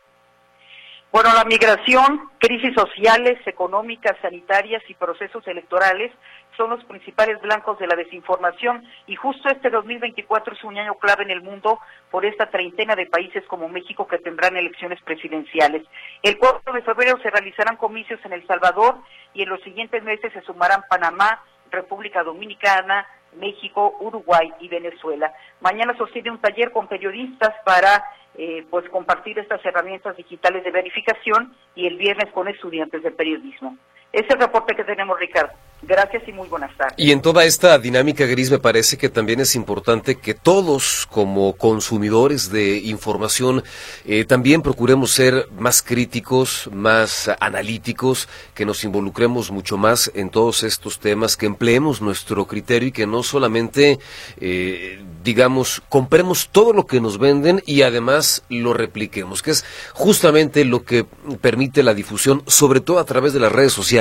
Bueno, 1.11 1.31
la 1.35 1.45
migración, 1.45 2.29
crisis 2.39 2.75
sociales, 2.75 3.39
económicas, 3.47 4.17
sanitarias 4.21 4.83
y 4.89 4.95
procesos 4.95 5.47
electorales 5.47 6.13
son 6.59 6.71
los 6.71 6.85
principales 6.85 7.41
blancos 7.41 7.79
de 7.79 7.87
la 7.87 7.95
desinformación 7.95 8.85
y 9.07 9.15
justo 9.15 9.49
este 9.49 9.71
2024 9.71 10.55
es 10.55 10.65
un 10.65 10.77
año 10.77 10.95
clave 10.97 11.23
en 11.23 11.31
el 11.31 11.41
mundo 11.41 11.79
por 12.11 12.27
esta 12.27 12.51
treintena 12.51 12.97
de 12.97 13.07
países 13.07 13.45
como 13.47 13.69
México 13.69 14.07
que 14.09 14.19
tendrán 14.19 14.57
elecciones 14.57 15.01
presidenciales. 15.03 15.87
El 16.23 16.37
4 16.37 16.73
de 16.73 16.83
febrero 16.83 17.17
se 17.23 17.31
realizarán 17.31 17.77
comicios 17.77 18.21
en 18.25 18.33
El 18.33 18.47
Salvador 18.47 18.97
y 19.33 19.43
en 19.43 19.49
los 19.49 19.63
siguientes 19.63 20.03
meses 20.03 20.33
se 20.33 20.43
sumarán 20.43 20.83
Panamá, 20.91 21.43
República 21.71 22.25
Dominicana, 22.25 23.07
México, 23.37 23.97
Uruguay 24.01 24.53
y 24.59 24.69
Venezuela. 24.69 25.33
Mañana 25.61 25.97
sostiene 25.97 26.33
un 26.33 26.41
taller 26.41 26.73
con 26.73 26.89
periodistas 26.89 27.55
para 27.65 28.03
eh, 28.37 28.67
pues 28.69 28.89
compartir 28.91 29.39
estas 29.39 29.65
herramientas 29.65 30.17
digitales 30.17 30.65
de 30.65 30.71
verificación 30.73 31.55
y 31.77 31.87
el 31.87 31.97
viernes 31.97 32.33
con 32.33 32.49
estudiantes 32.49 33.03
de 33.03 33.13
periodismo. 33.13 33.77
Es 34.13 34.29
el 34.31 34.39
reporte 34.39 34.75
que 34.75 34.85
tenemos, 34.85 35.19
Ricardo. 35.19 35.53
Gracias 35.83 36.27
y 36.27 36.33
muy 36.33 36.49
buenas 36.49 36.77
tardes. 36.77 36.95
Y 36.97 37.13
en 37.13 37.23
toda 37.23 37.45
esta 37.45 37.79
dinámica 37.79 38.27
gris 38.27 38.51
me 38.51 38.59
parece 38.59 38.99
que 38.99 39.09
también 39.09 39.39
es 39.39 39.55
importante 39.55 40.17
que 40.17 40.35
todos 40.35 41.07
como 41.09 41.53
consumidores 41.57 42.51
de 42.51 42.79
información 42.79 43.63
eh, 44.05 44.25
también 44.25 44.63
procuremos 44.63 45.13
ser 45.13 45.47
más 45.57 45.81
críticos, 45.83 46.69
más 46.73 47.31
analíticos, 47.39 48.29
que 48.55 48.67
nos 48.67 48.83
involucremos 48.83 49.53
mucho 49.53 49.77
más 49.77 50.11
en 50.15 50.31
todos 50.31 50.65
estos 50.65 50.99
temas, 50.99 51.37
que 51.37 51.47
empleemos 51.47 52.03
nuestro 52.03 52.47
criterio 52.47 52.89
y 52.89 52.93
que 52.93 53.07
no 53.07 53.23
solamente, 53.23 54.01
eh, 54.41 55.01
digamos, 55.23 55.81
compremos 55.89 56.49
todo 56.51 56.73
lo 56.73 56.87
que 56.87 57.01
nos 57.01 57.19
venden 57.19 57.63
y 57.67 57.83
además 57.83 58.43
lo 58.49 58.75
repliquemos, 58.75 59.43
que 59.43 59.53
es 59.53 59.65
justamente 59.95 60.65
lo 60.65 60.85
que 60.85 61.05
permite 61.41 61.85
la 61.85 61.95
difusión, 61.95 62.43
sobre 62.49 62.81
todo 62.81 62.99
a 62.99 63.05
través 63.05 63.33
de 63.33 63.41
las 63.41 63.53
redes 63.53 63.73
sociales, 63.73 63.98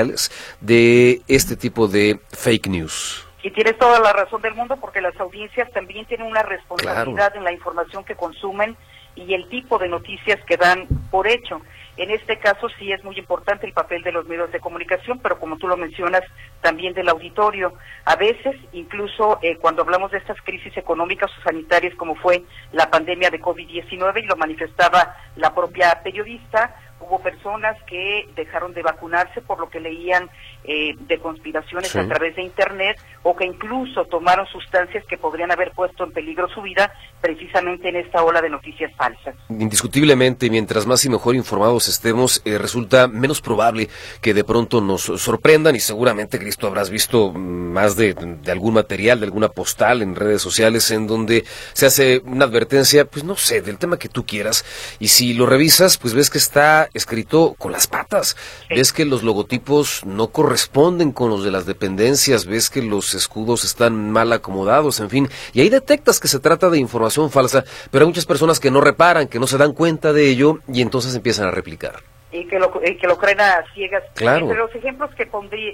de 0.61 1.21
este 1.27 1.55
tipo 1.55 1.87
de 1.87 2.19
fake 2.31 2.67
news. 2.67 3.25
Y 3.43 3.51
tienes 3.51 3.77
toda 3.77 3.99
la 3.99 4.13
razón 4.13 4.41
del 4.41 4.55
mundo 4.55 4.77
porque 4.77 4.99
las 4.99 5.17
audiencias 5.19 5.71
también 5.71 6.05
tienen 6.05 6.27
una 6.27 6.43
responsabilidad 6.43 7.35
en 7.35 7.43
la 7.43 7.53
información 7.53 8.03
que 8.03 8.15
consumen 8.15 8.75
y 9.15 9.33
el 9.33 9.47
tipo 9.49 9.77
de 9.77 9.87
noticias 9.87 10.39
que 10.45 10.57
dan 10.57 10.87
por 11.09 11.27
hecho. 11.27 11.61
En 11.97 12.11
este 12.11 12.37
caso 12.37 12.67
sí 12.77 12.91
es 12.91 13.03
muy 13.03 13.17
importante 13.17 13.65
el 13.65 13.73
papel 13.73 14.03
de 14.03 14.11
los 14.11 14.25
medios 14.27 14.51
de 14.51 14.59
comunicación, 14.59 15.19
pero 15.19 15.39
como 15.39 15.57
tú 15.57 15.67
lo 15.67 15.75
mencionas, 15.77 16.21
también 16.61 16.93
del 16.93 17.09
auditorio. 17.09 17.73
A 18.05 18.15
veces, 18.15 18.55
incluso 18.71 19.39
eh, 19.41 19.57
cuando 19.57 19.81
hablamos 19.81 20.11
de 20.11 20.19
estas 20.19 20.39
crisis 20.41 20.77
económicas 20.77 21.31
o 21.37 21.41
sanitarias 21.41 21.95
como 21.95 22.15
fue 22.15 22.43
la 22.71 22.91
pandemia 22.91 23.31
de 23.31 23.41
COVID-19 23.41 24.23
y 24.23 24.27
lo 24.27 24.35
manifestaba 24.35 25.15
la 25.35 25.55
propia 25.55 26.01
periodista, 26.03 26.75
hubo 26.99 27.19
personas 27.19 27.81
que 27.83 28.27
dejaron 28.35 28.73
de 28.73 28.81
vacunarse 28.81 29.41
por 29.41 29.59
lo 29.59 29.69
que 29.69 29.79
leían 29.79 30.29
eh, 30.63 30.95
de 30.99 31.19
conspiraciones 31.19 31.95
a 31.95 32.07
través 32.07 32.35
de 32.35 32.43
Internet 32.43 32.99
o 33.23 33.35
que 33.35 33.45
incluso 33.45 34.05
tomaron 34.05 34.45
sustancias 34.47 35.05
que 35.05 35.17
podrían 35.17 35.51
haber 35.51 35.71
puesto 35.71 36.03
en 36.03 36.11
peligro 36.11 36.49
su 36.49 36.61
vida 36.61 36.91
precisamente 37.21 37.89
en 37.89 37.95
esta 37.97 38.23
ola 38.23 38.41
de 38.41 38.49
noticias 38.49 38.91
falsas. 38.95 39.35
Indiscutiblemente, 39.49 40.49
mientras 40.49 40.85
más 40.85 41.03
y 41.05 41.09
mejor 41.09 41.35
informados 41.35 41.87
estemos, 41.87 42.41
eh, 42.45 42.57
resulta 42.57 43.07
menos 43.07 43.41
probable 43.41 43.89
que 44.21 44.33
de 44.33 44.43
pronto 44.43 44.81
nos 44.81 45.03
sorprendan 45.03 45.75
y 45.75 45.79
seguramente, 45.79 46.39
Cristo, 46.39 46.67
habrás 46.67 46.89
visto 46.89 47.31
más 47.31 47.95
de, 47.95 48.13
de 48.13 48.51
algún 48.51 48.75
material, 48.75 49.19
de 49.19 49.25
alguna 49.25 49.49
postal 49.49 50.01
en 50.01 50.15
redes 50.15 50.41
sociales 50.41 50.91
en 50.91 51.07
donde 51.07 51.45
se 51.73 51.85
hace 51.85 52.21
una 52.25 52.45
advertencia, 52.45 53.05
pues 53.05 53.23
no 53.23 53.35
sé, 53.35 53.61
del 53.61 53.77
tema 53.77 53.97
que 53.97 54.09
tú 54.09 54.25
quieras. 54.25 54.65
Y 54.99 55.09
si 55.09 55.33
lo 55.33 55.45
revisas, 55.45 55.97
pues 55.97 56.13
ves 56.13 56.29
que 56.29 56.37
está 56.37 56.89
escrito 56.93 57.55
con 57.57 57.71
las 57.71 57.87
patas, 57.87 58.35
ves 58.69 58.93
que 58.93 59.05
los 59.05 59.23
logotipos 59.23 60.05
no 60.05 60.27
corresponden 60.27 61.11
con 61.11 61.29
los 61.29 61.43
de 61.43 61.51
las 61.51 61.65
dependencias, 61.65 62.45
ves 62.45 62.69
que 62.69 62.81
los 62.81 63.13
escudos 63.13 63.63
están 63.63 64.11
mal 64.11 64.31
acomodados, 64.33 64.99
en 64.99 65.09
fin, 65.09 65.29
y 65.53 65.61
ahí 65.61 65.69
detectas 65.69 66.19
que 66.19 66.27
se 66.27 66.39
trata 66.39 66.69
de 66.69 66.77
información 66.77 67.06
falsa, 67.09 67.63
pero 67.91 68.03
hay 68.03 68.07
muchas 68.07 68.25
personas 68.25 68.59
que 68.59 68.71
no 68.71 68.81
reparan, 68.81 69.27
que 69.27 69.39
no 69.39 69.47
se 69.47 69.57
dan 69.57 69.73
cuenta 69.73 70.13
de 70.13 70.29
ello 70.29 70.59
y 70.71 70.81
entonces 70.81 71.15
empiezan 71.15 71.47
a 71.47 71.51
replicar 71.51 72.01
y 72.31 72.45
que 72.45 72.59
lo, 72.59 72.71
que 72.71 73.07
lo 73.07 73.17
creen 73.17 73.39
a 73.39 73.63
ciegas. 73.73 74.03
Claro. 74.13 74.45
Entre 74.45 74.57
los 74.57 74.75
ejemplos 74.75 75.09
que, 75.15 75.29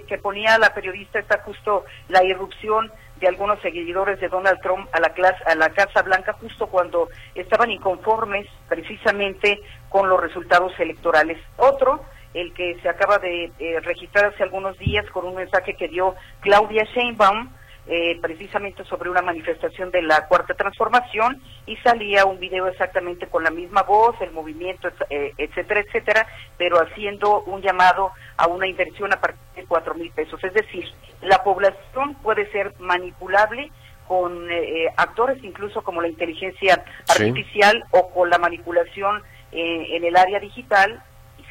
que 0.07 0.17
ponía 0.19 0.57
la 0.57 0.73
periodista 0.73 1.19
está 1.19 1.39
justo 1.39 1.83
la 2.09 2.23
irrupción 2.23 2.91
de 3.19 3.27
algunos 3.27 3.59
seguidores 3.61 4.19
de 4.19 4.27
Donald 4.27 4.59
Trump 4.61 4.87
a 4.91 4.99
la, 4.99 5.09
clase, 5.09 5.41
a 5.45 5.55
la 5.55 5.69
Casa 5.69 6.01
Blanca 6.01 6.33
justo 6.33 6.67
cuando 6.67 7.09
estaban 7.35 7.71
inconformes 7.71 8.47
precisamente 8.67 9.61
con 9.89 10.09
los 10.09 10.19
resultados 10.19 10.73
electorales. 10.79 11.37
Otro, 11.57 12.03
el 12.33 12.53
que 12.53 12.77
se 12.81 12.89
acaba 12.89 13.19
de 13.19 13.51
eh, 13.59 13.79
registrar 13.81 14.25
hace 14.25 14.43
algunos 14.43 14.77
días 14.77 15.09
con 15.11 15.25
un 15.25 15.35
mensaje 15.35 15.75
que 15.75 15.87
dio 15.87 16.15
Claudia 16.41 16.83
Sheinbaum, 16.93 17.49
eh, 17.85 18.17
precisamente 18.21 18.85
sobre 18.85 19.09
una 19.09 19.21
manifestación 19.21 19.91
de 19.91 20.01
la 20.01 20.25
Cuarta 20.27 20.53
Transformación 20.53 21.41
y 21.65 21.75
salía 21.77 22.25
un 22.25 22.39
video 22.39 22.67
exactamente 22.67 23.27
con 23.27 23.43
la 23.43 23.51
misma 23.51 23.83
voz, 23.83 24.15
el 24.21 24.31
movimiento, 24.31 24.89
eh, 25.09 25.33
etcétera, 25.37 25.81
etcétera, 25.81 26.27
pero 26.57 26.77
haciendo 26.77 27.41
un 27.41 27.61
llamado 27.61 28.11
a 28.37 28.47
una 28.47 28.67
inversión 28.67 29.11
a 29.11 29.19
partir 29.19 29.41
de 29.55 29.65
cuatro 29.65 29.95
mil 29.95 30.09
pesos. 30.11 30.41
Es 30.45 30.53
decir, 30.53 30.85
la 31.21 31.43
población 31.43 32.15
puede 32.23 32.49
ser 32.51 32.73
manipulable 32.79 33.69
con 34.07 34.49
eh, 34.49 34.87
actores 34.95 35.43
incluso 35.43 35.81
como 35.81 36.01
la 36.01 36.07
inteligencia 36.07 36.85
artificial 37.09 37.83
o 37.91 38.11
con 38.11 38.29
la 38.29 38.37
manipulación 38.37 39.23
en 39.55 40.03
el 40.03 40.15
área 40.17 40.39
digital 40.39 41.03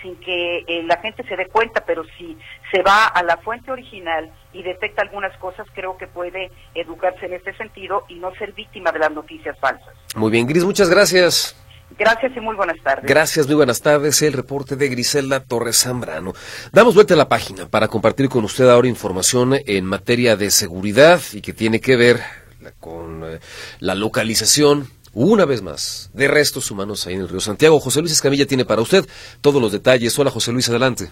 sin 0.03 0.16
que 0.16 0.64
la 0.86 0.98
gente 0.98 1.22
se 1.28 1.36
dé 1.36 1.46
cuenta, 1.46 1.84
pero 1.86 2.03
si 2.18 2.36
se 2.70 2.82
va 2.82 3.07
a 3.07 3.22
la 3.22 3.36
fuente 3.38 3.70
original 3.70 4.30
y 4.53 4.62
detecta 4.62 5.03
algunas 5.03 5.36
cosas, 5.38 5.66
creo 5.74 5.96
que 5.96 6.07
puede 6.07 6.50
educarse 6.74 7.26
en 7.26 7.34
este 7.34 7.57
sentido 7.57 8.05
y 8.09 8.16
no 8.16 8.34
ser 8.34 8.53
víctima 8.53 8.92
de 8.92 8.98
las 8.98 9.12
noticias 9.12 9.59
falsas. 9.59 9.94
Muy 10.14 10.30
bien, 10.30 10.46
Gris, 10.46 10.64
muchas 10.64 10.90
gracias. 10.90 11.57
Gracias 11.98 12.32
y 12.36 12.40
muy 12.40 12.57
buenas 12.57 12.78
tardes. 12.82 13.05
Gracias, 13.05 13.46
muy 13.46 13.57
buenas 13.57 13.82
tardes. 13.82 14.22
El 14.22 14.32
reporte 14.32 14.76
de 14.76 14.88
Griselda 14.88 15.40
Torres 15.40 15.82
Zambrano. 15.82 16.32
Damos 16.72 16.94
vuelta 16.94 17.14
a 17.14 17.16
la 17.18 17.28
página 17.28 17.68
para 17.68 17.88
compartir 17.88 18.28
con 18.28 18.44
usted 18.44 18.68
ahora 18.68 18.88
información 18.88 19.55
en 19.66 19.84
materia 19.84 20.36
de 20.36 20.50
seguridad 20.50 21.20
y 21.32 21.42
que 21.42 21.53
tiene 21.53 21.80
que 21.80 21.96
ver 21.96 22.20
con 22.80 23.24
eh, 23.24 23.40
la 23.80 23.94
localización 23.94 24.88
una 25.14 25.44
vez 25.44 25.62
más, 25.62 26.10
de 26.14 26.28
restos 26.28 26.70
humanos 26.70 27.06
ahí 27.06 27.14
en 27.14 27.20
el 27.20 27.28
río 27.28 27.40
Santiago. 27.40 27.80
José 27.80 28.00
Luis 28.00 28.12
Escamilla 28.12 28.46
tiene 28.46 28.64
para 28.64 28.82
usted 28.82 29.04
todos 29.40 29.60
los 29.60 29.72
detalles. 29.72 30.18
Hola, 30.18 30.30
José 30.30 30.52
Luis, 30.52 30.68
adelante. 30.68 31.10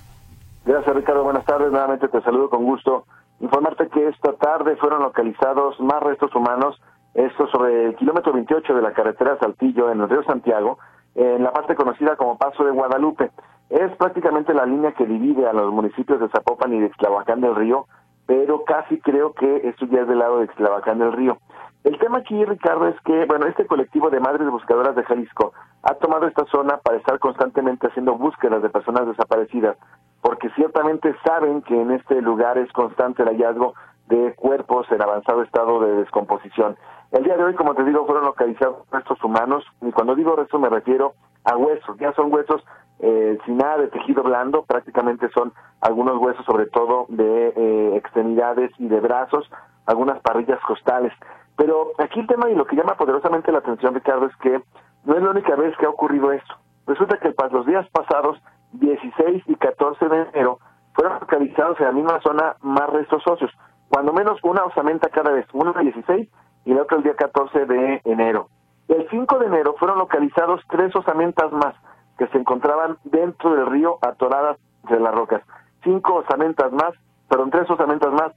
Gracias, 0.65 0.95
Ricardo. 0.95 1.25
Buenas 1.25 1.45
tardes. 1.45 1.71
Nuevamente 1.71 2.09
te 2.09 2.21
saludo 2.23 2.49
con 2.49 2.65
gusto. 2.65 3.05
Informarte 3.41 3.89
que 3.89 4.09
esta 4.09 4.35
tarde 4.35 4.77
fueron 4.77 5.03
localizados 5.03 5.81
más 5.81 6.03
restos 6.03 6.35
humanos, 6.35 6.81
esto 7.15 7.47
sobre 7.49 7.87
el 7.87 7.97
kilómetro 7.97 8.33
28 8.33 8.75
de 8.75 8.83
la 8.83 8.93
carretera 8.93 9.39
Saltillo 9.41 9.91
en 9.91 10.01
el 10.01 10.09
río 10.11 10.23
Santiago, 10.25 10.79
en 11.15 11.43
la 11.43 11.53
parte 11.53 11.75
conocida 11.75 12.17
como 12.17 12.37
Paso 12.37 12.65
de 12.65 12.71
Guadalupe. 12.71 13.31
Es 13.71 13.97
prácticamente 13.97 14.53
la 14.53 14.67
línea 14.67 14.93
que 14.93 15.07
divide 15.07 15.47
a 15.47 15.53
los 15.53 15.73
municipios 15.73 16.21
de 16.21 16.29
Zapopan 16.29 16.75
y 16.75 16.81
de 16.81 16.91
Xtlavacán 16.91 17.41
del 17.41 17.55
Río, 17.55 17.87
pero 18.27 18.65
casi 18.65 19.01
creo 19.01 19.33
que 19.33 19.69
esto 19.69 19.87
ya 19.87 20.03
es 20.03 20.09
del 20.09 20.19
lado 20.19 20.41
de 20.41 20.47
Xtlavacán 20.49 20.99
del 20.99 21.13
Río. 21.13 21.39
El 21.83 21.99
tema 21.99 22.19
aquí, 22.19 22.45
Ricardo, 22.45 22.89
es 22.89 23.01
que, 23.03 23.25
bueno, 23.25 23.47
este 23.47 23.67
colectivo 23.67 24.11
de 24.11 24.21
madres 24.21 24.51
buscadoras 24.51 24.95
de 24.95 25.03
Jalisco 25.05 25.53
ha 25.83 25.95
tomado 25.95 26.27
esta 26.27 26.45
zona 26.47 26.77
para 26.77 26.99
estar 26.99 27.19
constantemente 27.19 27.87
haciendo 27.87 28.17
búsquedas 28.17 28.63
de 28.63 28.69
personas 28.69 29.07
desaparecidas, 29.07 29.79
porque 30.21 30.51
ciertamente 30.51 31.15
saben 31.25 31.63
que 31.63 31.81
en 31.81 31.93
este 31.93 32.21
lugar 32.21 32.59
es 32.59 32.71
constante 32.73 33.23
el 33.23 33.31
hallazgo 33.31 33.75
de 34.09 34.35
cuerpos 34.35 34.87
en 34.91 35.01
avanzado 35.01 35.43
estado 35.43 35.81
de 35.81 35.97
descomposición. 35.97 36.77
El 37.13 37.25
día 37.25 37.37
de 37.37 37.45
hoy, 37.45 37.55
como 37.55 37.75
te 37.75 37.85
digo, 37.85 38.05
fueron 38.05 38.25
localizados 38.25 38.87
restos 38.91 39.23
humanos, 39.25 39.65
y 39.81 39.91
cuando 39.91 40.15
digo 40.15 40.37
restos 40.37 40.61
me 40.61 40.69
refiero 40.69 41.15
a 41.45 41.57
huesos, 41.57 41.97
ya 41.99 42.13
son 42.13 42.31
huesos 42.31 42.63
eh, 42.99 43.39
sin 43.47 43.57
nada 43.57 43.79
de 43.79 43.89
tejido 43.89 44.23
blando, 44.23 44.65
prácticamente 44.65 45.31
son 45.31 45.55
algunos 45.81 46.19
huesos 46.19 46.45
sobre 46.45 46.67
todo 46.67 47.07
de 47.09 47.55
eh, 47.57 47.97
extremidades 47.97 48.71
y 48.79 48.89
de 48.89 49.01
brazos, 49.01 49.51
algunas 49.87 50.21
parrillas 50.21 50.61
costales. 50.67 51.13
Pero 51.61 51.93
aquí 51.99 52.21
el 52.21 52.27
tema 52.27 52.49
y 52.49 52.55
lo 52.55 52.65
que 52.65 52.75
llama 52.75 52.95
poderosamente 52.95 53.53
la 53.53 53.59
atención, 53.59 53.95
Ricardo, 53.95 54.25
es 54.25 54.37
que 54.37 54.63
no 55.05 55.15
es 55.15 55.23
la 55.23 55.29
única 55.29 55.55
vez 55.57 55.77
que 55.77 55.85
ha 55.85 55.91
ocurrido 55.91 56.33
esto. 56.33 56.55
Resulta 56.87 57.19
que 57.19 57.35
los 57.53 57.67
días 57.67 57.87
pasados, 57.91 58.39
16 58.73 59.45
y 59.47 59.55
14 59.57 60.09
de 60.09 60.23
enero, 60.23 60.59
fueron 60.95 61.21
localizados 61.21 61.79
en 61.81 61.85
la 61.85 61.93
misma 61.93 62.19
zona 62.23 62.57
más 62.63 62.89
restos 62.89 63.23
óseos. 63.27 63.53
Cuando 63.91 64.15
menos 64.15 64.43
una 64.43 64.65
osamenta 64.65 65.11
cada 65.11 65.33
vez, 65.33 65.45
uno 65.53 65.75
el 65.77 65.83
16 65.83 66.31
y 66.65 66.73
la 66.73 66.81
otra 66.81 66.97
el 66.97 67.03
día 67.03 67.15
14 67.15 67.67
de 67.67 68.01
enero. 68.05 68.49
El 68.89 69.07
5 69.11 69.39
de 69.39 69.47
enero 69.47 69.75
fueron 69.79 69.99
localizados 69.99 70.63
tres 70.71 70.97
osamentas 70.97 71.53
más 71.53 71.75
que 72.17 72.27
se 72.29 72.39
encontraban 72.39 72.97
dentro 73.05 73.55
del 73.55 73.67
río 73.67 73.99
atoradas 74.01 74.57
de 74.89 74.99
las 74.99 75.15
rocas. 75.15 75.43
Cinco 75.85 76.15
osamentas 76.15 76.73
más, 76.73 76.95
perdón, 77.29 77.51
tres 77.51 77.69
osamentas 77.69 78.13
más, 78.15 78.33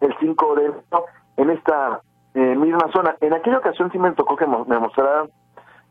el 0.00 0.12
5 0.18 0.54
de 0.56 0.64
enero 0.64 1.04
en 1.36 1.50
esta 1.50 2.00
eh, 2.34 2.56
misma 2.56 2.90
zona. 2.92 3.16
En 3.20 3.32
aquella 3.32 3.58
ocasión 3.58 3.90
sí 3.92 3.98
me 3.98 4.12
tocó 4.12 4.36
que 4.36 4.46
me 4.46 4.78
mostraran 4.78 5.28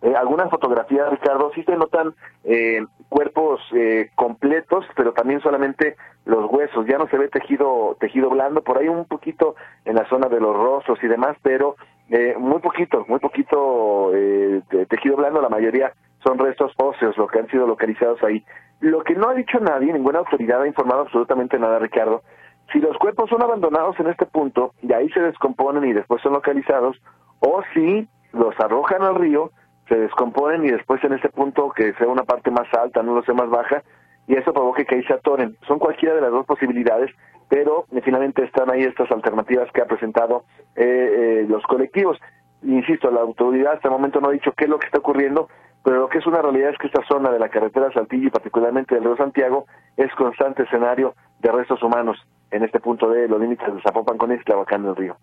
eh, 0.04 0.14
algunas 0.18 0.50
fotografías, 0.50 1.10
Ricardo, 1.10 1.50
sí 1.56 1.64
se 1.64 1.78
notan 1.78 2.14
eh, 2.44 2.86
cuerpos 3.08 3.62
eh, 3.72 4.10
completos, 4.16 4.86
pero 4.98 5.14
también 5.14 5.40
solamente 5.40 5.96
los 6.26 6.52
huesos. 6.52 6.86
Ya 6.88 6.98
no 6.98 7.08
se 7.08 7.18
ve 7.18 7.30
tejido 7.30 7.96
tejido 8.02 8.30
blando, 8.30 8.62
por 8.62 8.78
ahí 8.78 8.90
un 8.90 9.06
poquito 9.06 9.56
en 9.86 9.96
la 9.96 10.06
zona 10.10 10.28
de 10.28 10.42
los 10.42 10.58
rostros 10.58 11.02
y 11.02 11.08
demás, 11.08 11.38
pero 11.42 11.78
eh, 12.10 12.36
muy 12.38 12.60
poquito, 12.60 13.06
muy 13.08 13.20
poquito 13.20 14.12
eh, 14.14 14.62
tejido 14.90 15.16
blando. 15.16 15.42
La 15.42 15.48
mayoría 15.48 15.94
son 16.22 16.38
restos 16.38 16.74
óseos, 16.76 17.18
lo 17.18 17.28
que 17.28 17.40
han 17.40 17.48
sido 17.48 17.66
localizados 17.66 18.22
ahí. 18.24 18.44
Lo 18.82 19.06
que 19.06 19.16
no 19.16 19.30
ha 19.30 19.34
dicho 19.34 19.58
nadie, 19.62 19.94
ninguna 19.94 20.20
autoridad 20.20 20.64
ha 20.64 20.68
informado 20.68 21.04
absolutamente 21.04 21.58
nada, 21.58 21.80
Ricardo, 21.80 22.24
si 22.72 22.80
los 22.80 22.98
cuerpos 22.98 23.30
son 23.30 23.42
abandonados 23.44 24.00
en 24.00 24.08
este 24.08 24.26
punto 24.26 24.74
y 24.82 24.94
ahí 24.94 25.10
se 25.10 25.20
descomponen 25.20 25.84
y 25.86 25.94
después 25.94 26.22
son 26.22 26.34
localizados, 26.34 26.98
o 27.40 27.62
si 27.74 28.08
los 28.32 28.58
arrojan 28.60 29.04
al 29.04 29.16
río, 29.16 29.52
se 29.88 29.96
descomponen 29.96 30.66
y 30.66 30.72
después 30.72 31.04
en 31.04 31.14
este 31.14 31.30
punto 31.30 31.70
que 31.72 31.94
sea 31.94 32.08
una 32.08 32.24
parte 32.24 32.52
más 32.52 32.68
alta, 32.74 33.04
no 33.04 33.16
lo 33.16 33.24
sé, 33.24 33.34
más 33.34 33.50
baja, 33.50 33.84
y 34.28 34.36
eso 34.36 34.54
provoque 34.54 34.86
que 34.86 34.96
ahí 34.96 35.04
se 35.04 35.14
atoren. 35.14 35.58
Son 35.68 35.80
cualquiera 35.80 36.16
de 36.16 36.22
las 36.22 36.32
dos 36.32 36.46
posibilidades, 36.46 37.12
pero 37.50 37.86
finalmente 38.04 38.44
están 38.44 38.72
ahí 38.72 38.84
estas 38.84 39.12
alternativas 39.12 39.70
que 39.74 39.82
ha 39.82 39.86
presentado 39.86 40.46
eh, 40.76 40.84
eh, 40.84 41.46
los 41.48 41.64
colectivos. 41.64 42.18
Insisto, 42.64 43.12
la 43.12 43.22
autoridad 43.22 43.74
hasta 43.74 43.90
el 43.90 43.94
momento 43.94 44.22
no 44.22 44.30
ha 44.30 44.32
dicho 44.32 44.54
qué 44.56 44.64
es 44.64 44.70
lo 44.70 44.80
que 44.80 44.86
está 44.86 45.00
ocurriendo, 45.00 45.50
pero 45.84 46.00
lo 46.00 46.10
que 46.10 46.20
es 46.20 46.26
una 46.26 46.42
realidad 46.42 46.72
es 46.72 46.78
que 46.78 46.88
esta 46.88 47.06
zona 47.08 47.30
de 47.30 47.40
la 47.40 47.50
carretera 47.50 47.92
Saltillo 47.94 48.28
y 48.28 48.32
particularmente 48.32 48.96
del 48.96 49.04
río 49.04 49.18
Santiago 49.18 49.66
es 49.98 50.14
constante 50.16 50.64
escenario 50.64 51.14
de 51.40 51.52
restos 51.52 51.84
humanos 51.84 52.18
en 52.52 52.64
este 52.64 52.80
punto 52.80 53.10
de 53.10 53.28
los 53.28 53.40
límites 53.40 53.74
de 53.74 53.82
Zapopan 53.82 54.18
con 54.18 54.32
Esclavacán 54.32 54.84
del 54.84 54.96
Río. 54.96 55.18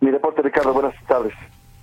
Mi 0.00 0.10
reporte, 0.10 0.40
Ricardo, 0.40 0.72
buenas 0.72 0.94
tardes. 1.06 1.34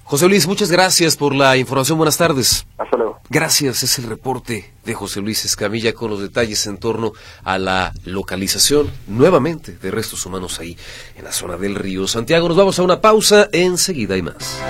José 0.04 0.30
Luis, 0.30 0.48
muchas 0.48 0.72
gracias 0.72 1.18
por 1.18 1.36
la 1.36 1.58
información. 1.58 1.98
Buenas 1.98 2.18
tardes. 2.18 2.66
Hasta 2.78 2.96
luego. 2.96 3.20
Gracias. 3.30 3.84
Es 3.84 4.00
el 4.00 4.10
reporte 4.10 4.72
de 4.86 4.94
José 4.94 5.20
Luis 5.20 5.44
Escamilla 5.44 5.94
con 5.94 6.10
los 6.10 6.22
detalles 6.22 6.66
en 6.66 6.78
torno 6.78 7.12
a 7.44 7.60
la 7.60 7.92
localización 8.06 8.90
nuevamente 9.08 9.74
de 9.74 9.92
restos 9.92 10.26
humanos 10.26 10.62
ahí 10.62 10.78
en 11.18 11.26
la 11.26 11.34
zona 11.34 11.58
del 11.58 11.76
río 11.76 12.08
Santiago. 12.08 12.48
Nos 12.48 12.56
vamos 12.56 12.80
a 12.80 12.84
una 12.84 13.02
pausa. 13.02 13.50
Enseguida 13.52 14.16
y 14.16 14.22
más. 14.22 14.64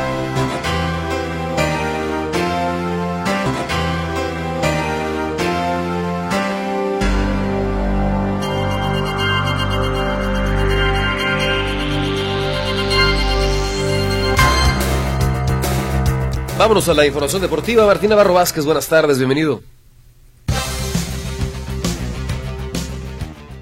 Vámonos 16.57 16.89
a 16.89 16.95
la 16.95 17.05
información 17.05 17.43
deportiva. 17.43 17.85
Martina 17.85 18.15
Barro 18.15 18.33
Vázquez, 18.33 18.65
buenas 18.65 18.89
tardes, 18.89 19.19
bienvenido. 19.19 19.61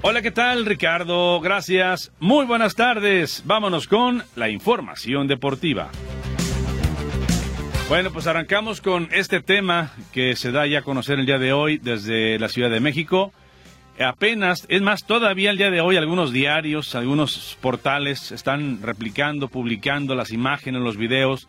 Hola, 0.00 0.22
¿qué 0.22 0.30
tal 0.30 0.64
Ricardo? 0.64 1.38
Gracias. 1.42 2.10
Muy 2.20 2.46
buenas 2.46 2.74
tardes. 2.74 3.42
Vámonos 3.44 3.86
con 3.86 4.24
la 4.34 4.48
información 4.48 5.26
deportiva. 5.26 5.90
Bueno, 7.90 8.10
pues 8.12 8.26
arrancamos 8.26 8.80
con 8.80 9.10
este 9.12 9.42
tema 9.42 9.92
que 10.12 10.34
se 10.34 10.50
da 10.50 10.66
ya 10.66 10.78
a 10.78 10.82
conocer 10.82 11.18
el 11.18 11.26
día 11.26 11.38
de 11.38 11.52
hoy 11.52 11.76
desde 11.76 12.38
la 12.38 12.48
Ciudad 12.48 12.70
de 12.70 12.80
México. 12.80 13.30
Apenas, 14.00 14.64
es 14.70 14.80
más, 14.80 15.04
todavía 15.04 15.50
el 15.50 15.58
día 15.58 15.70
de 15.70 15.82
hoy 15.82 15.98
algunos 15.98 16.32
diarios, 16.32 16.94
algunos 16.94 17.58
portales 17.60 18.32
están 18.32 18.80
replicando, 18.80 19.48
publicando 19.48 20.14
las 20.14 20.32
imágenes, 20.32 20.80
los 20.80 20.96
videos 20.96 21.46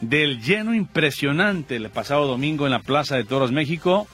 del 0.00 0.42
lleno 0.42 0.74
impresionante 0.74 1.76
el 1.76 1.90
pasado 1.90 2.26
domingo 2.26 2.66
en 2.66 2.72
la 2.72 2.80
Plaza 2.80 3.16
de 3.16 3.24
Toros 3.24 3.52
México 3.52 4.06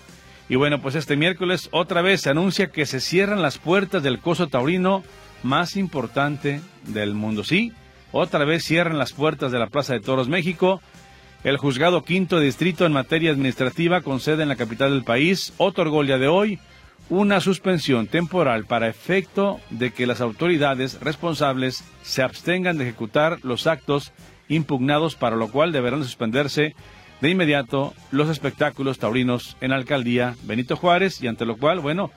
y 0.48 0.56
bueno, 0.56 0.82
pues 0.82 0.94
este 0.94 1.16
miércoles 1.16 1.68
otra 1.72 2.02
vez 2.02 2.20
se 2.20 2.30
anuncia 2.30 2.70
que 2.70 2.84
se 2.84 3.00
cierran 3.00 3.42
las 3.42 3.58
puertas 3.58 4.02
del 4.02 4.18
coso 4.18 4.48
taurino 4.48 5.02
más 5.42 5.76
importante 5.76 6.60
del 6.88 7.14
mundo. 7.14 7.42
Sí, 7.42 7.72
otra 8.12 8.44
vez 8.44 8.62
cierran 8.62 8.98
las 8.98 9.12
puertas 9.12 9.50
de 9.50 9.58
la 9.58 9.68
Plaza 9.68 9.94
de 9.94 10.00
Toros 10.00 10.28
México. 10.28 10.82
El 11.42 11.56
juzgado 11.56 12.04
quinto 12.04 12.38
distrito 12.38 12.84
en 12.84 12.92
materia 12.92 13.30
administrativa 13.30 14.02
con 14.02 14.20
sede 14.20 14.42
en 14.42 14.50
la 14.50 14.56
capital 14.56 14.90
del 14.90 15.04
país 15.04 15.54
otorgó 15.56 16.02
el 16.02 16.08
día 16.08 16.18
de 16.18 16.28
hoy 16.28 16.58
una 17.08 17.40
suspensión 17.40 18.06
temporal 18.06 18.64
para 18.66 18.88
efecto 18.88 19.58
de 19.70 19.90
que 19.90 20.06
las 20.06 20.20
autoridades 20.20 21.00
responsables 21.00 21.84
se 22.02 22.22
abstengan 22.22 22.78
de 22.78 22.84
ejecutar 22.84 23.38
los 23.42 23.66
actos 23.66 24.12
impugnados, 24.52 25.16
para 25.16 25.36
lo 25.36 25.48
cual 25.48 25.72
deberán 25.72 26.02
suspenderse 26.02 26.74
de 27.20 27.30
inmediato 27.30 27.94
los 28.10 28.28
espectáculos 28.28 28.98
taurinos 28.98 29.56
en 29.60 29.70
la 29.70 29.76
alcaldía 29.76 30.34
Benito 30.42 30.76
Juárez 30.76 31.22
y 31.22 31.28
ante 31.28 31.46
lo 31.46 31.56
cual, 31.56 31.80
bueno, 31.80 32.10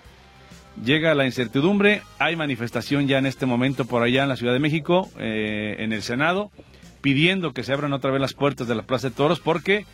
llega 0.83 1.15
la 1.15 1.25
incertidumbre, 1.25 2.01
hay 2.19 2.36
manifestación 2.36 3.07
ya 3.07 3.19
en 3.19 3.25
este 3.25 3.45
momento 3.45 3.86
por 3.86 4.03
allá 4.03 4.23
en 4.23 4.29
la 4.29 4.36
Ciudad 4.36 4.53
de 4.53 4.59
México, 4.59 5.09
eh, 5.19 5.75
en 5.79 5.93
el 5.93 6.01
Senado, 6.01 6.51
pidiendo 7.01 7.53
que 7.53 7.63
se 7.63 7.71
abran 7.71 7.93
otra 7.93 8.11
vez 8.11 8.19
las 8.19 8.33
puertas 8.33 8.67
de 8.67 8.75
la 8.75 8.83
Plaza 8.83 9.09
de 9.09 9.15
Toros 9.15 9.39
porque 9.39 9.86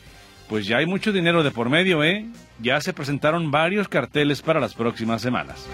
pues 0.47 0.65
ya 0.65 0.77
hay 0.77 0.85
mucho 0.85 1.13
dinero 1.13 1.43
de 1.43 1.51
por 1.51 1.69
medio, 1.69 2.03
¿eh? 2.03 2.25
Ya 2.61 2.81
se 2.81 2.91
presentaron 2.91 3.51
varios 3.51 3.87
carteles 3.87 4.41
para 4.41 4.59
las 4.59 4.73
próximas 4.73 5.21
semanas. 5.21 5.65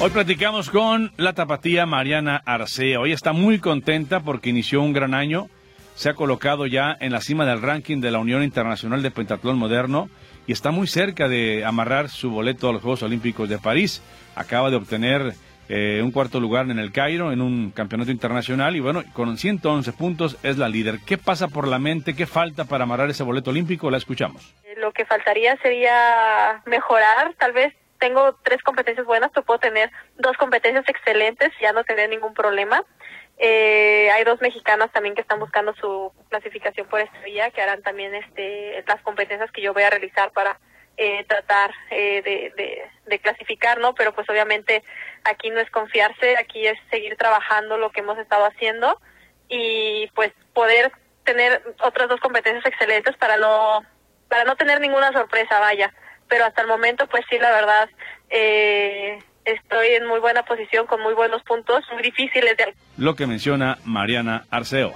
Hoy 0.00 0.10
platicamos 0.10 0.70
con 0.70 1.12
la 1.16 1.32
tapatía 1.32 1.86
Mariana 1.86 2.42
Arcea. 2.44 3.00
Hoy 3.00 3.12
está 3.12 3.32
muy 3.32 3.58
contenta 3.58 4.20
porque 4.20 4.50
inició 4.50 4.82
un 4.82 4.92
gran 4.92 5.14
año 5.14 5.48
se 5.96 6.10
ha 6.10 6.14
colocado 6.14 6.66
ya 6.66 6.94
en 7.00 7.10
la 7.10 7.22
cima 7.22 7.46
del 7.46 7.62
ranking 7.62 8.02
de 8.02 8.10
la 8.10 8.18
Unión 8.18 8.42
Internacional 8.42 9.02
de 9.02 9.10
Pentatlón 9.10 9.56
Moderno 9.56 10.10
y 10.46 10.52
está 10.52 10.70
muy 10.70 10.86
cerca 10.86 11.26
de 11.26 11.64
amarrar 11.64 12.10
su 12.10 12.30
boleto 12.30 12.68
a 12.68 12.72
los 12.74 12.82
Juegos 12.82 13.02
Olímpicos 13.02 13.48
de 13.48 13.58
París. 13.58 14.02
Acaba 14.34 14.68
de 14.68 14.76
obtener 14.76 15.32
eh, 15.70 16.02
un 16.04 16.12
cuarto 16.12 16.38
lugar 16.38 16.70
en 16.70 16.78
el 16.78 16.92
Cairo 16.92 17.32
en 17.32 17.40
un 17.40 17.70
campeonato 17.70 18.10
internacional 18.10 18.76
y 18.76 18.80
bueno, 18.80 19.04
con 19.14 19.38
111 19.38 19.90
puntos 19.94 20.36
es 20.42 20.58
la 20.58 20.68
líder. 20.68 20.98
¿Qué 21.06 21.16
pasa 21.16 21.48
por 21.48 21.66
la 21.66 21.78
mente? 21.78 22.14
¿Qué 22.14 22.26
falta 22.26 22.66
para 22.66 22.84
amarrar 22.84 23.08
ese 23.08 23.22
boleto 23.22 23.50
olímpico? 23.50 23.90
La 23.90 23.96
escuchamos. 23.96 24.54
Lo 24.76 24.92
que 24.92 25.06
faltaría 25.06 25.56
sería 25.62 26.62
mejorar, 26.66 27.32
tal 27.38 27.54
vez 27.54 27.72
tengo 27.98 28.34
tres 28.42 28.62
competencias 28.62 29.06
buenas, 29.06 29.30
pero 29.32 29.44
puedo 29.44 29.60
tener 29.60 29.90
dos 30.16 30.36
competencias 30.36 30.88
excelentes 30.88 31.52
ya 31.60 31.72
no 31.72 31.84
tener 31.84 32.08
ningún 32.08 32.34
problema. 32.34 32.84
Eh, 33.38 34.10
hay 34.12 34.24
dos 34.24 34.40
mexicanas 34.40 34.90
también 34.92 35.14
que 35.14 35.20
están 35.20 35.38
buscando 35.38 35.74
su 35.74 36.12
clasificación 36.30 36.86
por 36.88 37.00
esta 37.00 37.20
vía, 37.20 37.50
que 37.50 37.60
harán 37.60 37.82
también 37.82 38.14
este, 38.14 38.82
las 38.86 39.00
competencias 39.02 39.50
que 39.52 39.60
yo 39.60 39.74
voy 39.74 39.82
a 39.82 39.90
realizar 39.90 40.32
para 40.32 40.58
eh, 40.96 41.24
tratar 41.24 41.72
eh, 41.90 42.22
de, 42.22 42.88
de, 43.06 43.18
clasificar, 43.18 43.78
¿no? 43.78 43.94
Pero 43.94 44.14
pues 44.14 44.28
obviamente 44.30 44.82
aquí 45.24 45.50
no 45.50 45.60
es 45.60 45.70
confiarse, 45.70 46.38
aquí 46.38 46.66
es 46.66 46.78
seguir 46.90 47.16
trabajando 47.16 47.76
lo 47.76 47.90
que 47.90 48.00
hemos 48.00 48.18
estado 48.18 48.46
haciendo 48.46 48.98
y 49.48 50.10
pues 50.14 50.32
poder 50.54 50.90
tener 51.24 51.62
otras 51.82 52.08
dos 52.08 52.20
competencias 52.20 52.64
excelentes 52.64 53.14
para 53.18 53.36
no 53.36 53.84
para 54.28 54.44
no 54.44 54.56
tener 54.56 54.80
ninguna 54.80 55.12
sorpresa, 55.12 55.60
vaya. 55.60 55.92
Pero 56.28 56.44
hasta 56.44 56.62
el 56.62 56.68
momento, 56.68 57.06
pues 57.06 57.24
sí, 57.30 57.38
la 57.38 57.50
verdad, 57.50 57.88
eh, 58.30 59.18
estoy 59.44 59.88
en 59.88 60.06
muy 60.06 60.20
buena 60.20 60.42
posición 60.44 60.86
con 60.86 61.02
muy 61.02 61.14
buenos 61.14 61.42
puntos, 61.42 61.84
muy 61.92 62.02
difíciles 62.02 62.56
de... 62.56 62.74
Lo 62.96 63.14
que 63.14 63.26
menciona 63.26 63.78
Mariana 63.84 64.44
Arceo. 64.50 64.94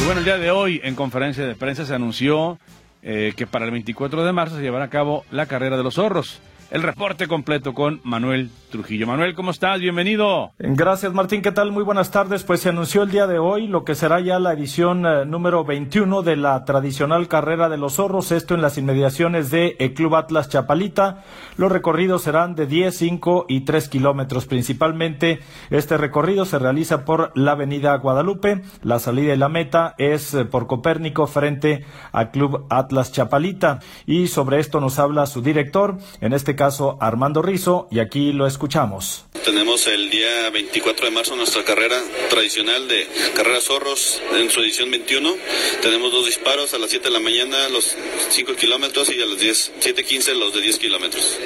Y 0.00 0.04
bueno, 0.04 0.20
el 0.20 0.24
día 0.24 0.38
de 0.38 0.50
hoy 0.50 0.80
en 0.84 0.94
conferencia 0.94 1.44
de 1.44 1.54
prensa 1.54 1.84
se 1.84 1.94
anunció 1.94 2.58
eh, 3.02 3.32
que 3.36 3.46
para 3.46 3.64
el 3.64 3.70
24 3.70 4.24
de 4.24 4.32
marzo 4.32 4.56
se 4.56 4.62
llevará 4.62 4.86
a 4.86 4.90
cabo 4.90 5.24
la 5.30 5.46
carrera 5.46 5.76
de 5.76 5.82
los 5.82 5.94
zorros 5.94 6.40
el 6.72 6.82
reporte 6.82 7.28
completo 7.28 7.74
con 7.74 8.00
Manuel 8.02 8.50
Trujillo. 8.72 9.06
Manuel, 9.06 9.34
¿cómo 9.34 9.50
estás? 9.50 9.80
Bienvenido. 9.80 10.52
Gracias, 10.58 11.12
Martín. 11.12 11.42
¿Qué 11.42 11.52
tal? 11.52 11.72
Muy 11.72 11.84
buenas 11.84 12.10
tardes. 12.10 12.42
Pues 12.42 12.60
se 12.60 12.70
anunció 12.70 13.02
el 13.02 13.10
día 13.10 13.26
de 13.26 13.38
hoy 13.38 13.68
lo 13.68 13.84
que 13.84 13.94
será 13.94 14.18
ya 14.18 14.38
la 14.38 14.54
edición 14.54 15.04
eh, 15.04 15.26
número 15.26 15.62
21 15.62 16.22
de 16.22 16.36
la 16.36 16.64
tradicional 16.64 17.28
carrera 17.28 17.68
de 17.68 17.76
los 17.76 17.94
zorros, 17.96 18.32
esto 18.32 18.54
en 18.54 18.62
las 18.62 18.78
inmediaciones 18.78 19.50
de 19.50 19.76
el 19.78 19.92
Club 19.92 20.16
Atlas 20.16 20.48
Chapalita. 20.48 21.22
Los 21.58 21.70
recorridos 21.70 22.22
serán 22.22 22.54
de 22.54 22.66
10, 22.66 22.96
5 22.96 23.44
y 23.46 23.60
3 23.60 23.90
kilómetros. 23.90 24.46
Principalmente 24.46 25.40
este 25.68 25.98
recorrido 25.98 26.46
se 26.46 26.58
realiza 26.58 27.04
por 27.04 27.30
la 27.34 27.52
avenida 27.52 27.94
Guadalupe. 27.98 28.62
La 28.82 28.98
salida 28.98 29.34
y 29.34 29.36
la 29.36 29.50
meta 29.50 29.94
es 29.98 30.32
eh, 30.32 30.46
por 30.46 30.66
Copérnico 30.66 31.26
frente 31.26 31.84
al 32.10 32.30
Club 32.30 32.64
Atlas 32.70 33.12
Chapalita. 33.12 33.80
Y 34.06 34.28
sobre 34.28 34.60
esto 34.60 34.80
nos 34.80 34.98
habla 34.98 35.26
su 35.26 35.42
director, 35.42 35.98
en 36.22 36.32
este 36.32 36.56
caso 36.56 36.96
Armando 37.00 37.42
Rizo, 37.42 37.86
y 37.90 37.98
aquí 37.98 38.32
lo 38.32 38.46
escuchamos. 38.62 39.24
Tenemos 39.44 39.88
el 39.88 40.08
día 40.08 40.48
24 40.50 41.06
de 41.06 41.10
marzo 41.10 41.34
nuestra 41.34 41.64
carrera 41.64 42.00
tradicional 42.30 42.86
de 42.86 43.08
carrera 43.34 43.60
zorros 43.60 44.22
en 44.36 44.48
su 44.50 44.60
edición 44.60 44.88
21. 44.88 45.36
Tenemos 45.80 46.12
dos 46.12 46.26
disparos 46.26 46.72
a 46.72 46.78
las 46.78 46.90
7 46.90 47.06
de 47.06 47.10
la 47.10 47.18
mañana, 47.18 47.68
los 47.70 47.96
5 48.28 48.54
kilómetros 48.54 49.08
y 49.08 49.20
a 49.20 49.26
las 49.26 49.40
10, 49.40 49.72
7.15 49.80 50.34
los 50.34 50.54
de 50.54 50.60
10 50.60 50.78
kilómetros. 50.78 51.38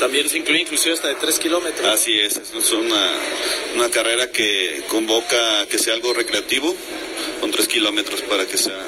También 0.00 0.30
se 0.30 0.38
incluye 0.38 0.62
inclusive 0.62 0.94
hasta 0.94 1.08
de 1.08 1.16
3 1.16 1.38
kilómetros. 1.40 1.86
Así 1.88 2.18
es, 2.18 2.36
es 2.38 2.72
una, 2.72 3.18
una 3.74 3.90
carrera 3.90 4.30
que 4.30 4.82
convoca 4.88 5.66
que 5.66 5.78
sea 5.78 5.92
algo 5.92 6.14
recreativo 6.14 6.74
con 7.42 7.50
3 7.50 7.68
kilómetros 7.68 8.22
para 8.22 8.46
que 8.46 8.56
sea 8.56 8.80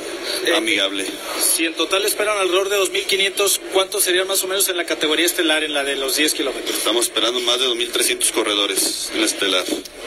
eh, 0.47 0.55
amigable. 0.57 1.07
Si 1.41 1.66
en 1.66 1.75
total 1.75 2.05
esperan 2.05 2.39
alrededor 2.39 2.68
de 2.68 2.79
2.500, 2.79 3.61
¿cuántos 3.72 4.05
serían 4.05 4.27
más 4.27 4.43
o 4.43 4.49
menos 4.49 4.68
en 4.68 4.77
la 4.77 4.85
categoría 4.85 5.27
estelar, 5.27 5.64
en 5.64 5.75
la 5.75 5.85
de 5.85 5.97
los 5.97 6.16
10 6.16 6.35
kilómetros? 6.35 6.77
Estamos 6.77 7.07
esperando 7.07 7.41
más 7.41 7.59
de 7.61 7.66
2.300 7.66 8.31
corredores 8.33 9.11
en 9.12 9.20
la 9.20 9.27
estelar. 9.27 9.64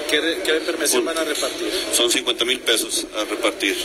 ¿Qué, 0.10 0.38
qué 0.44 1.00
van 1.00 1.18
a 1.18 1.24
repartir? 1.24 1.72
Son 1.92 2.10
50 2.10 2.46
mil 2.46 2.60
pesos 2.60 3.06
a 3.16 3.26
repartir 3.26 3.76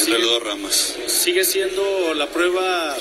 entre 0.00 0.18
las 0.18 0.28
dos 0.28 0.42
ramas. 0.42 0.94
¿Sigue 1.06 1.44
siendo 1.44 2.14
la 2.14 2.28
prueba 2.28 2.96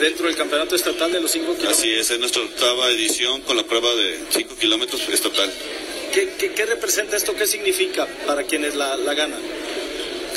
dentro 0.00 0.26
del 0.26 0.36
campeonato 0.36 0.74
estatal 0.76 1.12
de 1.12 1.20
los 1.20 1.30
5 1.30 1.44
kilómetros? 1.44 1.78
Así 1.78 1.92
es, 1.92 2.10
es 2.10 2.18
nuestra 2.18 2.42
octava 2.42 2.90
edición 2.90 3.42
con 3.42 3.56
la 3.56 3.64
prueba 3.64 3.94
de 3.94 4.18
5 4.30 4.56
kilómetros 4.56 5.08
estatal. 5.08 5.52
¿Qué, 6.12 6.52
qué, 6.54 6.66
representa 6.66 7.16
esto? 7.16 7.34
¿Qué 7.34 7.46
significa 7.46 8.06
para 8.26 8.42
quienes 8.44 8.74
la, 8.74 8.96
la 8.96 9.14
ganan? 9.14 9.40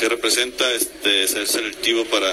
Que 0.02 0.08
representa 0.08 0.64
este, 0.72 1.28
ser 1.28 1.46
selectivo 1.46 2.02
para 2.10 2.26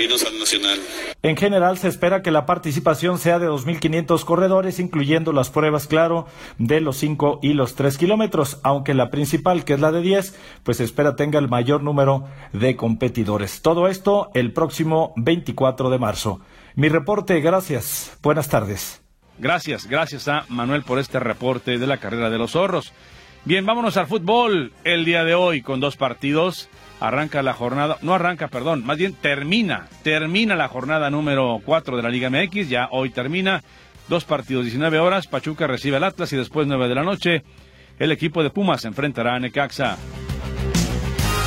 irnos 0.00 0.24
al 0.24 0.38
nacional. 0.38 0.78
En 1.24 1.36
general 1.36 1.76
se 1.76 1.88
espera 1.88 2.22
que 2.22 2.30
la 2.30 2.46
participación 2.46 3.18
sea 3.18 3.40
de 3.40 3.48
2.500 3.48 4.24
corredores, 4.24 4.78
incluyendo 4.78 5.32
las 5.32 5.50
pruebas, 5.50 5.88
claro, 5.88 6.28
de 6.58 6.80
los 6.80 6.96
5 6.98 7.40
y 7.42 7.54
los 7.54 7.74
3 7.74 7.98
kilómetros, 7.98 8.60
aunque 8.62 8.94
la 8.94 9.10
principal, 9.10 9.64
que 9.64 9.74
es 9.74 9.80
la 9.80 9.90
de 9.90 10.00
10, 10.00 10.38
pues 10.62 10.76
se 10.76 10.84
espera 10.84 11.16
tenga 11.16 11.40
el 11.40 11.48
mayor 11.48 11.82
número 11.82 12.28
de 12.52 12.76
competidores. 12.76 13.62
Todo 13.62 13.88
esto 13.88 14.30
el 14.34 14.52
próximo 14.52 15.12
24 15.16 15.90
de 15.90 15.98
marzo. 15.98 16.40
Mi 16.76 16.88
reporte, 16.88 17.40
gracias. 17.40 18.16
Buenas 18.22 18.48
tardes. 18.48 19.02
Gracias, 19.40 19.88
gracias 19.88 20.28
a 20.28 20.44
Manuel 20.48 20.84
por 20.84 21.00
este 21.00 21.18
reporte 21.18 21.78
de 21.78 21.86
la 21.88 21.96
carrera 21.96 22.30
de 22.30 22.38
los 22.38 22.52
zorros. 22.52 22.92
Bien, 23.44 23.66
vámonos 23.66 23.96
al 23.96 24.06
fútbol 24.06 24.72
el 24.84 25.04
día 25.04 25.24
de 25.24 25.34
hoy 25.34 25.62
con 25.62 25.80
dos 25.80 25.96
partidos 25.96 26.68
arranca 27.00 27.42
la 27.42 27.52
jornada, 27.52 27.96
no 28.02 28.14
arranca, 28.14 28.48
perdón, 28.48 28.84
más 28.84 28.98
bien 28.98 29.14
termina, 29.14 29.86
termina 30.02 30.56
la 30.56 30.68
jornada 30.68 31.10
número 31.10 31.60
4 31.64 31.96
de 31.96 32.02
la 32.02 32.10
Liga 32.10 32.30
MX, 32.30 32.68
ya 32.68 32.88
hoy 32.90 33.10
termina, 33.10 33.62
dos 34.08 34.24
partidos, 34.24 34.64
19 34.64 34.98
horas, 34.98 35.26
Pachuca 35.26 35.66
recibe 35.66 35.96
al 35.96 36.04
Atlas 36.04 36.32
y 36.32 36.36
después 36.36 36.66
9 36.66 36.88
de 36.88 36.94
la 36.94 37.04
noche, 37.04 37.44
el 37.98 38.12
equipo 38.12 38.42
de 38.42 38.50
Pumas 38.50 38.82
se 38.82 38.88
enfrentará 38.88 39.34
a 39.34 39.40
Necaxa. 39.40 39.96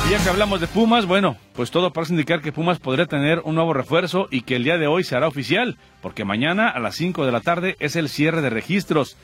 Y 0.06 0.10
ya 0.10 0.22
que 0.22 0.28
hablamos 0.28 0.60
de 0.60 0.66
Pumas, 0.66 1.06
bueno, 1.06 1.36
pues 1.54 1.70
todo 1.70 1.92
parece 1.92 2.12
indicar 2.12 2.40
que 2.40 2.52
Pumas 2.52 2.80
podría 2.80 3.06
tener 3.06 3.40
un 3.44 3.54
nuevo 3.54 3.72
refuerzo 3.72 4.26
y 4.30 4.42
que 4.42 4.56
el 4.56 4.64
día 4.64 4.76
de 4.76 4.88
hoy 4.88 5.04
se 5.04 5.14
hará 5.14 5.28
oficial, 5.28 5.78
porque 6.00 6.24
mañana 6.24 6.68
a 6.68 6.80
las 6.80 6.96
5 6.96 7.24
de 7.24 7.32
la 7.32 7.40
tarde 7.40 7.76
es 7.78 7.94
el 7.94 8.08
cierre 8.08 8.42
de 8.42 8.50
registros. 8.50 9.16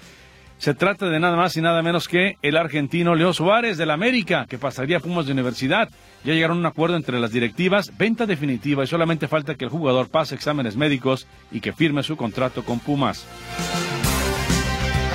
Se 0.58 0.74
trata 0.74 1.08
de 1.08 1.20
nada 1.20 1.36
más 1.36 1.56
y 1.56 1.60
nada 1.60 1.82
menos 1.82 2.08
que 2.08 2.36
el 2.42 2.56
argentino 2.56 3.14
Leo 3.14 3.32
Suárez 3.32 3.78
del 3.78 3.92
América, 3.92 4.44
que 4.48 4.58
pasaría 4.58 4.96
a 4.96 5.00
Pumas 5.00 5.26
de 5.26 5.32
Universidad. 5.32 5.88
Ya 6.24 6.34
llegaron 6.34 6.56
a 6.56 6.60
un 6.60 6.66
acuerdo 6.66 6.96
entre 6.96 7.20
las 7.20 7.30
directivas, 7.30 7.96
venta 7.96 8.26
definitiva 8.26 8.82
y 8.82 8.88
solamente 8.88 9.28
falta 9.28 9.54
que 9.54 9.64
el 9.64 9.70
jugador 9.70 10.10
pase 10.10 10.34
exámenes 10.34 10.76
médicos 10.76 11.28
y 11.52 11.60
que 11.60 11.72
firme 11.72 12.02
su 12.02 12.16
contrato 12.16 12.64
con 12.64 12.80
Pumas. 12.80 13.24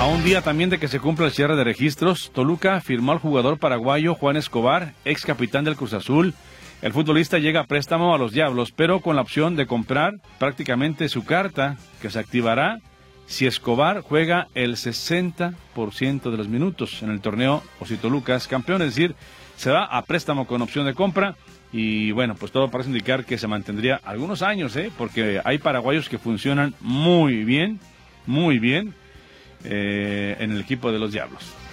A 0.00 0.06
un 0.06 0.24
día 0.24 0.40
también 0.40 0.70
de 0.70 0.78
que 0.78 0.88
se 0.88 0.98
cumpla 0.98 1.26
el 1.26 1.32
cierre 1.32 1.56
de 1.56 1.64
registros, 1.64 2.32
Toluca 2.34 2.80
firmó 2.80 3.12
al 3.12 3.18
jugador 3.18 3.58
paraguayo 3.58 4.14
Juan 4.14 4.36
Escobar, 4.36 4.94
ex 5.04 5.26
capitán 5.26 5.64
del 5.64 5.76
Cruz 5.76 5.92
Azul. 5.92 6.34
El 6.80 6.92
futbolista 6.94 7.38
llega 7.38 7.60
a 7.60 7.64
préstamo 7.64 8.14
a 8.14 8.18
los 8.18 8.32
Diablos, 8.32 8.72
pero 8.72 9.00
con 9.00 9.14
la 9.14 9.22
opción 9.22 9.56
de 9.56 9.66
comprar 9.66 10.14
prácticamente 10.38 11.08
su 11.10 11.24
carta, 11.24 11.76
que 12.00 12.10
se 12.10 12.18
activará 12.18 12.80
si 13.26 13.46
Escobar 13.46 14.02
juega 14.02 14.48
el 14.54 14.76
60% 14.76 16.30
de 16.30 16.36
los 16.36 16.48
minutos 16.48 17.02
en 17.02 17.10
el 17.10 17.20
torneo 17.20 17.62
o 17.80 17.86
si 17.86 17.96
Toluca 17.96 18.34
es 18.34 18.46
campeón, 18.46 18.82
es 18.82 18.94
decir, 18.94 19.14
se 19.56 19.70
va 19.70 19.84
a 19.84 20.02
préstamo 20.02 20.46
con 20.46 20.62
opción 20.62 20.86
de 20.86 20.94
compra 20.94 21.36
y 21.72 22.12
bueno, 22.12 22.34
pues 22.36 22.52
todo 22.52 22.70
parece 22.70 22.90
indicar 22.90 23.24
que 23.24 23.38
se 23.38 23.48
mantendría 23.48 24.00
algunos 24.04 24.42
años, 24.42 24.76
¿eh? 24.76 24.90
porque 24.96 25.40
hay 25.44 25.58
paraguayos 25.58 26.08
que 26.08 26.18
funcionan 26.18 26.74
muy 26.80 27.44
bien, 27.44 27.80
muy 28.26 28.58
bien 28.58 28.94
eh, 29.64 30.36
en 30.38 30.52
el 30.52 30.60
equipo 30.60 30.92
de 30.92 30.98
los 30.98 31.12
Diablos. 31.12 31.63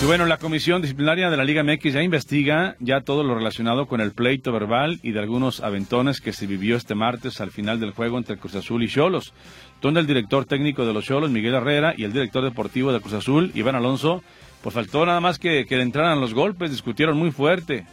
Y 0.00 0.04
bueno, 0.04 0.26
la 0.26 0.36
Comisión 0.36 0.80
Disciplinaria 0.80 1.28
de 1.28 1.36
la 1.36 1.42
Liga 1.42 1.64
MX 1.64 1.92
ya 1.92 2.02
investiga 2.04 2.76
ya 2.78 3.00
todo 3.00 3.24
lo 3.24 3.34
relacionado 3.34 3.86
con 3.86 4.00
el 4.00 4.12
pleito 4.12 4.52
verbal 4.52 5.00
y 5.02 5.10
de 5.10 5.18
algunos 5.18 5.60
aventones 5.60 6.20
que 6.20 6.32
se 6.32 6.46
vivió 6.46 6.76
este 6.76 6.94
martes 6.94 7.40
al 7.40 7.50
final 7.50 7.80
del 7.80 7.90
juego 7.90 8.16
entre 8.16 8.38
Cruz 8.38 8.54
Azul 8.54 8.84
y 8.84 8.88
Cholos, 8.88 9.34
donde 9.82 9.98
el 9.98 10.06
director 10.06 10.44
técnico 10.44 10.86
de 10.86 10.92
los 10.92 11.04
Cholos, 11.04 11.32
Miguel 11.32 11.54
Herrera, 11.54 11.94
y 11.96 12.04
el 12.04 12.12
director 12.12 12.44
deportivo 12.44 12.92
de 12.92 13.00
Cruz 13.00 13.14
Azul, 13.14 13.50
Iván 13.56 13.74
Alonso, 13.74 14.22
pues 14.62 14.72
faltó 14.72 15.04
nada 15.04 15.20
más 15.20 15.40
que, 15.40 15.66
que 15.66 15.80
entraran 15.80 16.20
los 16.20 16.32
golpes, 16.32 16.70
discutieron 16.70 17.18
muy 17.18 17.32
fuerte. 17.32 17.84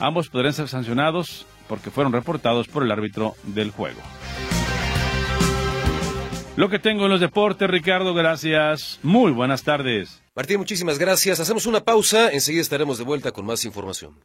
Ambos 0.00 0.28
podrían 0.28 0.52
ser 0.52 0.66
sancionados 0.66 1.46
porque 1.68 1.92
fueron 1.92 2.12
reportados 2.12 2.66
por 2.66 2.82
el 2.82 2.90
árbitro 2.90 3.34
del 3.44 3.70
juego. 3.70 4.00
Lo 6.56 6.70
que 6.70 6.78
tengo 6.78 7.04
en 7.04 7.10
los 7.10 7.20
deportes, 7.20 7.68
Ricardo, 7.68 8.14
gracias. 8.14 8.98
Muy 9.02 9.30
buenas 9.30 9.62
tardes. 9.62 10.22
Martín, 10.34 10.56
muchísimas 10.56 10.98
gracias. 10.98 11.38
Hacemos 11.38 11.66
una 11.66 11.84
pausa, 11.84 12.30
enseguida 12.30 12.62
estaremos 12.62 12.96
de 12.96 13.04
vuelta 13.04 13.30
con 13.30 13.44
más 13.44 13.66
información. 13.66 14.18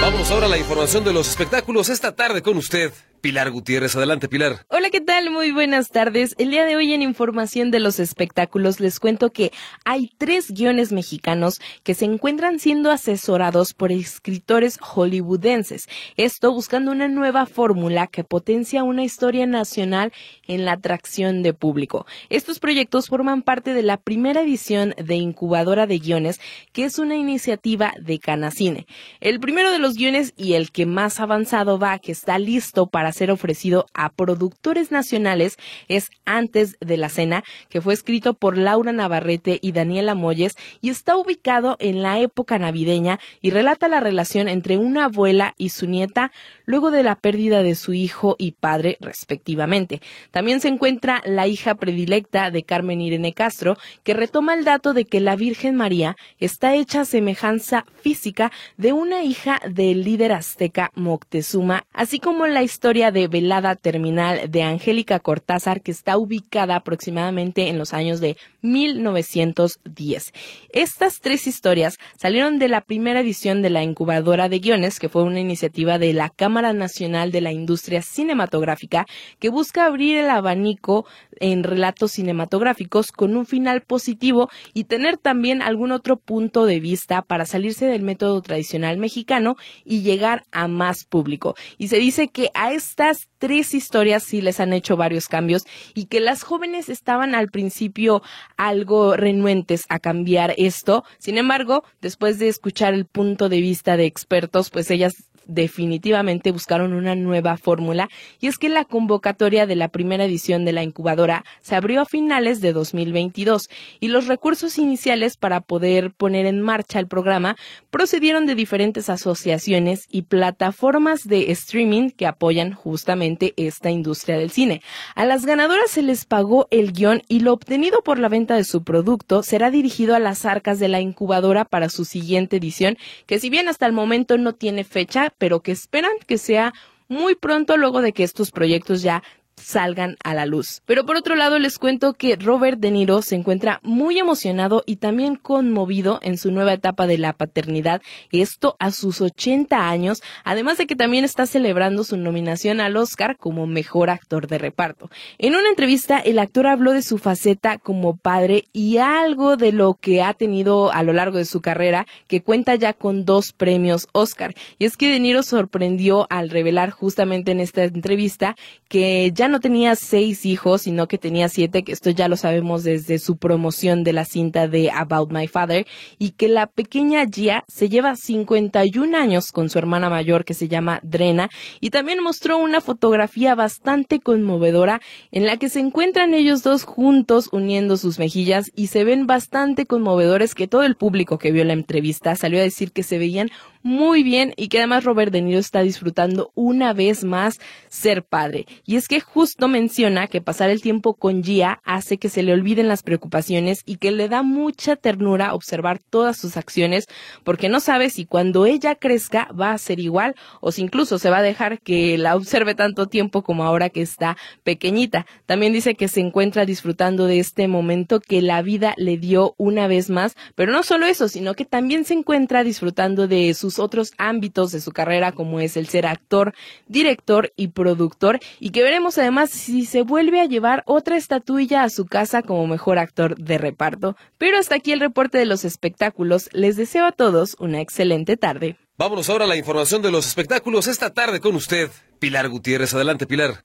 Vamos 0.00 0.30
ahora 0.30 0.46
a 0.46 0.48
la 0.48 0.56
información 0.56 1.04
de 1.04 1.12
los 1.12 1.28
espectáculos 1.28 1.90
esta 1.90 2.12
tarde 2.16 2.40
con 2.40 2.56
usted. 2.56 2.92
Pilar 3.22 3.52
Gutiérrez, 3.52 3.94
adelante 3.94 4.28
Pilar. 4.28 4.66
Hola, 4.68 4.90
¿qué 4.90 5.00
tal? 5.00 5.30
Muy 5.30 5.52
buenas 5.52 5.90
tardes. 5.90 6.34
El 6.38 6.50
día 6.50 6.64
de 6.64 6.74
hoy 6.74 6.92
en 6.92 7.02
Información 7.02 7.70
de 7.70 7.78
los 7.78 8.00
Espectáculos 8.00 8.80
les 8.80 8.98
cuento 8.98 9.30
que 9.30 9.52
hay 9.84 10.10
tres 10.18 10.50
guiones 10.50 10.90
mexicanos 10.90 11.60
que 11.84 11.94
se 11.94 12.04
encuentran 12.04 12.58
siendo 12.58 12.90
asesorados 12.90 13.74
por 13.74 13.92
escritores 13.92 14.76
hollywoodenses. 14.78 15.86
Esto 16.16 16.52
buscando 16.52 16.90
una 16.90 17.06
nueva 17.06 17.46
fórmula 17.46 18.08
que 18.08 18.24
potencia 18.24 18.82
una 18.82 19.04
historia 19.04 19.46
nacional 19.46 20.12
en 20.48 20.64
la 20.64 20.72
atracción 20.72 21.44
de 21.44 21.54
público. 21.54 22.06
Estos 22.28 22.58
proyectos 22.58 23.06
forman 23.06 23.42
parte 23.42 23.72
de 23.72 23.84
la 23.84 23.98
primera 23.98 24.42
edición 24.42 24.96
de 24.96 25.14
Incubadora 25.14 25.86
de 25.86 26.00
Guiones, 26.00 26.40
que 26.72 26.82
es 26.82 26.98
una 26.98 27.14
iniciativa 27.14 27.92
de 28.00 28.18
Canacine. 28.18 28.88
El 29.20 29.38
primero 29.38 29.70
de 29.70 29.78
los 29.78 29.94
guiones 29.94 30.34
y 30.36 30.54
el 30.54 30.72
que 30.72 30.86
más 30.86 31.20
avanzado 31.20 31.78
va, 31.78 32.00
que 32.00 32.10
está 32.10 32.40
listo 32.40 32.88
para 32.88 33.11
ser 33.12 33.30
ofrecido 33.30 33.86
a 33.94 34.10
productores 34.10 34.90
nacionales 34.90 35.58
es 35.88 36.10
Antes 36.24 36.76
de 36.80 36.96
la 36.96 37.08
Cena, 37.08 37.44
que 37.68 37.80
fue 37.80 37.94
escrito 37.94 38.34
por 38.34 38.56
Laura 38.56 38.92
Navarrete 38.92 39.58
y 39.60 39.72
Daniela 39.72 40.14
Moyes 40.14 40.56
y 40.80 40.90
está 40.90 41.16
ubicado 41.16 41.76
en 41.80 42.02
la 42.02 42.18
época 42.20 42.58
navideña 42.58 43.18
y 43.40 43.50
relata 43.50 43.88
la 43.88 44.00
relación 44.00 44.48
entre 44.48 44.78
una 44.78 45.06
abuela 45.06 45.54
y 45.58 45.70
su 45.70 45.86
nieta 45.86 46.32
luego 46.64 46.90
de 46.90 47.02
la 47.02 47.16
pérdida 47.16 47.62
de 47.62 47.74
su 47.74 47.92
hijo 47.92 48.36
y 48.38 48.52
padre 48.52 48.96
respectivamente. 49.00 50.00
También 50.30 50.60
se 50.60 50.68
encuentra 50.68 51.22
La 51.24 51.46
hija 51.46 51.74
predilecta 51.74 52.50
de 52.50 52.62
Carmen 52.62 53.00
Irene 53.00 53.32
Castro, 53.32 53.76
que 54.02 54.14
retoma 54.14 54.54
el 54.54 54.64
dato 54.64 54.94
de 54.94 55.04
que 55.04 55.20
la 55.20 55.36
Virgen 55.36 55.76
María 55.76 56.16
está 56.38 56.74
hecha 56.74 57.04
semejanza 57.04 57.84
física 58.00 58.52
de 58.76 58.92
una 58.92 59.22
hija 59.22 59.60
del 59.68 60.04
líder 60.04 60.32
azteca 60.32 60.90
Moctezuma, 60.94 61.84
así 61.92 62.18
como 62.18 62.46
la 62.46 62.62
historia 62.62 63.01
de 63.10 63.26
Velada 63.26 63.74
Terminal 63.74 64.50
de 64.50 64.62
Angélica 64.62 65.18
Cortázar, 65.18 65.82
que 65.82 65.90
está 65.90 66.16
ubicada 66.16 66.76
aproximadamente 66.76 67.68
en 67.68 67.78
los 67.78 67.92
años 67.92 68.20
de 68.20 68.36
1910. 68.60 70.32
Estas 70.72 71.20
tres 71.20 71.46
historias 71.46 71.98
salieron 72.16 72.58
de 72.58 72.68
la 72.68 72.80
primera 72.80 73.20
edición 73.20 73.62
de 73.62 73.70
la 73.70 73.82
incubadora 73.82 74.48
de 74.48 74.60
guiones, 74.60 74.98
que 74.98 75.08
fue 75.08 75.24
una 75.24 75.40
iniciativa 75.40 75.98
de 75.98 76.12
la 76.12 76.30
Cámara 76.30 76.72
Nacional 76.72 77.32
de 77.32 77.40
la 77.40 77.52
Industria 77.52 78.02
Cinematográfica, 78.02 79.06
que 79.38 79.48
busca 79.48 79.86
abrir 79.86 80.18
el 80.18 80.30
abanico 80.30 81.06
en 81.40 81.64
relatos 81.64 82.12
cinematográficos 82.12 83.10
con 83.10 83.36
un 83.36 83.46
final 83.46 83.80
positivo 83.80 84.48
y 84.74 84.84
tener 84.84 85.16
también 85.16 85.62
algún 85.62 85.90
otro 85.90 86.16
punto 86.16 86.66
de 86.66 86.78
vista 86.78 87.22
para 87.22 87.46
salirse 87.46 87.86
del 87.86 88.02
método 88.02 88.40
tradicional 88.42 88.98
mexicano 88.98 89.56
y 89.84 90.02
llegar 90.02 90.44
a 90.52 90.68
más 90.68 91.04
público. 91.04 91.54
Y 91.78 91.88
se 91.88 91.98
dice 91.98 92.28
que 92.28 92.50
a 92.54 92.72
estas 92.92 93.30
tres 93.38 93.72
historias 93.72 94.22
sí 94.22 94.42
les 94.42 94.60
han 94.60 94.74
hecho 94.74 94.98
varios 94.98 95.26
cambios 95.26 95.64
y 95.94 96.06
que 96.06 96.20
las 96.20 96.42
jóvenes 96.42 96.90
estaban 96.90 97.34
al 97.34 97.48
principio 97.48 98.22
algo 98.58 99.16
renuentes 99.16 99.86
a 99.88 99.98
cambiar 99.98 100.54
esto. 100.58 101.02
Sin 101.18 101.38
embargo, 101.38 101.84
después 102.02 102.38
de 102.38 102.48
escuchar 102.48 102.92
el 102.92 103.06
punto 103.06 103.48
de 103.48 103.62
vista 103.62 103.96
de 103.96 104.04
expertos, 104.04 104.68
pues 104.68 104.90
ellas 104.90 105.14
definitivamente 105.46 106.52
buscaron 106.52 106.92
una 106.92 107.14
nueva 107.14 107.56
fórmula 107.56 108.08
y 108.40 108.46
es 108.46 108.58
que 108.58 108.68
la 108.68 108.84
convocatoria 108.84 109.66
de 109.66 109.76
la 109.76 109.88
primera 109.88 110.24
edición 110.24 110.64
de 110.64 110.72
la 110.72 110.82
incubadora 110.82 111.44
se 111.60 111.74
abrió 111.74 112.02
a 112.02 112.06
finales 112.06 112.60
de 112.60 112.72
2022 112.72 113.68
y 114.00 114.08
los 114.08 114.26
recursos 114.26 114.78
iniciales 114.78 115.36
para 115.36 115.60
poder 115.60 116.12
poner 116.12 116.46
en 116.46 116.60
marcha 116.60 116.98
el 116.98 117.06
programa 117.06 117.56
procedieron 117.90 118.46
de 118.46 118.54
diferentes 118.54 119.08
asociaciones 119.08 120.06
y 120.10 120.22
plataformas 120.22 121.24
de 121.24 121.50
streaming 121.52 122.10
que 122.10 122.26
apoyan 122.26 122.72
justamente 122.72 123.54
esta 123.56 123.90
industria 123.90 124.38
del 124.38 124.50
cine. 124.50 124.82
A 125.14 125.24
las 125.24 125.46
ganadoras 125.46 125.90
se 125.90 126.02
les 126.02 126.24
pagó 126.24 126.68
el 126.70 126.92
guion 126.92 127.22
y 127.28 127.40
lo 127.40 127.52
obtenido 127.52 128.02
por 128.02 128.18
la 128.18 128.28
venta 128.28 128.54
de 128.56 128.64
su 128.64 128.82
producto 128.82 129.42
será 129.42 129.70
dirigido 129.70 130.14
a 130.14 130.18
las 130.18 130.44
arcas 130.44 130.78
de 130.78 130.88
la 130.88 131.00
incubadora 131.00 131.64
para 131.64 131.88
su 131.88 132.04
siguiente 132.04 132.56
edición, 132.56 132.96
que 133.26 133.38
si 133.38 133.50
bien 133.50 133.68
hasta 133.68 133.86
el 133.86 133.92
momento 133.92 134.38
no 134.38 134.54
tiene 134.54 134.84
fecha, 134.84 135.31
pero 135.38 135.60
que 135.60 135.72
esperan 135.72 136.12
que 136.26 136.38
sea 136.38 136.72
muy 137.08 137.34
pronto 137.34 137.76
luego 137.76 138.00
de 138.00 138.12
que 138.12 138.24
estos 138.24 138.50
proyectos 138.50 139.02
ya 139.02 139.22
salgan 139.56 140.16
a 140.24 140.34
la 140.34 140.46
luz. 140.46 140.82
Pero 140.86 141.06
por 141.06 141.16
otro 141.16 141.36
lado 141.36 141.58
les 141.58 141.78
cuento 141.78 142.14
que 142.14 142.36
Robert 142.36 142.78
De 142.78 142.90
Niro 142.90 143.22
se 143.22 143.34
encuentra 143.34 143.80
muy 143.82 144.18
emocionado 144.18 144.82
y 144.86 144.96
también 144.96 145.36
conmovido 145.36 146.18
en 146.22 146.38
su 146.38 146.50
nueva 146.50 146.72
etapa 146.72 147.06
de 147.06 147.18
la 147.18 147.32
paternidad, 147.32 148.02
esto 148.30 148.76
a 148.78 148.90
sus 148.90 149.20
80 149.20 149.88
años, 149.88 150.22
además 150.44 150.78
de 150.78 150.86
que 150.86 150.96
también 150.96 151.24
está 151.24 151.46
celebrando 151.46 152.04
su 152.04 152.16
nominación 152.16 152.80
al 152.80 152.96
Oscar 152.96 153.36
como 153.36 153.66
mejor 153.66 154.10
actor 154.10 154.46
de 154.46 154.58
reparto. 154.58 155.10
En 155.38 155.54
una 155.54 155.68
entrevista 155.68 156.18
el 156.18 156.38
actor 156.38 156.66
habló 156.66 156.92
de 156.92 157.02
su 157.02 157.18
faceta 157.18 157.78
como 157.78 158.16
padre 158.16 158.64
y 158.72 158.98
algo 158.98 159.56
de 159.56 159.72
lo 159.72 159.94
que 159.94 160.22
ha 160.22 160.34
tenido 160.34 160.92
a 160.92 161.02
lo 161.02 161.12
largo 161.12 161.38
de 161.38 161.44
su 161.44 161.60
carrera 161.60 162.06
que 162.26 162.42
cuenta 162.42 162.74
ya 162.74 162.92
con 162.92 163.24
dos 163.24 163.52
premios 163.52 164.08
Oscar. 164.12 164.54
Y 164.78 164.84
es 164.84 164.96
que 164.96 165.10
De 165.10 165.20
Niro 165.20 165.42
sorprendió 165.42 166.26
al 166.30 166.50
revelar 166.50 166.90
justamente 166.90 167.52
en 167.52 167.60
esta 167.60 167.84
entrevista 167.84 168.56
que 168.88 169.30
ya 169.34 169.41
no 169.48 169.60
tenía 169.60 169.96
seis 169.96 170.46
hijos, 170.46 170.82
sino 170.82 171.08
que 171.08 171.18
tenía 171.18 171.48
siete, 171.48 171.82
que 171.82 171.92
esto 171.92 172.10
ya 172.10 172.28
lo 172.28 172.36
sabemos 172.36 172.84
desde 172.84 173.18
su 173.18 173.36
promoción 173.36 174.04
de 174.04 174.12
la 174.12 174.24
cinta 174.24 174.68
de 174.68 174.90
About 174.90 175.32
My 175.32 175.46
Father, 175.48 175.86
y 176.18 176.30
que 176.30 176.48
la 176.48 176.66
pequeña 176.66 177.26
Gia 177.26 177.64
se 177.68 177.88
lleva 177.88 178.16
51 178.16 179.16
años 179.16 179.52
con 179.52 179.70
su 179.70 179.78
hermana 179.78 180.10
mayor 180.10 180.44
que 180.44 180.54
se 180.54 180.68
llama 180.68 181.00
Drena, 181.02 181.50
y 181.80 181.90
también 181.90 182.22
mostró 182.22 182.58
una 182.58 182.80
fotografía 182.80 183.54
bastante 183.54 184.20
conmovedora 184.20 185.00
en 185.30 185.46
la 185.46 185.56
que 185.56 185.68
se 185.68 185.80
encuentran 185.80 186.34
ellos 186.34 186.62
dos 186.62 186.84
juntos 186.84 187.48
uniendo 187.52 187.96
sus 187.96 188.18
mejillas 188.18 188.70
y 188.74 188.88
se 188.88 189.04
ven 189.04 189.26
bastante 189.26 189.86
conmovedores 189.86 190.54
que 190.54 190.68
todo 190.68 190.82
el 190.82 190.96
público 190.96 191.38
que 191.38 191.52
vio 191.52 191.64
la 191.64 191.72
entrevista 191.72 192.36
salió 192.36 192.58
a 192.60 192.62
decir 192.62 192.92
que 192.92 193.02
se 193.02 193.18
veían 193.18 193.50
muy 193.82 194.22
bien 194.22 194.54
y 194.56 194.68
que 194.68 194.78
además 194.78 195.04
Robert 195.04 195.32
De 195.32 195.42
Niro 195.42 195.58
está 195.58 195.82
disfrutando 195.82 196.50
una 196.54 196.92
vez 196.92 197.24
más 197.24 197.60
ser 197.88 198.24
padre. 198.24 198.66
Y 198.84 198.96
es 198.96 199.08
que 199.08 199.20
justo 199.20 199.68
menciona 199.68 200.26
que 200.26 200.40
pasar 200.40 200.70
el 200.70 200.80
tiempo 200.80 201.14
con 201.14 201.42
Gia 201.42 201.80
hace 201.84 202.18
que 202.18 202.28
se 202.28 202.42
le 202.42 202.52
olviden 202.52 202.88
las 202.88 203.02
preocupaciones 203.02 203.82
y 203.84 203.96
que 203.96 204.10
le 204.10 204.28
da 204.28 204.42
mucha 204.42 204.96
ternura 204.96 205.54
observar 205.54 205.98
todas 205.98 206.36
sus 206.36 206.56
acciones 206.56 207.06
porque 207.44 207.68
no 207.68 207.80
sabe 207.80 208.10
si 208.10 208.24
cuando 208.24 208.66
ella 208.66 208.94
crezca 208.94 209.48
va 209.58 209.72
a 209.72 209.78
ser 209.78 210.00
igual 210.00 210.34
o 210.60 210.72
si 210.72 210.82
incluso 210.82 211.18
se 211.18 211.30
va 211.30 211.38
a 211.38 211.42
dejar 211.42 211.80
que 211.80 212.18
la 212.18 212.36
observe 212.36 212.74
tanto 212.74 213.06
tiempo 213.06 213.42
como 213.42 213.64
ahora 213.64 213.90
que 213.90 214.02
está 214.02 214.36
pequeñita. 214.62 215.26
También 215.46 215.72
dice 215.72 215.94
que 215.94 216.08
se 216.08 216.20
encuentra 216.20 216.64
disfrutando 216.64 217.26
de 217.26 217.38
este 217.38 217.68
momento 217.68 218.20
que 218.20 218.42
la 218.42 218.62
vida 218.62 218.94
le 218.96 219.16
dio 219.16 219.54
una 219.58 219.86
vez 219.86 220.10
más, 220.10 220.36
pero 220.54 220.72
no 220.72 220.82
solo 220.82 221.06
eso, 221.06 221.28
sino 221.28 221.54
que 221.54 221.64
también 221.64 222.04
se 222.04 222.14
encuentra 222.14 222.64
disfrutando 222.64 223.26
de 223.26 223.54
sus 223.54 223.71
otros 223.78 224.12
ámbitos 224.18 224.72
de 224.72 224.80
su 224.80 224.92
carrera 224.92 225.32
como 225.32 225.60
es 225.60 225.76
el 225.76 225.88
ser 225.88 226.06
actor, 226.06 226.54
director 226.86 227.52
y 227.56 227.68
productor 227.68 228.40
y 228.60 228.70
que 228.70 228.82
veremos 228.82 229.18
además 229.18 229.50
si 229.50 229.84
se 229.86 230.02
vuelve 230.02 230.40
a 230.40 230.46
llevar 230.46 230.82
otra 230.86 231.16
estatuilla 231.16 231.82
a 231.82 231.90
su 231.90 232.06
casa 232.06 232.42
como 232.42 232.66
mejor 232.66 232.98
actor 232.98 233.36
de 233.36 233.58
reparto. 233.58 234.16
Pero 234.38 234.58
hasta 234.58 234.76
aquí 234.76 234.92
el 234.92 235.00
reporte 235.00 235.38
de 235.38 235.46
los 235.46 235.64
espectáculos. 235.64 236.48
Les 236.52 236.76
deseo 236.76 237.06
a 237.06 237.12
todos 237.12 237.56
una 237.58 237.80
excelente 237.80 238.36
tarde. 238.36 238.76
Vámonos 238.98 239.28
ahora 239.30 239.44
a 239.46 239.48
la 239.48 239.56
información 239.56 240.02
de 240.02 240.10
los 240.10 240.26
espectáculos 240.26 240.86
esta 240.86 241.10
tarde 241.10 241.40
con 241.40 241.56
usted, 241.56 241.90
Pilar 242.18 242.48
Gutiérrez. 242.48 242.94
Adelante, 242.94 243.26
Pilar. 243.26 243.62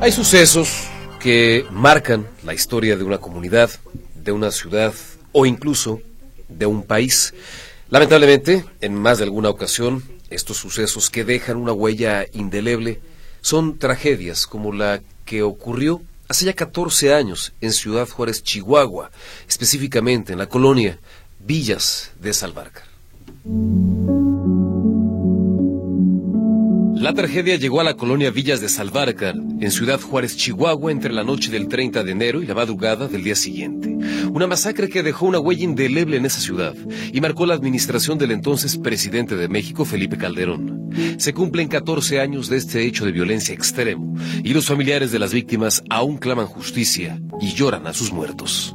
Hay 0.00 0.12
sucesos 0.12 0.88
que 1.26 1.66
marcan 1.72 2.24
la 2.44 2.54
historia 2.54 2.96
de 2.96 3.02
una 3.02 3.18
comunidad, 3.18 3.68
de 4.14 4.30
una 4.30 4.52
ciudad 4.52 4.94
o 5.32 5.44
incluso 5.44 6.00
de 6.48 6.66
un 6.66 6.84
país. 6.84 7.34
Lamentablemente, 7.90 8.64
en 8.80 8.94
más 8.94 9.18
de 9.18 9.24
alguna 9.24 9.50
ocasión, 9.50 10.04
estos 10.30 10.58
sucesos 10.58 11.10
que 11.10 11.24
dejan 11.24 11.56
una 11.56 11.72
huella 11.72 12.26
indeleble 12.32 13.00
son 13.40 13.76
tragedias 13.76 14.46
como 14.46 14.72
la 14.72 15.00
que 15.24 15.42
ocurrió 15.42 16.00
hace 16.28 16.44
ya 16.44 16.52
14 16.52 17.12
años 17.12 17.52
en 17.60 17.72
Ciudad 17.72 18.08
Juárez, 18.08 18.44
Chihuahua, 18.44 19.10
específicamente 19.48 20.32
en 20.32 20.38
la 20.38 20.48
colonia 20.48 21.00
Villas 21.40 22.12
de 22.20 22.32
Salvarcar. 22.34 22.84
La 26.96 27.12
tragedia 27.12 27.56
llegó 27.56 27.80
a 27.80 27.84
la 27.84 27.94
colonia 27.94 28.30
Villas 28.30 28.62
de 28.62 28.70
Salvarcar, 28.70 29.34
en 29.34 29.70
Ciudad 29.70 30.00
Juárez, 30.00 30.34
Chihuahua, 30.34 30.90
entre 30.90 31.12
la 31.12 31.24
noche 31.24 31.50
del 31.50 31.68
30 31.68 32.02
de 32.02 32.10
enero 32.10 32.42
y 32.42 32.46
la 32.46 32.54
madrugada 32.54 33.06
del 33.06 33.22
día 33.22 33.36
siguiente. 33.36 33.94
Una 34.32 34.46
masacre 34.46 34.88
que 34.88 35.02
dejó 35.02 35.26
una 35.26 35.38
huella 35.38 35.64
indeleble 35.64 36.16
en 36.16 36.24
esa 36.24 36.40
ciudad 36.40 36.74
y 37.12 37.20
marcó 37.20 37.44
la 37.44 37.52
administración 37.52 38.16
del 38.16 38.30
entonces 38.30 38.78
presidente 38.78 39.36
de 39.36 39.48
México, 39.48 39.84
Felipe 39.84 40.16
Calderón. 40.16 40.90
Se 41.18 41.34
cumplen 41.34 41.68
14 41.68 42.18
años 42.18 42.48
de 42.48 42.56
este 42.56 42.86
hecho 42.86 43.04
de 43.04 43.12
violencia 43.12 43.54
extremo 43.54 44.14
y 44.42 44.54
los 44.54 44.66
familiares 44.66 45.12
de 45.12 45.18
las 45.18 45.34
víctimas 45.34 45.82
aún 45.90 46.16
claman 46.16 46.46
justicia 46.46 47.20
y 47.42 47.52
lloran 47.52 47.86
a 47.86 47.92
sus 47.92 48.10
muertos. 48.10 48.74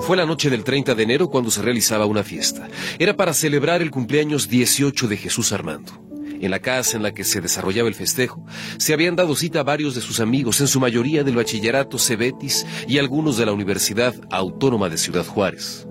Fue 0.00 0.16
la 0.16 0.26
noche 0.26 0.48
del 0.48 0.64
30 0.64 0.94
de 0.94 1.02
enero 1.02 1.28
cuando 1.28 1.50
se 1.50 1.62
realizaba 1.62 2.06
una 2.06 2.22
fiesta. 2.22 2.68
Era 2.98 3.16
para 3.16 3.34
celebrar 3.34 3.82
el 3.82 3.90
cumpleaños 3.90 4.48
18 4.48 5.08
de 5.08 5.16
Jesús 5.16 5.52
Armando. 5.52 5.92
En 6.40 6.50
la 6.50 6.60
casa 6.60 6.96
en 6.96 7.02
la 7.02 7.12
que 7.12 7.24
se 7.24 7.40
desarrollaba 7.40 7.88
el 7.88 7.94
festejo, 7.94 8.44
se 8.78 8.94
habían 8.94 9.16
dado 9.16 9.34
cita 9.34 9.62
varios 9.64 9.94
de 9.94 10.00
sus 10.00 10.20
amigos, 10.20 10.60
en 10.60 10.68
su 10.68 10.78
mayoría 10.78 11.24
del 11.24 11.36
bachillerato 11.36 11.98
Cebetis 11.98 12.64
y 12.86 12.98
algunos 12.98 13.36
de 13.36 13.46
la 13.46 13.52
Universidad 13.52 14.14
Autónoma 14.30 14.88
de 14.88 14.98
Ciudad 14.98 15.26
Juárez. 15.26 15.86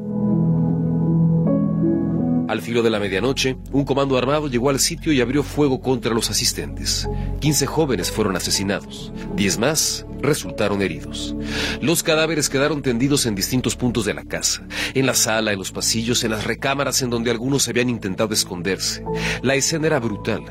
Al 2.48 2.62
filo 2.62 2.82
de 2.82 2.90
la 2.90 3.00
medianoche, 3.00 3.58
un 3.74 3.84
comando 3.84 4.18
armado 4.18 4.48
llegó 4.48 4.70
al 4.70 4.80
sitio 4.80 5.12
y 5.12 5.20
abrió 5.20 5.44
fuego 5.44 5.82
contra 5.82 6.14
los 6.14 6.30
asistentes. 6.30 7.10
15 7.42 7.66
jóvenes 7.66 8.10
fueron 8.10 8.38
asesinados, 8.38 9.12
10 9.36 9.58
más 9.58 10.06
resultaron 10.22 10.82
heridos. 10.82 11.36
Los 11.82 12.04
cadáveres 12.04 12.50
quedaron 12.50 12.82
tendidos 12.82 13.26
en 13.26 13.36
distintos 13.36 13.76
puntos 13.76 14.06
de 14.06 14.14
la 14.14 14.24
casa, 14.24 14.66
en 14.94 15.06
la 15.06 15.14
sala, 15.14 15.52
en 15.52 15.60
los 15.60 15.72
pasillos, 15.72 16.24
en 16.24 16.32
las 16.32 16.46
recámaras 16.46 17.02
en 17.02 17.10
donde 17.10 17.32
algunos 17.32 17.68
habían 17.68 17.90
intentado 17.90 18.34
esconderse. 18.34 19.04
La 19.42 19.56
escena 19.56 19.88
era 19.88 20.00
brutal. 20.00 20.44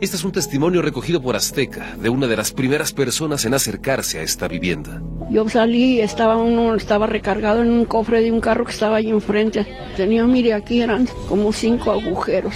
Este 0.00 0.16
es 0.16 0.24
un 0.24 0.32
testimonio 0.32 0.82
recogido 0.82 1.20
por 1.20 1.36
Azteca, 1.36 1.96
de 2.00 2.08
una 2.08 2.26
de 2.26 2.36
las 2.36 2.52
primeras 2.52 2.92
personas 2.92 3.44
en 3.44 3.54
acercarse 3.54 4.18
a 4.18 4.22
esta 4.22 4.48
vivienda. 4.48 5.02
Yo 5.30 5.48
salí, 5.48 6.00
estaba 6.00 6.36
uno, 6.36 6.74
estaba 6.74 7.06
recargado 7.06 7.62
en 7.62 7.70
un 7.70 7.84
cofre 7.86 8.20
de 8.20 8.30
un 8.30 8.40
carro 8.40 8.66
que 8.66 8.72
estaba 8.72 8.96
ahí 8.96 9.08
enfrente. 9.08 9.66
Tenía, 9.96 10.26
mire, 10.26 10.52
aquí 10.52 10.82
eran 10.82 11.08
como 11.28 11.41
cinco 11.50 11.90
agujeros. 11.90 12.54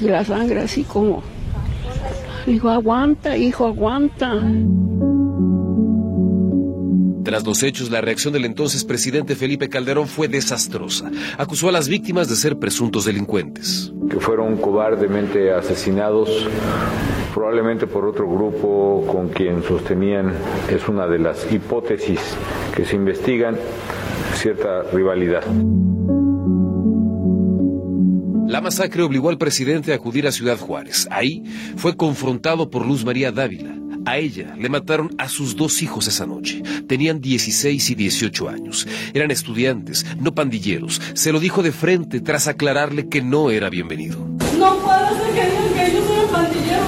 Y 0.00 0.06
la 0.06 0.24
sangre 0.24 0.62
así 0.62 0.82
como 0.82 1.22
Dijo, 2.46 2.68
aguanta, 2.68 3.36
hijo, 3.38 3.66
aguanta. 3.66 4.42
Tras 7.24 7.46
los 7.46 7.62
hechos, 7.62 7.90
la 7.90 8.02
reacción 8.02 8.34
del 8.34 8.44
entonces 8.44 8.84
presidente 8.84 9.34
Felipe 9.34 9.70
Calderón 9.70 10.06
fue 10.06 10.28
desastrosa. 10.28 11.10
Acusó 11.38 11.70
a 11.70 11.72
las 11.72 11.88
víctimas 11.88 12.28
de 12.28 12.36
ser 12.36 12.58
presuntos 12.58 13.06
delincuentes. 13.06 13.94
Que 14.10 14.20
fueron 14.20 14.58
cobardemente 14.58 15.52
asesinados, 15.54 16.46
probablemente 17.32 17.86
por 17.86 18.04
otro 18.04 18.28
grupo 18.28 19.06
con 19.10 19.30
quien 19.30 19.62
sostenían, 19.62 20.34
es 20.70 20.86
una 20.86 21.06
de 21.06 21.20
las 21.20 21.50
hipótesis 21.50 22.20
que 22.76 22.84
se 22.84 22.94
investigan, 22.94 23.56
cierta 24.34 24.82
rivalidad. 24.92 25.44
La 28.46 28.60
masacre 28.60 29.02
obligó 29.02 29.30
al 29.30 29.38
presidente 29.38 29.92
a 29.92 29.96
acudir 29.96 30.26
a 30.26 30.32
Ciudad 30.32 30.58
Juárez. 30.58 31.08
Ahí 31.10 31.42
fue 31.76 31.96
confrontado 31.96 32.70
por 32.70 32.86
Luz 32.86 33.04
María 33.04 33.32
Dávila. 33.32 33.74
A 34.04 34.18
ella 34.18 34.54
le 34.58 34.68
mataron 34.68 35.14
a 35.16 35.30
sus 35.30 35.56
dos 35.56 35.80
hijos 35.80 36.06
esa 36.08 36.26
noche. 36.26 36.62
Tenían 36.86 37.22
16 37.22 37.90
y 37.90 37.94
18 37.94 38.48
años. 38.50 38.86
Eran 39.14 39.30
estudiantes, 39.30 40.04
no 40.20 40.34
pandilleros. 40.34 41.00
Se 41.14 41.32
lo 41.32 41.40
dijo 41.40 41.62
de 41.62 41.72
frente 41.72 42.20
tras 42.20 42.46
aclararle 42.46 43.08
que 43.08 43.22
no 43.22 43.50
era 43.50 43.70
bienvenido. 43.70 44.18
No 44.58 44.76
puedo 44.76 45.08
ser 45.08 45.34
que 45.34 45.50
digan 45.50 45.74
que 45.74 45.86
ellos 45.86 46.04
eran 46.10 46.28
pandilleros. 46.28 46.86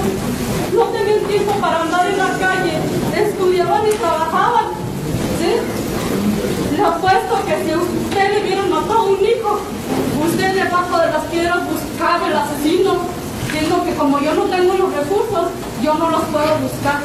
No 0.74 0.84
tenían 0.88 1.26
tiempo 1.26 1.52
para 1.58 1.82
andar 1.82 2.06
en 2.10 2.18
la 2.18 2.38
calle. 2.38 2.72
Estudiaban 3.16 3.86
y 3.86 3.96
trabajaban. 3.96 4.66
¿Sí? 5.40 6.76
Le 6.76 6.82
apuesto 6.82 7.46
que 7.46 7.64
si 7.64 7.74
ustedes 7.74 8.42
hubieran 8.42 8.68
matado 8.68 8.98
a 8.98 9.04
un 9.04 9.24
hijo, 9.24 9.60
usted 10.24 10.54
debajo 10.54 10.98
de 10.98 11.12
las 11.12 11.24
piedras 11.26 11.58
buscaba 11.70 12.26
el 12.28 12.36
asesino, 12.36 12.98
siendo 13.50 13.84
que 13.84 13.94
como 13.94 14.18
yo 14.20 14.34
no 14.34 14.44
tengo 14.44 14.74
los 14.74 14.94
recursos, 14.94 15.48
yo 15.82 15.94
no 15.94 16.10
los 16.10 16.22
puedo 16.24 16.58
buscar. 16.62 17.00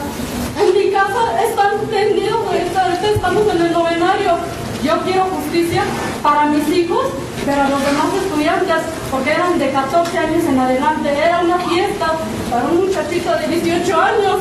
En 0.60 0.78
mi 0.78 0.92
casa 0.92 1.42
están 1.42 1.80
tendidos, 1.90 2.40
ahorita 2.46 3.10
estamos 3.14 3.44
en 3.56 3.62
el 3.62 3.72
novenario. 3.72 4.38
Yo 4.84 5.00
quiero 5.04 5.26
justicia 5.26 5.84
para 6.24 6.46
mis 6.48 6.68
hijos, 6.70 7.06
pero 7.46 7.64
los 7.70 7.80
demás 7.86 8.08
estudiantes, 8.24 8.78
porque 9.12 9.32
eran 9.32 9.60
de 9.60 9.72
14 9.72 10.18
años 10.18 10.44
en 10.44 10.60
adelante, 10.60 11.10
era 11.10 11.42
una 11.42 11.60
fiesta 11.60 12.14
para 12.50 12.66
un 12.66 12.88
muchachito 12.88 13.32
de 13.38 13.48
18 13.48 14.02
años. 14.02 14.38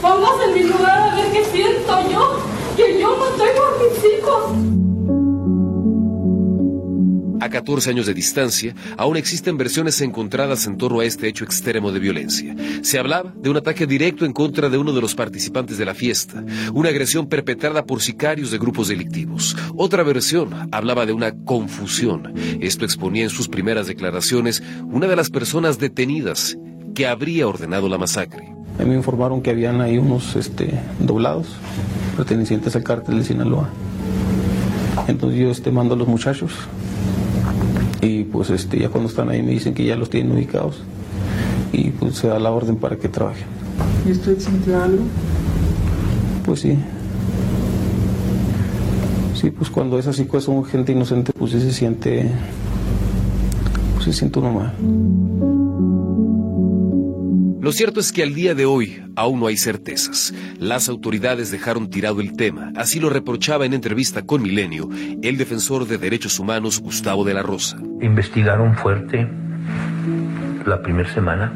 Póngase 0.00 0.44
en 0.44 0.54
mi 0.54 0.62
lugar 0.64 1.10
a 1.10 1.14
ver 1.14 1.32
qué 1.32 1.44
siento 1.44 2.10
yo, 2.10 2.38
que 2.76 3.00
yo 3.00 3.16
no 3.16 3.24
tengo 3.24 3.62
a 3.64 3.78
mis 3.82 4.12
hijos. 4.12 4.91
A 7.42 7.50
14 7.50 7.90
años 7.90 8.06
de 8.06 8.14
distancia, 8.14 8.72
aún 8.96 9.16
existen 9.16 9.58
versiones 9.58 10.00
encontradas 10.00 10.64
en 10.68 10.78
torno 10.78 11.00
a 11.00 11.04
este 11.04 11.26
hecho 11.26 11.42
extremo 11.42 11.90
de 11.90 11.98
violencia. 11.98 12.54
Se 12.82 13.00
hablaba 13.00 13.34
de 13.34 13.50
un 13.50 13.56
ataque 13.56 13.84
directo 13.84 14.24
en 14.24 14.32
contra 14.32 14.68
de 14.68 14.78
uno 14.78 14.92
de 14.92 15.00
los 15.00 15.16
participantes 15.16 15.76
de 15.76 15.84
la 15.84 15.92
fiesta, 15.92 16.44
una 16.72 16.90
agresión 16.90 17.26
perpetrada 17.26 17.84
por 17.84 18.00
sicarios 18.00 18.52
de 18.52 18.58
grupos 18.58 18.86
delictivos. 18.86 19.56
Otra 19.76 20.04
versión 20.04 20.68
hablaba 20.70 21.04
de 21.04 21.14
una 21.14 21.34
confusión. 21.34 22.32
Esto 22.60 22.84
exponía 22.84 23.24
en 23.24 23.30
sus 23.30 23.48
primeras 23.48 23.88
declaraciones 23.88 24.62
una 24.84 25.08
de 25.08 25.16
las 25.16 25.28
personas 25.28 25.80
detenidas 25.80 26.56
que 26.94 27.08
habría 27.08 27.48
ordenado 27.48 27.88
la 27.88 27.98
masacre. 27.98 28.54
me 28.78 28.94
informaron 28.94 29.42
que 29.42 29.50
habían 29.50 29.80
ahí 29.80 29.98
unos 29.98 30.36
este, 30.36 30.78
doblados 31.00 31.48
pertenecientes 32.16 32.76
al 32.76 32.84
cártel 32.84 33.18
de 33.18 33.24
Sinaloa. 33.24 33.68
Entonces 35.08 35.40
yo 35.40 35.50
este, 35.50 35.72
mando 35.72 35.94
a 35.94 35.96
los 35.96 36.06
muchachos 36.06 36.52
y 38.02 38.24
pues 38.24 38.50
este, 38.50 38.80
ya 38.80 38.88
cuando 38.88 39.08
están 39.08 39.30
ahí 39.30 39.42
me 39.42 39.52
dicen 39.52 39.72
que 39.72 39.84
ya 39.84 39.96
los 39.96 40.10
tienen 40.10 40.32
ubicados 40.32 40.82
y 41.72 41.90
pues 41.90 42.16
se 42.16 42.26
da 42.26 42.38
la 42.38 42.50
orden 42.50 42.76
para 42.76 42.96
que 42.96 43.08
trabajen. 43.08 43.46
¿Y 44.06 44.10
usted 44.10 44.38
siente 44.38 44.74
algo? 44.74 45.04
Pues 46.44 46.60
sí. 46.60 46.76
Sí, 49.34 49.50
pues 49.50 49.70
cuando 49.70 49.98
es 49.98 50.06
así, 50.06 50.24
pues 50.24 50.44
son 50.44 50.64
gente 50.64 50.92
inocente, 50.92 51.32
pues 51.32 51.52
sí 51.52 51.60
se 51.60 51.72
siente, 51.72 52.30
pues 53.94 54.04
se 54.04 54.12
siente 54.12 54.38
uno 54.40 54.52
mal. 54.52 54.72
Lo 57.62 57.70
cierto 57.70 58.00
es 58.00 58.10
que 58.10 58.24
al 58.24 58.34
día 58.34 58.56
de 58.56 58.66
hoy 58.66 59.04
aún 59.14 59.38
no 59.38 59.46
hay 59.46 59.56
certezas. 59.56 60.34
Las 60.58 60.88
autoridades 60.88 61.52
dejaron 61.52 61.88
tirado 61.88 62.20
el 62.20 62.36
tema, 62.36 62.72
así 62.74 62.98
lo 62.98 63.08
reprochaba 63.08 63.64
en 63.64 63.72
entrevista 63.72 64.22
con 64.22 64.42
Milenio 64.42 64.88
el 65.22 65.38
defensor 65.38 65.86
de 65.86 65.96
derechos 65.96 66.40
humanos 66.40 66.80
Gustavo 66.80 67.24
de 67.24 67.34
la 67.34 67.42
Rosa. 67.44 67.76
Investigaron 68.00 68.74
fuerte 68.74 69.28
la 70.66 70.82
primera 70.82 71.08
semana 71.14 71.52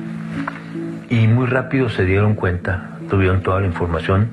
y 1.11 1.27
muy 1.27 1.49
rápido 1.49 1.89
se 1.89 2.05
dieron 2.05 2.37
cuenta, 2.37 3.01
tuvieron 3.11 3.43
toda 3.43 3.59
la 3.59 3.67
información 3.67 4.31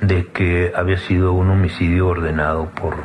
de 0.00 0.26
que 0.26 0.72
había 0.74 0.98
sido 0.98 1.34
un 1.34 1.50
homicidio 1.50 2.08
ordenado 2.08 2.68
por, 2.70 2.96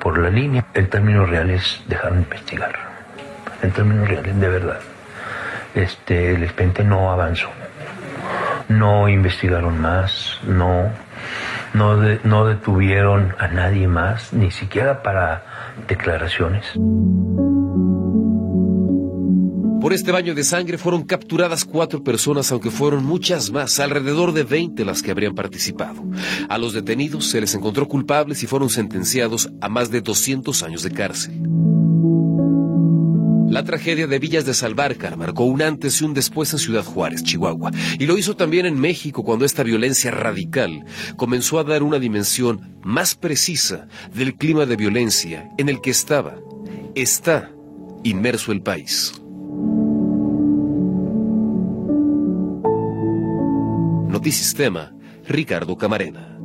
por 0.00 0.18
la 0.18 0.30
línea. 0.30 0.64
En 0.72 0.88
términos 0.88 1.28
reales 1.28 1.82
dejaron 1.86 2.20
de 2.20 2.22
investigar, 2.22 2.72
en 3.62 3.70
términos 3.70 4.08
reales 4.08 4.40
de 4.40 4.48
verdad. 4.48 4.80
Este, 5.74 6.34
el 6.34 6.42
expediente 6.42 6.84
no 6.84 7.12
avanzó, 7.12 7.48
no 8.68 9.08
investigaron 9.08 9.80
más, 9.80 10.38
no, 10.44 10.90
no, 11.74 11.96
no 12.24 12.44
detuvieron 12.46 13.34
a 13.38 13.48
nadie 13.48 13.86
más, 13.86 14.32
ni 14.32 14.50
siquiera 14.50 15.02
para 15.02 15.44
declaraciones. 15.86 16.66
Por 19.80 19.94
este 19.94 20.12
baño 20.12 20.34
de 20.34 20.44
sangre 20.44 20.76
fueron 20.76 21.04
capturadas 21.04 21.64
cuatro 21.64 22.04
personas, 22.04 22.52
aunque 22.52 22.70
fueron 22.70 23.02
muchas 23.02 23.50
más, 23.50 23.80
alrededor 23.80 24.32
de 24.32 24.44
20 24.44 24.84
las 24.84 25.02
que 25.02 25.10
habrían 25.10 25.34
participado. 25.34 26.04
A 26.50 26.58
los 26.58 26.74
detenidos 26.74 27.26
se 27.26 27.40
les 27.40 27.54
encontró 27.54 27.88
culpables 27.88 28.42
y 28.42 28.46
fueron 28.46 28.68
sentenciados 28.68 29.50
a 29.62 29.70
más 29.70 29.90
de 29.90 30.02
200 30.02 30.62
años 30.62 30.82
de 30.82 30.90
cárcel. 30.90 31.40
La 33.50 33.64
tragedia 33.64 34.06
de 34.06 34.20
Villas 34.20 34.44
de 34.44 34.54
Salvarcar 34.54 35.16
marcó 35.16 35.42
un 35.42 35.60
antes 35.60 36.00
y 36.00 36.04
un 36.04 36.14
después 36.14 36.52
en 36.52 36.60
Ciudad 36.60 36.84
Juárez, 36.84 37.24
Chihuahua, 37.24 37.72
y 37.98 38.06
lo 38.06 38.16
hizo 38.16 38.36
también 38.36 38.64
en 38.64 38.78
México 38.78 39.24
cuando 39.24 39.44
esta 39.44 39.64
violencia 39.64 40.12
radical 40.12 40.84
comenzó 41.16 41.58
a 41.58 41.64
dar 41.64 41.82
una 41.82 41.98
dimensión 41.98 42.78
más 42.84 43.16
precisa 43.16 43.88
del 44.14 44.36
clima 44.36 44.66
de 44.66 44.76
violencia 44.76 45.50
en 45.58 45.68
el 45.68 45.80
que 45.80 45.90
estaba, 45.90 46.36
está 46.94 47.50
inmerso 48.04 48.52
el 48.52 48.62
país. 48.62 49.20
Notisistema, 54.08 54.94
Ricardo 55.26 55.76
Camarena. 55.76 56.38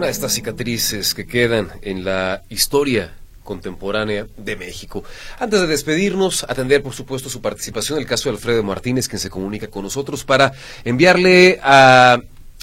Una 0.00 0.06
de 0.06 0.12
estas 0.12 0.32
cicatrices 0.32 1.12
que 1.12 1.26
quedan 1.26 1.72
en 1.82 2.04
la 2.04 2.42
historia 2.48 3.12
contemporánea 3.44 4.26
de 4.38 4.56
México. 4.56 5.04
Antes 5.38 5.60
de 5.60 5.66
despedirnos, 5.66 6.42
atender 6.44 6.82
por 6.82 6.94
supuesto 6.94 7.28
su 7.28 7.42
participación 7.42 7.98
en 7.98 8.04
el 8.04 8.08
caso 8.08 8.30
de 8.30 8.36
Alfredo 8.36 8.62
Martínez, 8.62 9.08
quien 9.08 9.18
se 9.18 9.28
comunica 9.28 9.66
con 9.68 9.82
nosotros 9.82 10.24
para 10.24 10.54
enviarle 10.86 11.60
a 11.62 12.18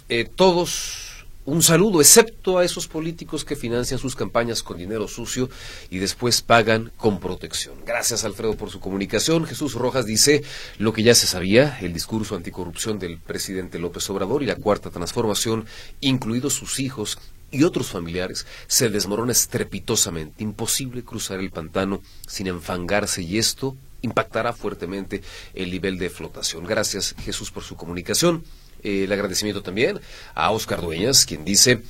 eh, 0.10 0.28
todos 0.36 1.07
un 1.48 1.64
saludo, 1.64 2.02
excepto 2.02 2.58
a 2.58 2.66
esos 2.66 2.89
políticos 2.89 3.45
que 3.45 3.56
financian 3.56 4.02
sus 4.02 4.18
campañas 4.18 4.62
con 4.62 4.78
dinero 4.78 5.08
sucio 5.08 5.50
y 5.89 5.98
después 5.98 6.41
pagan 6.41 6.91
con 6.98 7.22
protección. 7.22 7.76
Gracias, 7.86 8.26
Alfredo, 8.26 8.58
por 8.58 8.70
su 8.70 8.82
comunicación. 8.82 9.45
Jesús 9.45 9.74
Rojas 9.74 10.06
dice 10.06 10.43
lo 10.78 10.91
que 10.91 11.04
ya 11.04 11.16
se 11.16 11.26
sabía, 11.26 11.80
el 11.80 11.93
discurso 11.93 12.36
anticorrupción 12.36 13.00
del 13.00 13.18
presidente 13.18 13.80
López 13.80 14.10
Obrador 14.10 14.43
y 14.43 14.45
la 14.45 14.58
cuarta 14.58 14.89
transformación, 14.89 15.66
incluidos 16.02 16.52
sus 16.52 16.82
hijos 16.82 17.18
y 17.50 17.64
otros 17.64 17.88
familiares, 17.88 18.45
se 18.68 18.89
desmorona 18.89 19.32
estrepitosamente. 19.32 20.43
Imposible 20.43 21.06
cruzar 21.06 21.39
el 21.39 21.52
pantano 21.52 22.02
sin 22.28 22.48
enfangarse 22.48 23.22
y 23.22 23.38
esto 23.38 23.78
impactará 24.02 24.52
fuertemente 24.52 25.22
el 25.54 25.72
nivel 25.72 25.98
de 25.98 26.10
flotación. 26.10 26.66
Gracias, 26.66 27.16
Jesús, 27.20 27.52
por 27.52 27.64
su 27.64 27.78
comunicación 27.78 28.43
el 28.84 29.12
agradecimiento 29.12 29.62
también 29.62 30.00
a 30.36 30.52
Oscar 30.52 30.82
Dueñas, 30.82 31.26
quien 31.26 31.46
dice, 31.46 31.82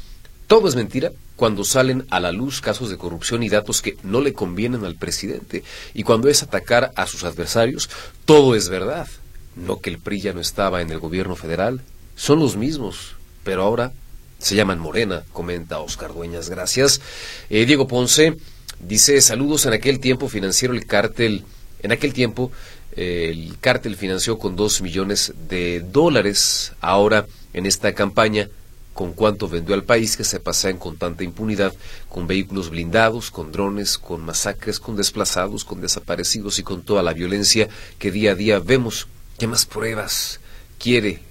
todo 0.48 0.68
es 0.68 0.76
mentira 0.76 1.12
cuando 1.36 1.64
salen 1.64 2.06
a 2.10 2.20
la 2.20 2.32
luz 2.32 2.62
casos 2.62 2.90
de 2.90 2.98
corrupción 2.98 3.44
y 3.44 3.50
datos 3.50 3.82
que 3.82 3.98
no 4.04 4.22
le 4.22 4.34
convienen 4.34 4.84
al 4.86 4.96
presidente. 4.96 5.64
Y 5.94 6.04
cuando 6.04 6.30
es 6.30 6.42
atacar 6.42 6.92
a 6.96 7.06
sus 7.06 7.24
adversarios, 7.24 7.90
todo 8.26 8.56
es 8.56 8.70
verdad. 8.70 9.08
No 9.56 9.80
que 9.80 9.90
el 9.90 10.00
PRI 10.00 10.22
ya 10.22 10.34
no 10.34 10.42
estaba 10.42 10.82
en 10.82 10.90
el 10.90 11.00
gobierno 11.00 11.36
federal, 11.36 11.82
son 12.16 12.40
los 12.40 12.56
mismos, 12.58 13.16
pero 13.44 13.64
ahora 13.64 13.92
se 14.40 14.56
llaman 14.56 14.80
Morena, 14.80 15.24
comenta 15.34 15.80
Oscar 15.80 16.14
Dueñas. 16.14 16.50
Gracias. 16.50 17.02
Eh, 17.50 17.66
Diego 17.66 17.88
Ponce 17.88 18.38
dice, 18.80 19.22
saludos 19.22 19.66
en 19.66 19.74
aquel 19.74 20.00
tiempo 20.00 20.30
financiero 20.30 20.74
el 20.74 20.86
cártel. 20.86 21.44
En 21.84 21.92
aquel 21.92 22.14
tiempo 22.14 22.52
el 22.98 23.58
cártel 23.62 23.96
financió 23.96 24.40
con 24.40 24.56
dos 24.56 24.82
millones 24.82 25.34
de 25.48 25.80
dólares. 25.80 26.74
Ahora, 26.82 27.28
en 27.54 27.66
esta 27.66 27.94
campaña, 27.94 28.50
con 28.94 29.14
cuánto 29.14 29.48
vendió 29.48 29.76
al 29.76 29.84
país 29.84 30.18
que 30.18 30.24
se 30.24 30.40
pasean 30.40 30.78
con 30.80 30.98
tanta 30.98 31.24
impunidad, 31.24 31.74
con 32.10 32.26
vehículos 32.26 32.72
blindados, 32.72 33.30
con 33.30 33.52
drones, 33.52 34.00
con 34.00 34.26
masacres, 34.26 34.80
con 34.80 34.96
desplazados, 34.96 35.64
con 35.64 35.80
desaparecidos 35.80 36.58
y 36.58 36.64
con 36.64 36.82
toda 36.82 37.04
la 37.04 37.14
violencia 37.14 37.70
que 38.00 38.10
día 38.10 38.32
a 38.32 38.36
día 38.36 38.60
vemos. 38.60 39.08
¿Qué 39.38 39.46
más 39.46 39.68
pruebas 39.68 40.40
quiere 40.80 41.27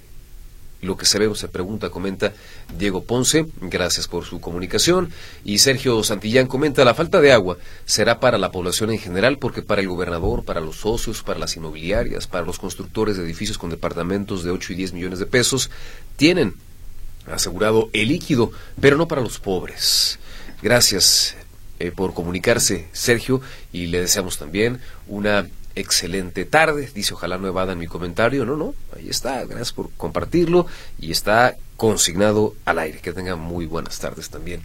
lo 0.82 0.96
que 0.96 1.06
se 1.06 1.18
ve, 1.18 1.34
se 1.34 1.48
pregunta, 1.48 1.90
comenta 1.90 2.32
Diego 2.78 3.04
Ponce, 3.04 3.46
gracias 3.60 4.08
por 4.08 4.24
su 4.24 4.40
comunicación. 4.40 5.10
Y 5.44 5.58
Sergio 5.58 6.02
Santillán 6.02 6.46
comenta, 6.46 6.84
la 6.84 6.94
falta 6.94 7.20
de 7.20 7.32
agua 7.32 7.56
será 7.84 8.20
para 8.20 8.38
la 8.38 8.50
población 8.50 8.90
en 8.90 8.98
general, 8.98 9.38
porque 9.38 9.62
para 9.62 9.80
el 9.80 9.88
gobernador, 9.88 10.44
para 10.44 10.60
los 10.60 10.76
socios, 10.76 11.22
para 11.22 11.38
las 11.38 11.56
inmobiliarias, 11.56 12.26
para 12.26 12.44
los 12.44 12.58
constructores 12.58 13.16
de 13.16 13.24
edificios 13.24 13.58
con 13.58 13.70
departamentos 13.70 14.44
de 14.44 14.50
8 14.50 14.72
y 14.72 14.76
10 14.76 14.92
millones 14.92 15.18
de 15.18 15.26
pesos, 15.26 15.70
tienen 16.16 16.54
asegurado 17.30 17.90
el 17.92 18.08
líquido, 18.08 18.52
pero 18.80 18.96
no 18.96 19.08
para 19.08 19.22
los 19.22 19.38
pobres. 19.38 20.18
Gracias 20.62 21.36
eh, 21.78 21.90
por 21.90 22.14
comunicarse, 22.14 22.88
Sergio, 22.92 23.40
y 23.72 23.86
le 23.86 24.00
deseamos 24.00 24.38
también 24.38 24.80
una 25.08 25.46
excelente 25.76 26.44
tarde. 26.44 26.90
Dice, 26.92 27.14
ojalá 27.14 27.38
no 27.38 27.46
evadan 27.46 27.78
mi 27.78 27.86
comentario. 27.86 28.44
No, 28.44 28.56
no, 28.56 28.74
ahí 28.96 29.08
está. 29.08 29.44
Gracias 29.44 29.72
por 29.72 29.90
compartirlo 29.96 30.66
y 30.98 31.12
está 31.12 31.56
consignado 31.76 32.54
al 32.64 32.80
aire. 32.80 32.98
Que 32.98 33.12
tengan 33.12 33.38
muy 33.38 33.66
buenas 33.66 33.98
tardes 33.98 34.30
también. 34.30 34.62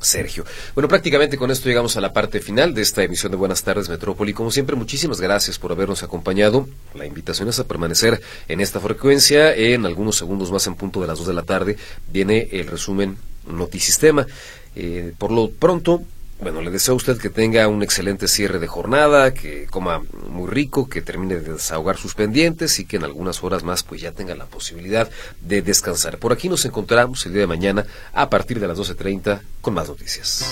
Sergio. 0.00 0.44
Bueno, 0.74 0.88
prácticamente 0.88 1.36
con 1.36 1.50
esto 1.50 1.68
llegamos 1.68 1.96
a 1.96 2.00
la 2.00 2.12
parte 2.12 2.40
final 2.40 2.72
de 2.72 2.82
esta 2.82 3.02
emisión 3.02 3.32
de 3.32 3.36
Buenas 3.36 3.62
tardes 3.62 3.88
Metrópoli. 3.88 4.32
Como 4.32 4.50
siempre, 4.50 4.74
muchísimas 4.74 5.20
gracias 5.20 5.58
por 5.58 5.72
habernos 5.72 6.02
acompañado. 6.02 6.66
La 6.94 7.04
invitación 7.04 7.48
es 7.48 7.58
a 7.58 7.64
permanecer 7.64 8.20
en 8.48 8.60
esta 8.60 8.80
frecuencia. 8.80 9.54
En 9.54 9.84
algunos 9.84 10.16
segundos 10.16 10.50
más 10.50 10.66
en 10.66 10.74
punto 10.74 11.00
de 11.00 11.06
las 11.06 11.18
2 11.18 11.26
de 11.26 11.34
la 11.34 11.42
tarde 11.42 11.76
viene 12.10 12.48
el 12.52 12.68
resumen 12.68 13.18
Notisistema. 13.46 14.26
Eh, 14.74 15.12
por 15.18 15.32
lo 15.32 15.50
pronto, 15.50 16.02
bueno, 16.42 16.62
le 16.62 16.70
deseo 16.70 16.94
a 16.94 16.96
usted 16.96 17.18
que 17.18 17.28
tenga 17.28 17.68
un 17.68 17.82
excelente 17.82 18.26
cierre 18.26 18.58
de 18.58 18.66
jornada, 18.66 19.34
que 19.34 19.66
coma 19.66 20.02
muy 20.28 20.48
rico, 20.48 20.88
que 20.88 21.02
termine 21.02 21.36
de 21.36 21.52
desahogar 21.52 21.96
sus 21.96 22.14
pendientes 22.14 22.78
y 22.78 22.86
que 22.86 22.96
en 22.96 23.04
algunas 23.04 23.42
horas 23.44 23.62
más 23.62 23.82
pues 23.82 24.00
ya 24.00 24.12
tenga 24.12 24.34
la 24.34 24.46
posibilidad 24.46 25.10
de 25.40 25.62
descansar. 25.62 26.18
Por 26.18 26.32
aquí 26.32 26.48
nos 26.48 26.64
encontramos 26.64 27.24
el 27.26 27.32
día 27.32 27.42
de 27.42 27.46
mañana 27.46 27.86
a 28.12 28.30
partir 28.30 28.58
de 28.58 28.68
las 28.68 28.78
12.30 28.78 29.40
con 29.60 29.74
más 29.74 29.88
noticias. 29.88 30.44